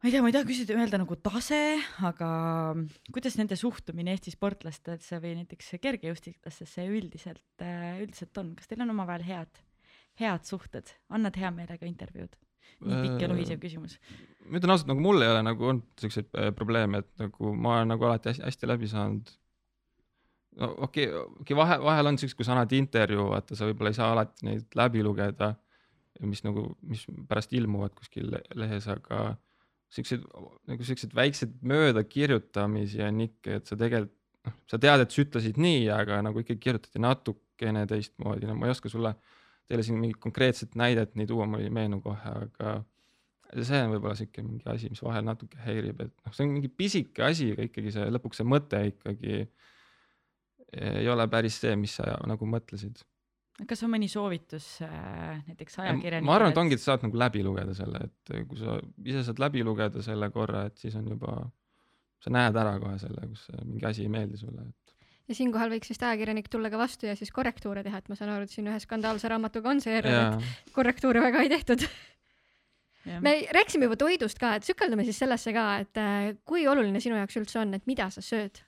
[0.00, 1.62] ma ei tea, ma ei taha küsida, öelda nagu tase,
[2.08, 2.28] aga
[3.12, 7.64] kuidas nende suhtumine Eesti sportlastesse või näiteks kergejõustiklastesse üldiselt,
[8.00, 9.64] üldiselt on, kas teil on omavahel head,
[10.20, 12.38] head suhted, annad hea meelega intervjuud?
[12.80, 13.98] nii pikk ja Äh, lohisev küsimus.
[14.46, 17.76] ma ütlen ausalt, nagu mul ei ole nagu olnud siukseid äh, probleeme, et nagu ma
[17.78, 19.32] olen nagu alati hästi, hästi läbi saanud.
[20.58, 23.92] No okei okay,, okei okay, vahe, vahel on siuksed, kus annad intervjuu, vaata sa võib-olla
[23.92, 25.54] ei saa alati neid läbi lugeda,
[26.26, 29.34] mis nagu, mis pärast ilmuvad kuskil le- lehes, aga
[29.90, 30.24] siukseid
[30.70, 34.16] nagu siukseid väikseid möödakirjutamisi on ikka, et sa tegelikult
[34.46, 38.68] noh, sa tead, et sa ütlesid nii, aga nagu ikkagi kirjutati natukene teistmoodi, no ma
[38.68, 39.14] ei oska sulle
[39.70, 42.80] teile siin mingit konkreetset näidet nii tuua, mul ei meenu kohe, aga
[43.66, 46.70] see on võib-olla sihuke mingi asi, mis vahel natuke häirib, et noh, see on mingi
[46.70, 49.44] pisike asi, aga ikkagi see lõpuks see mõte ikkagi
[50.72, 53.02] ei ole päris see, mis sa nagu mõtlesid.
[53.68, 56.26] kas on mõni soovitus äh, näiteks ajakirjanikele?
[56.26, 59.24] ma arvan, et ongi, et sa saad nagu läbi lugeda selle, et kui sa ise
[59.26, 61.40] saad läbi lugeda selle korra, et siis on juba,
[62.22, 64.80] sa näed ära kohe selle, kus mingi asi ei meeldi sulle, et
[65.30, 68.32] ja siinkohal võiks vist ajakirjanik tulla ka vastu ja siis korrektuure teha, et ma saan
[68.34, 71.84] aru, et siin ühe skandaalse raamatuga on see error, jaa, et korrektuure väga ei tehtud.
[73.24, 77.18] me rääkisime juba toidust ka, et sükeldume siis sellesse ka, et äh, kui oluline sinu
[77.20, 78.62] jaoks üldse on, et mida sa sööd?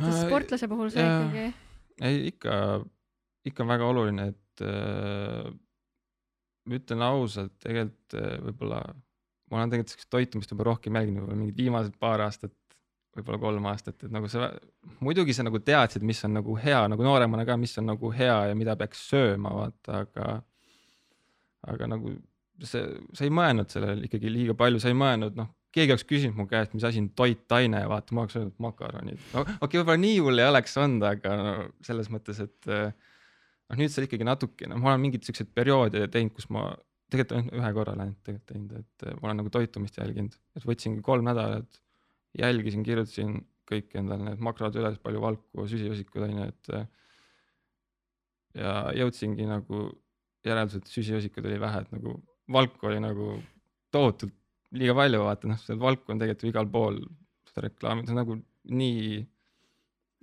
[0.00, 1.20] Sest sportlase puhul sa jaa.
[1.24, 1.46] ikkagi,
[2.08, 2.56] ei ikka,
[3.50, 5.48] ikka on väga oluline, et äh,
[6.74, 8.82] ütlen ausalt, tegelikult äh, võib-olla
[9.50, 12.54] ma olen tegelikult siukest toitumist juba rohkem jälginud, võib-olla mingid viimased paar aastat,
[13.14, 14.48] võib-olla kolm aastat, et nagu sa,
[15.04, 18.38] muidugi sa nagu teadsid, mis on nagu hea nagu nooremana ka, mis on nagu hea
[18.50, 20.30] ja mida peaks sööma, vaata, aga
[21.70, 22.16] aga nagu
[22.64, 22.82] see,
[23.16, 26.46] sa ei mõelnud sellele ikkagi liiga palju, sa ei mõelnud, noh, keegi oleks küsinud mu
[26.50, 29.42] käest, mis asi on toitaine, vaata, ma oleks öelnud makaronid no,.
[29.42, 31.54] okei okay,, võib-olla nii hull ei oleks olnud, aga no,
[31.86, 32.90] selles mõttes, et eh,
[33.70, 36.68] noh, nüüd sa ikkagi natukene, ma olen mingeid siukseid perioode teinud, kus ma
[37.12, 40.68] tegelikult olen ühe korra läinud tegelikult teinud, et eh, ma olen nagu toitumist jälginud, et
[40.68, 41.80] võtsingi kolm nädalat,
[42.38, 43.40] jälgisin, kirjutasin
[43.70, 46.86] kõik endale need makrod üles, palju valku, süsivesikud onju, et eh,
[48.60, 49.88] ja jõudsingi nagu
[50.44, 52.18] järeldusele, et süsivesikuid oli vähe, et nagu
[52.54, 53.34] valku oli nagu
[53.94, 54.34] tohutult
[54.74, 56.98] liiga palju, vaata noh, seda valku on tegelikult ju igal pool
[57.50, 58.38] seda reklaami, see on nagu
[58.80, 59.20] nii,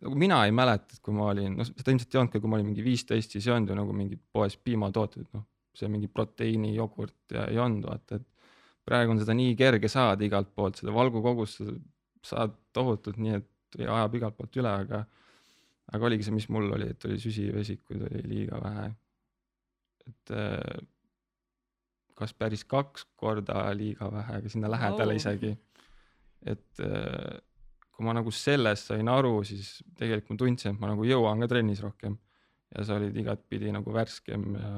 [0.06, 2.52] nagu mina ei mäleta, et kui ma olin, noh seda ilmselt ei olnud ka, kui
[2.52, 5.48] ma olin mingi viisteist, siis ei olnud ju nagu mingid poes piimatooted, noh
[5.78, 8.28] see mingi proteiinijogurt ja ei olnud vaata, et
[8.88, 11.76] praegu on seda nii kerge saada igalt poolt, seda valgukogust sa
[12.32, 15.06] saad tohutult nii, et ja ajab igalt poolt üle, aga
[15.92, 18.90] aga oligi see, mis mul oli, et oli süsivesikuid oli liiga vähe.
[20.08, 20.82] et äh,
[22.22, 25.22] kas päris kaks korda liiga vähe, aga sinna lähedale Au.
[25.22, 25.56] isegi.
[26.46, 27.40] et äh,
[27.92, 31.52] kui ma nagu sellest sain aru, siis tegelikult ma tundsin, et ma nagu jõuan ka
[31.52, 32.18] trennis rohkem
[32.72, 34.76] ja sa olid igatpidi nagu värskem ja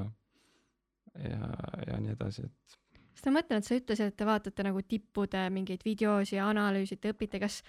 [1.14, 1.49] ja,
[1.88, 2.80] ja nii edasi, et
[3.14, 7.14] sest ma mõtlen, et sa ütlesid, et te vaatate nagu tippude mingeid videosi ja analüüsite,
[7.14, 7.61] õpite, kas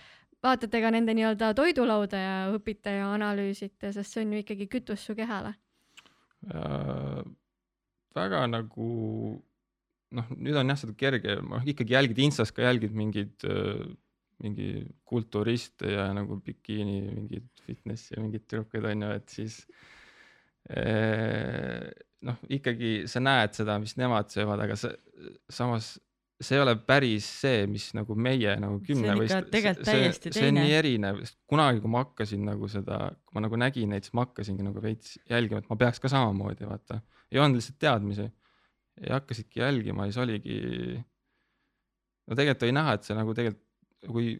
[0.44, 5.04] vaatate ka nende nii-öelda toidulauda ja õpite ja analüüsite, sest see on ju ikkagi kütus
[5.06, 5.54] su kehale.
[6.50, 7.22] äh,
[8.14, 8.88] väga nagu
[10.14, 13.84] noh, nüüd on jah seda kerge, ma ikkagi jälgid Instas ka jälgid mingeid äh,
[14.42, 19.58] mingi kulturiste ja nagu bikiini mingeid fitnessi ja mingeid tüdrukuid on ju, et siis
[20.70, 21.84] eh,
[22.26, 24.92] noh, ikkagi sa näed seda, mis nemad söövad, aga sa
[25.52, 25.94] samas
[26.44, 30.50] see ei ole päris see, mis nagu meie nagu See kümne või tegelikult täiesti see
[30.50, 34.06] on nii erinev, sest kunagi, kui ma hakkasin nagu seda, kui ma nagu nägin neid,
[34.06, 36.98] siis ma hakkasingi nagu veits jälgima, et ma peaks ka samamoodi vaata,
[37.30, 38.26] ei olnud lihtsalt teadmisi
[39.02, 40.58] ja hakkasidki jälgima ja siis oligi.
[42.26, 43.62] no tegelikult oli näha, et see nagu tegelikult,
[44.06, 44.30] kui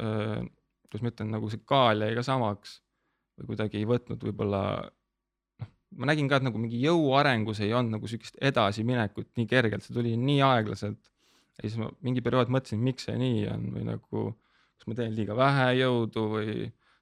[0.00, 0.40] äh,,
[0.86, 2.80] kuidas ma ütlen, nagu see kaal jäi ka samaks
[3.38, 7.98] või kuidagi ei võtnud võib-olla noh, ma nägin ka, et nagu mingi jõuarengus ei olnud
[7.98, 11.12] nagu sihukest edasiminekut nii kergelt, see tuli nii aeglaselt.
[11.58, 14.26] ja siis ma mingi periood mõtlesin, miks see nii on või nagu,
[14.78, 16.56] kas ma teen liiga vähe jõudu või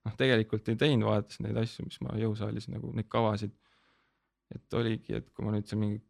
[0.06, 3.54] noh, tegelikult ei teinud, vaatasin neid asju, mis ma jõusaalis nagu neid kavasid.
[4.50, 6.00] et oligi, et kui ma nüüd see mingi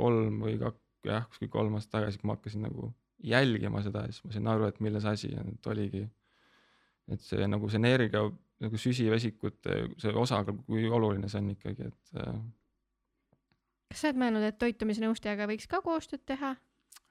[0.00, 2.92] kolm või kak-, jah, kuskil kolm aastat tagasi, kui ma hakkasin nagu
[3.30, 6.06] jälgima seda, siis ma sain aru, et milles asi on, et oligi,
[7.12, 8.24] et see nagu see energia
[8.60, 12.40] nagu süsivesikute see osakaal, kui oluline see on ikkagi, et äh,
[13.90, 16.54] kas sa oled mõelnud, et toitumisnõustajaga võiks ka koostööd teha?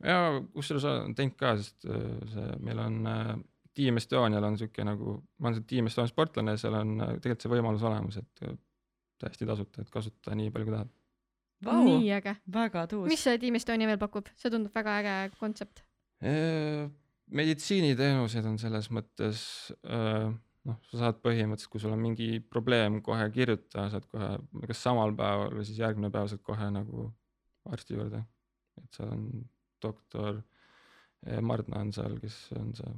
[0.05, 0.19] ja
[0.55, 3.33] kusjuures olen teinud ka, sest äh, see meil on äh,
[3.75, 7.45] Team Estonial on sihuke nagu, ma olen Team Estonia sportlane ja seal on äh, tegelikult
[7.45, 8.45] see võimalus olemas, et
[9.19, 10.95] täiesti tasuta, et kasuta nii palju kui tahad.
[11.65, 12.35] Vau, nii äge.
[12.53, 13.07] väga tuus.
[13.11, 14.27] mis see Team Estonia veel pakub?
[14.39, 15.83] see tundub väga äge kontsept.
[17.29, 19.41] meditsiiniteenused on selles mõttes
[19.85, 20.29] äh,
[20.69, 24.31] noh, sa saad põhimõtteliselt, kui sul on mingi probleem, kohe kirjuta, saad kohe
[24.69, 27.09] kas samal päeval või siis järgmine päev saad kohe nagu
[27.69, 28.23] arsti juurde.
[28.79, 29.27] et seal on
[29.83, 30.41] doktor
[31.27, 32.91] eh, Mardna on seal, kes on see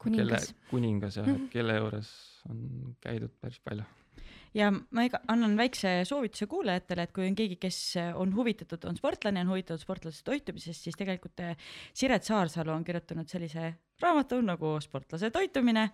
[0.00, 0.50] kuningas.
[0.50, 1.48] kelle kuningas jah, Mhm.
[1.52, 2.10] kelle juures
[2.50, 3.84] on käidud päris palju.
[4.54, 7.78] Ja ma iga- annan väikse soovituse kuulajatele, et kui on keegi, kes
[8.18, 11.56] on huvitatud, on sportlane, on huvitatud sportlase toitumisest, siis tegelikult eh,
[11.94, 15.90] Siret Saarsalu on kirjutanud sellise raamatu nagu Sportlase toitumine,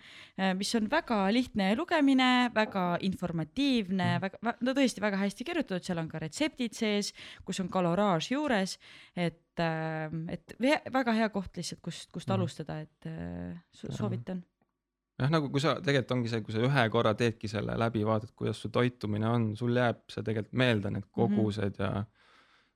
[0.55, 6.09] mis on väga lihtne lugemine, väga informatiivne, väga, no tõesti väga hästi kirjutatud, seal on
[6.12, 7.11] ka retseptid sees,
[7.44, 8.77] kus on kaloraaž juures,
[9.16, 12.36] et, et ve- väga hea koht lihtsalt, kust, kust Mhm.
[12.39, 14.44] alustada, et eh, soovitan.
[15.21, 18.33] jah, nagu kui sa tegelikult ongi see, kui sa ühe korra teedki selle läbi, vaatad,
[18.37, 21.93] kuidas su toitumine on, sul jääb see tegelikult meelde, need kogused ja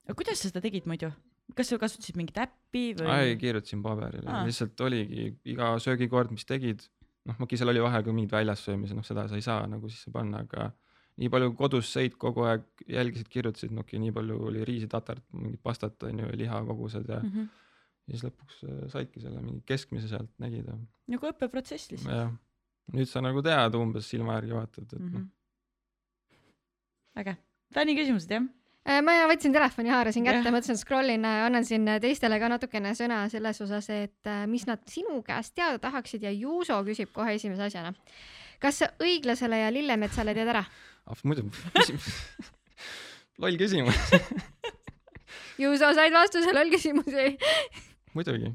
[0.07, 1.13] aga kuidas sa seda tegid muidu?
[1.57, 3.11] kas sa kasutasid mingit äppi või?
[3.11, 6.85] ei, kirjutasin paberile lihtsalt oligi iga söögikord, mis tegid,
[7.29, 9.91] noh, okei, seal oli vahel ka mingid väljas söömised, noh, seda sa ei saa nagu
[9.91, 10.71] sisse panna, aga
[11.21, 15.25] nii palju kodus sõid kogu aeg, jälgisid, kirjutasid, no okei, nii palju oli riisi, tatart,
[15.37, 17.51] mingit pastat on ju, lihakogused ja mm, -hmm.
[18.11, 20.77] Ja siis lõpuks äh, saidki selle mingi keskmise sealt nägid ja,
[21.15, 22.17] nagu õppeprotsess lihtsalt.
[22.17, 22.33] jah,
[22.97, 25.13] nüüd sa nagu tead umbes silma järgi vaatad, et mm.
[25.13, 25.29] -hmm.
[27.23, 27.37] äge,
[27.75, 28.49] Tani küsimused jah?
[28.89, 33.23] Äh, ma võtsin telefoni, haarasin kätte, mõtlesin, scroll in, annan siin teistele ka natukene sõna
[33.31, 37.69] selles osas, et äh, mis nad sinu käest teada tahaksid ja Juuso küsib kohe esimese
[37.69, 37.95] asjana.
[38.61, 40.65] kas sa õiglasele ja Lillemetsale tead ära?
[41.07, 41.47] ah, muidu
[41.77, 42.11] küsimus
[43.41, 43.97] loll küsimus,
[45.61, 47.37] Juuso, said vastuse loll küsimusi.
[48.15, 48.51] muidugi.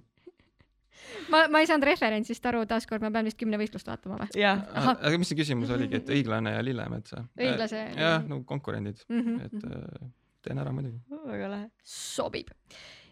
[1.31, 4.29] ma, ma ei saanud referentsist aru, taaskord ma pean vist kümnevõistlust vaatama või?
[4.39, 4.61] jah,
[4.95, 7.25] aga mis see küsimus oligi, et õiglane ja Lillemets või?
[7.47, 8.29] Õiglase ja jah, Lillemets.
[8.33, 10.09] nagu konkurendid, Mhm, et äh,
[10.45, 10.99] teen ära muidugi.
[11.25, 11.69] väga lahe.
[11.83, 12.51] sobib.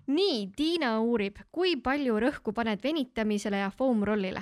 [0.08, 4.42] nii, Tiina uurib, kui palju rõhku paned venitamisele ja foam rollile?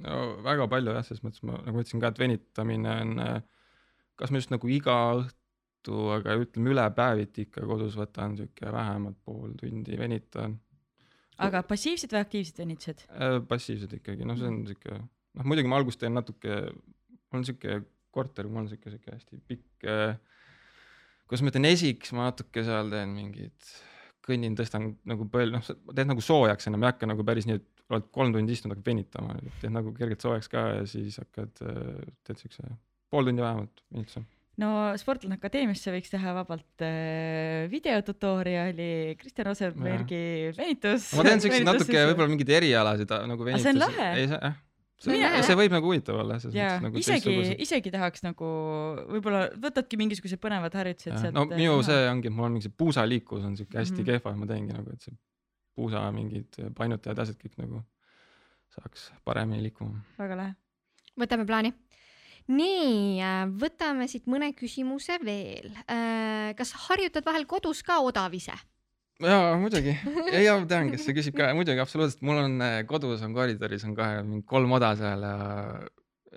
[0.00, 3.42] no väga palju jah, selles mõttes ma nagu ütlesin ka, et venitamine on,
[4.16, 9.16] kas ma just nagu iga õhtu, aga ütleme üle päeviti ikka kodus võtan siuke vähemalt
[9.24, 10.58] pool tundi venitan.
[11.46, 13.04] Aga passiivsed või aktiivsed venitused?
[13.50, 14.98] passiivsed ikkagi, noh, see on siuke,
[15.38, 16.62] noh muidugi ma alguses teen natuke,
[17.30, 17.80] mul on siuke
[18.14, 19.88] korter, mul on siuke, siuke hästi pikk,
[21.30, 23.72] kuidas ma ütlen, esik, siis ma natuke seal teen mingid,
[24.26, 27.86] kõnnin, tõstan nagu põl-, noh, teed nagu soojaks enam, ei hakka nagu päris nii, et
[27.90, 31.62] oled kolm tundi istunud, hakkad venitama, teed nagu kergelt soojaks ka ja siis hakkad,
[32.26, 32.66] teed siukse
[33.10, 34.22] pool tundi vähemalt venituse.
[34.60, 34.70] No
[35.00, 40.24] Sportlane Akadeemiasse võiks teha vabalt äh, videotutoriali Kristjan Rosenbergi
[40.56, 41.12] venitus.
[41.18, 43.96] ma teen siukseid natuke võib-olla mingeid erialasid äh, nagu Aga see on venitus.
[43.96, 44.10] lahe.
[44.16, 44.58] ei, see jah,
[45.00, 46.36] See on see, võib nagu huvitav olla
[46.84, 47.34] nagu isegi,
[47.64, 48.48] isegi tahaks nagu
[49.08, 51.36] võib-olla võtadki mingisugused põnevad harjutused sealt.
[51.36, 54.20] no minu see ongi, et mul on mingi see puusaliiklus on siuke hästi mm -hmm.
[54.20, 55.16] kehva, ma teengi nagu, et see
[55.78, 57.80] puusa mingid painutajad, asjad kõik nagu
[58.76, 60.02] saaks paremini liikuma.
[60.18, 60.54] väga lahe.
[61.16, 61.72] võtame plaani.
[62.48, 63.20] nii,
[63.60, 65.70] võtame siit mõne küsimuse veel.
[66.56, 68.56] kas harjutad vahel kodus ka odavise?
[69.20, 69.94] jaa, muidugi,
[70.36, 73.34] ei ja ma tean, kes see küsib ka, muidugi absoluutselt, mul on äh, kodus on
[73.36, 75.34] koridoris on kohe mingi kolm oda seal ja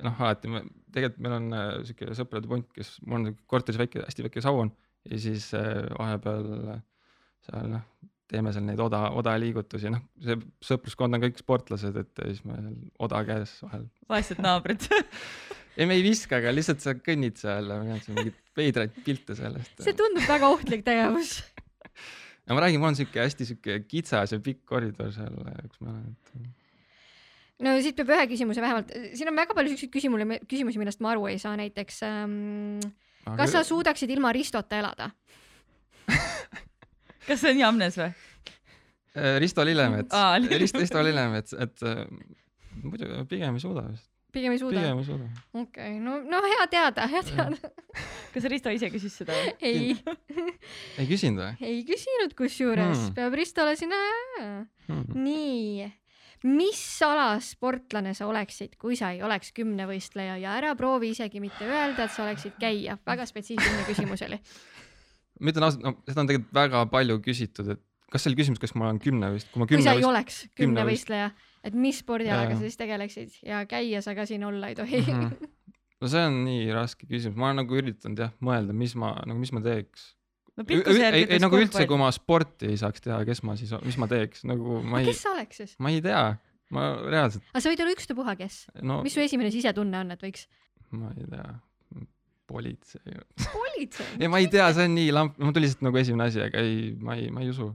[0.04, 0.64] noh, alati me,
[0.94, 4.74] tegelikult meil on äh, siuke sõprade punt, kes, mul on korteris väike, hästi väike saun
[5.10, 6.82] ja siis äh, vahepeal äh,
[7.48, 7.88] seal noh,
[8.34, 12.60] teeme seal neid oda, odaliigutusi, noh, see sõpruskond on kõik sportlased, et siis me
[13.04, 14.88] oda käes vahel vaesed naabrid.
[15.78, 19.78] ei, me ei viska, aga lihtsalt sa kõnnid seal ma näen mingeid veidraid pilte sellest.
[19.82, 21.38] see tundub väga ohtlik tegevus.
[22.46, 25.40] ja ma räägin, mul on siuke hästi siuke kitsas ja pikk koridor seal,
[25.70, 29.94] kus ma olen, et no siit peab ühe küsimuse vähemalt, siin on väga palju siukseid
[29.94, 32.84] küsimusi, küsimusi, millest ma aru ei saa, näiteks ähm,
[33.24, 35.10] Aga kas sa suudaksid ilma Ristota elada?
[37.28, 38.10] kas see on Jamnes või?
[39.14, 40.16] Äh, Risto Lillemets.
[40.60, 42.04] Risto, Risto Lillemets, et äh,
[42.82, 44.82] muidu pigem ei suuda vist, pigem ei suuda?
[44.82, 45.30] pigem ei suuda.
[45.54, 47.72] okei okay,, no, no hea teada, hea teada.
[48.34, 49.56] kas Risto ise küsis seda või?
[49.62, 49.96] ei,
[51.00, 53.14] ei küsinud või ei küsinud kusjuures Hmm.
[53.18, 54.00] peab Ristole sinna
[54.40, 55.14] hmm.?
[55.18, 55.88] nii,
[56.50, 61.68] mis ala sportlane sa oleksid, kui sa ei oleks kümnevõistleja ja ära proovi isegi mitte
[61.70, 64.40] öelda, et sa oleksid käija, väga spetsiifiline küsimus oli.
[65.40, 67.82] ma ütlen ausalt, no seda on tegelikult väga palju küsitud, et
[68.14, 70.36] kas see oli küsimus, kas ma olen kümnevõist, kui ma kui sa ei kümnevõist, oleks
[70.44, 71.32] kümnevõist- kümnevõistleja,
[71.64, 75.02] et mis spordialaga sa siis tegeleksid ja käia sa ka siin olla ei tohi.
[75.02, 75.52] Mhm.
[76.04, 79.40] no see on nii raske küsimus, ma olen nagu üritanud jah mõelda, mis ma nagu,
[79.40, 80.10] mis ma teeks.
[80.60, 84.00] no ei, ei, nagu üldse, kui ma sporti ei saaks teha, kes ma siis, mis
[84.02, 85.76] ma teeks, nagu ma ei kes, sa oleks siis?
[85.84, 86.24] ma ei tea,
[86.76, 88.66] ma reaalselt, aga sa võid olla ükstapuha kes.
[88.84, 90.50] no mis su esimene sisetunne on, et võiks?
[90.94, 91.48] ma ei tea,
[92.52, 93.18] politsei.
[93.56, 94.10] politsei.
[94.20, 96.62] ei, ma ei tea, see on nii lamp, mul tuli lihtsalt nagu esimene asi, aga
[96.62, 97.72] ei, ma ei, ma ei usu.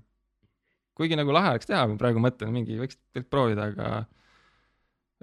[0.98, 2.98] Kuigi nagu lahe oleks teha, ma praegu mõtlen, mingi võiks
[3.30, 3.90] proovida, aga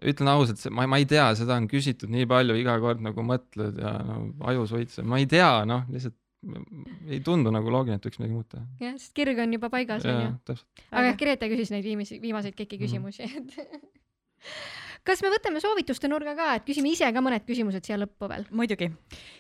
[0.06, 3.24] ütlen ausalt, see, ma, ma ei tea, seda on küsitud nii palju, iga kord nagu
[3.24, 4.18] mõtled ja no
[4.52, 6.18] ajus võitseb, ma ei tea, noh, lihtsalt
[7.10, 8.64] ei tundu nagu loogiline, et võiks midagi muud teha.
[8.84, 10.58] jah, sest kirg on juba paigas onju., aga
[11.02, 12.84] Aga- Grete küsis neid viimasi, viimaseid kõiki Mhm.
[12.86, 13.56] küsimusi, et
[15.08, 18.46] kas me võtame soovituste nurga ka, et küsime ise ka mõned küsimused siia lõppu veel?
[18.52, 18.92] muidugi.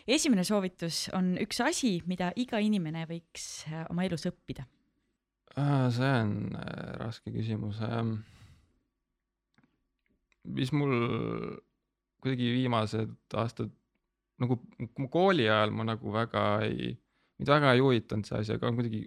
[0.07, 4.65] esimene soovitus on üks asi, mida iga inimene võiks oma elus õppida.
[5.56, 8.18] See on äh, raske küsimus ähm,.
[10.44, 10.94] mis mul
[12.22, 13.72] kuidagi viimased aastad
[14.41, 14.60] nagu
[15.11, 16.91] kooli ajal ma nagu väga ei,
[17.40, 19.06] mind väga ei huvitanud see asi, aga kuidagi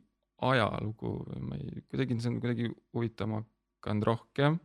[0.49, 4.59] ajalugu või ma ei, kuidagi see on kuidagi huvitama hakanud rohkem.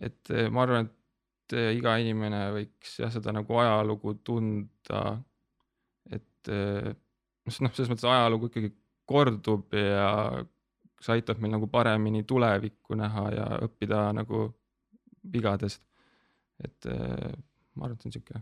[0.00, 5.04] et eh, ma arvan, et iga inimene võiks jah, seda nagu ajalugu tunda.
[6.08, 8.72] et noh, selles mõttes ajalugu ikkagi
[9.10, 10.08] kordub ja
[11.00, 14.46] see aitab meil nagu paremini tulevikku näha ja õppida nagu
[15.32, 15.82] vigadest.
[16.64, 17.32] et eh,
[17.74, 18.40] ma arvan, et see on siuke,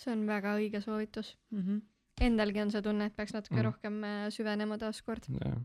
[0.00, 1.34] see on väga õige soovitus.
[1.52, 1.80] Mm -hmm.
[2.24, 3.64] Endalgi on see tunne, et peaks natuke Mhm.
[3.66, 5.28] rohkem äh, süvenema taaskord.
[5.28, 5.58] jah.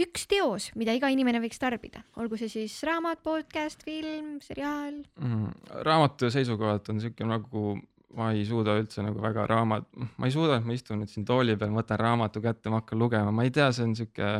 [0.00, 5.02] üks teos, mida iga inimene võiks tarbida, olgu see siis raamat, podcast, film, seriaal.
[5.20, 5.50] mm,.
[5.84, 7.78] raamatu seisukohalt on siuke nagu
[8.16, 9.88] ma ei suuda üldse nagu väga raamat,
[10.20, 13.00] ma ei suuda, et ma istun nüüd siin tooli peal, võtan raamatu kätte, ma hakkan
[13.00, 14.30] lugema, ma ei tea, see on siuke.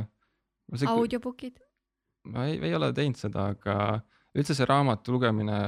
[0.93, 1.61] audiobookid.
[2.33, 3.77] ma ei, ei ole teinud seda, aga
[4.39, 5.59] üldse see raamatu lugemine,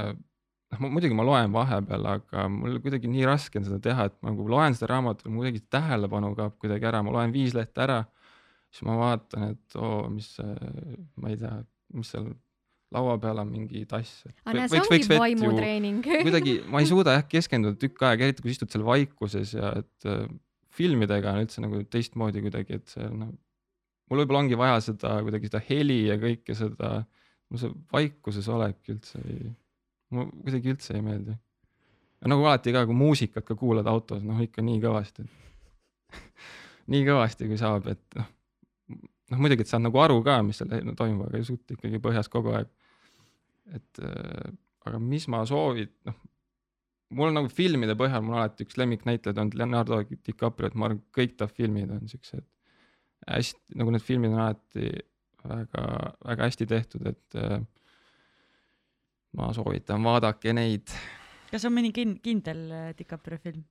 [0.75, 4.33] noh muidugi ma loen vahepeal, aga mul kuidagi nii raske on seda teha, et ma
[4.33, 8.01] nagu loen seda raamatut, mul kuidagi tähelepanu kaob kuidagi ära, ma loen viis lehte ära,
[8.71, 10.75] siis ma vaatan, et oo, mis see,
[11.21, 11.57] ma ei tea,
[11.95, 12.31] mis seal
[12.95, 14.25] laua peal on mingi tass.
[14.45, 16.03] aga näe, see ongi vaimutreening.
[16.27, 19.73] kuidagi ma ei suuda jah keskenduda tükk aega, eriti kui sa istud seal vaikuses ja
[19.81, 20.27] et äh,
[20.75, 23.33] filmidega on üldse nagu teistmoodi kuidagi, et see noh,
[24.11, 26.97] mul võib-olla ongi vaja seda kuidagi seda heli ja kõike seda,
[27.51, 29.51] mul see vaikuses olek üldse ei,
[30.15, 31.37] mulle kuidagi üldse ei meeldi.
[32.31, 35.27] nagu alati ka, kui muusikat ka kuulad autos, noh ikka nii kõvasti.
[36.93, 38.31] nii kõvasti, kui saab, et noh,
[39.33, 42.31] noh muidugi, et saad nagu aru ka, mis seal toimub, aga ei suuta ikkagi põhjas
[42.33, 42.71] kogu aeg.
[43.73, 44.53] Et äh,
[44.85, 46.21] aga mis ma soovin, noh
[47.15, 50.89] mul on nagu filmide põhjal, mul on alati üks lemmiknäitleja olnud Leonardo DiCaprio, et ma
[50.89, 52.45] arvan, kõik ta filmid on siuksed
[53.29, 54.89] hästi, nagu need filmid on alati
[55.45, 55.85] väga,
[56.31, 57.59] väga hästi tehtud, et äh,
[59.39, 60.91] ma soovitan, vaadake neid
[61.53, 63.65] kas on mõni kin-, kindel äh, DiCaprio film?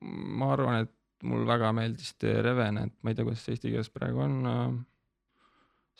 [0.00, 3.90] ma arvan, et mul väga meeldis The Revenant, ma ei tea, kuidas see eesti keeles
[3.90, 4.36] praegu on.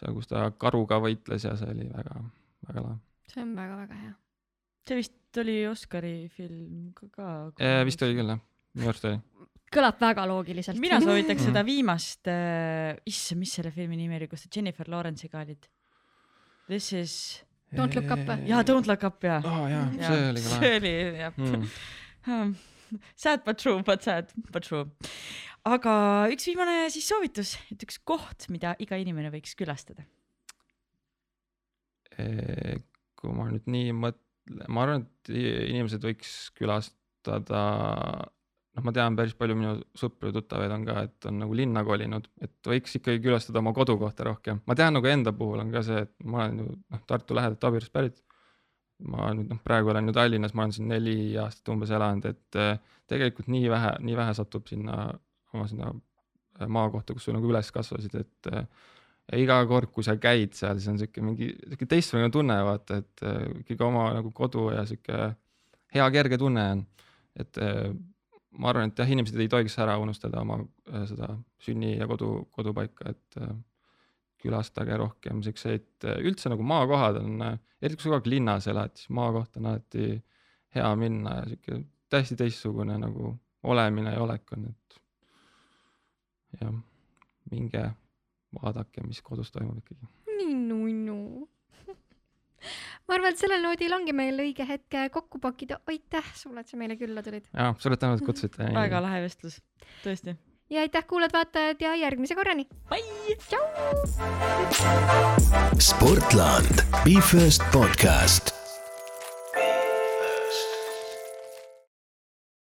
[0.00, 2.20] seal, kus ta karuga võitles ja see oli väga,
[2.68, 2.98] väga lahe
[3.30, 4.14] see on väga-väga hea.
[4.88, 7.26] see vist oli Oscari film ka, ka.
[7.62, 7.82] äh,.
[7.88, 8.40] vist oli küll jah,
[8.74, 9.20] minu arust oli.
[9.70, 10.80] kõlab väga loogiliselt.
[10.82, 11.52] mina soovitaks Mm.
[11.52, 15.68] seda viimast äh,, issand, mis selle filmi nimi oli, kus ta Jennifer Lawrence'iga olid?
[16.70, 17.14] This is,
[17.74, 18.48] Don't look up või?
[18.50, 19.38] jaa, Don't look up jaa.
[19.46, 21.70] aa jaa, see oli ka see lahe oli jah mm.
[23.22, 24.86] Sad but true, but sad but true.
[25.68, 25.92] aga
[26.32, 30.06] üks viimane siis soovitus, et üks koht, mida iga inimene võiks külastada.
[32.20, 32.80] Eh,
[33.20, 37.60] kui ma nüüd nii mõtlen, ma arvan, et inimesed võiks külastada,
[38.74, 41.84] noh, ma tean päris palju minu sõpru ja tuttavaid on ka, et on nagu linna
[41.86, 44.62] kolinud, et võiks ikkagi külastada oma kodukohta rohkem.
[44.66, 47.68] ma tean nagu enda puhul on ka see, et ma olen ju noh, Tartu lähedalt
[47.68, 48.22] Abirust pärit.
[49.08, 52.60] Ma nüüd noh, praegu olen ju Tallinnas, ma olen siin neli aastat umbes elanud, et
[52.60, 52.72] eh,
[53.10, 55.02] tegelikult nii vähe, nii vähe satub sinna
[55.54, 58.66] oma sinna eh, maakohta, kus sa nagu üles kasvasid, et eh,
[59.30, 63.00] ja iga kord, kui sa käid seal, siis on siuke mingi siuke teistsugune tunne, vaata,
[63.00, 63.24] et
[63.62, 65.32] ikkagi oma nagu kodu ja siuke
[65.94, 66.86] hea kerge tunne on.
[67.38, 67.60] et
[68.58, 70.58] ma arvan, et jah, inimesed ei tohiks ära unustada oma
[71.06, 71.30] seda
[71.62, 73.38] sünni ja kodu, kodupaika, et
[74.40, 75.88] külastage rohkem siukseid,
[76.24, 77.46] üldse nagu maakohad on,
[77.80, 80.12] eriti kui sa kogu aeg linnas elad, siis maakoht on alati
[80.74, 81.80] hea minna ja siuke
[82.10, 83.34] täiesti teistsugune nagu
[83.70, 85.00] olemine ja olek on, et
[86.60, 86.74] jah,
[87.50, 87.86] minge
[88.56, 90.08] vaadake, mis kodus toimub ikkagi.
[90.38, 91.48] nii nunnu.
[93.06, 95.80] ma arvan, et sellel noodil ongi meil õige hetk kokku pakkida.
[95.90, 98.70] aitäh sulle, et sa meile külla tulid jaa, suured tänud, et kutsusite.
[98.76, 99.60] väga lahe vestlus,
[100.04, 100.36] tõesti.
[100.70, 102.66] Ja aitäh, kuulajad-vaatajad ja järgmise korrani.
[105.78, 108.59] Sportland, Be First podcast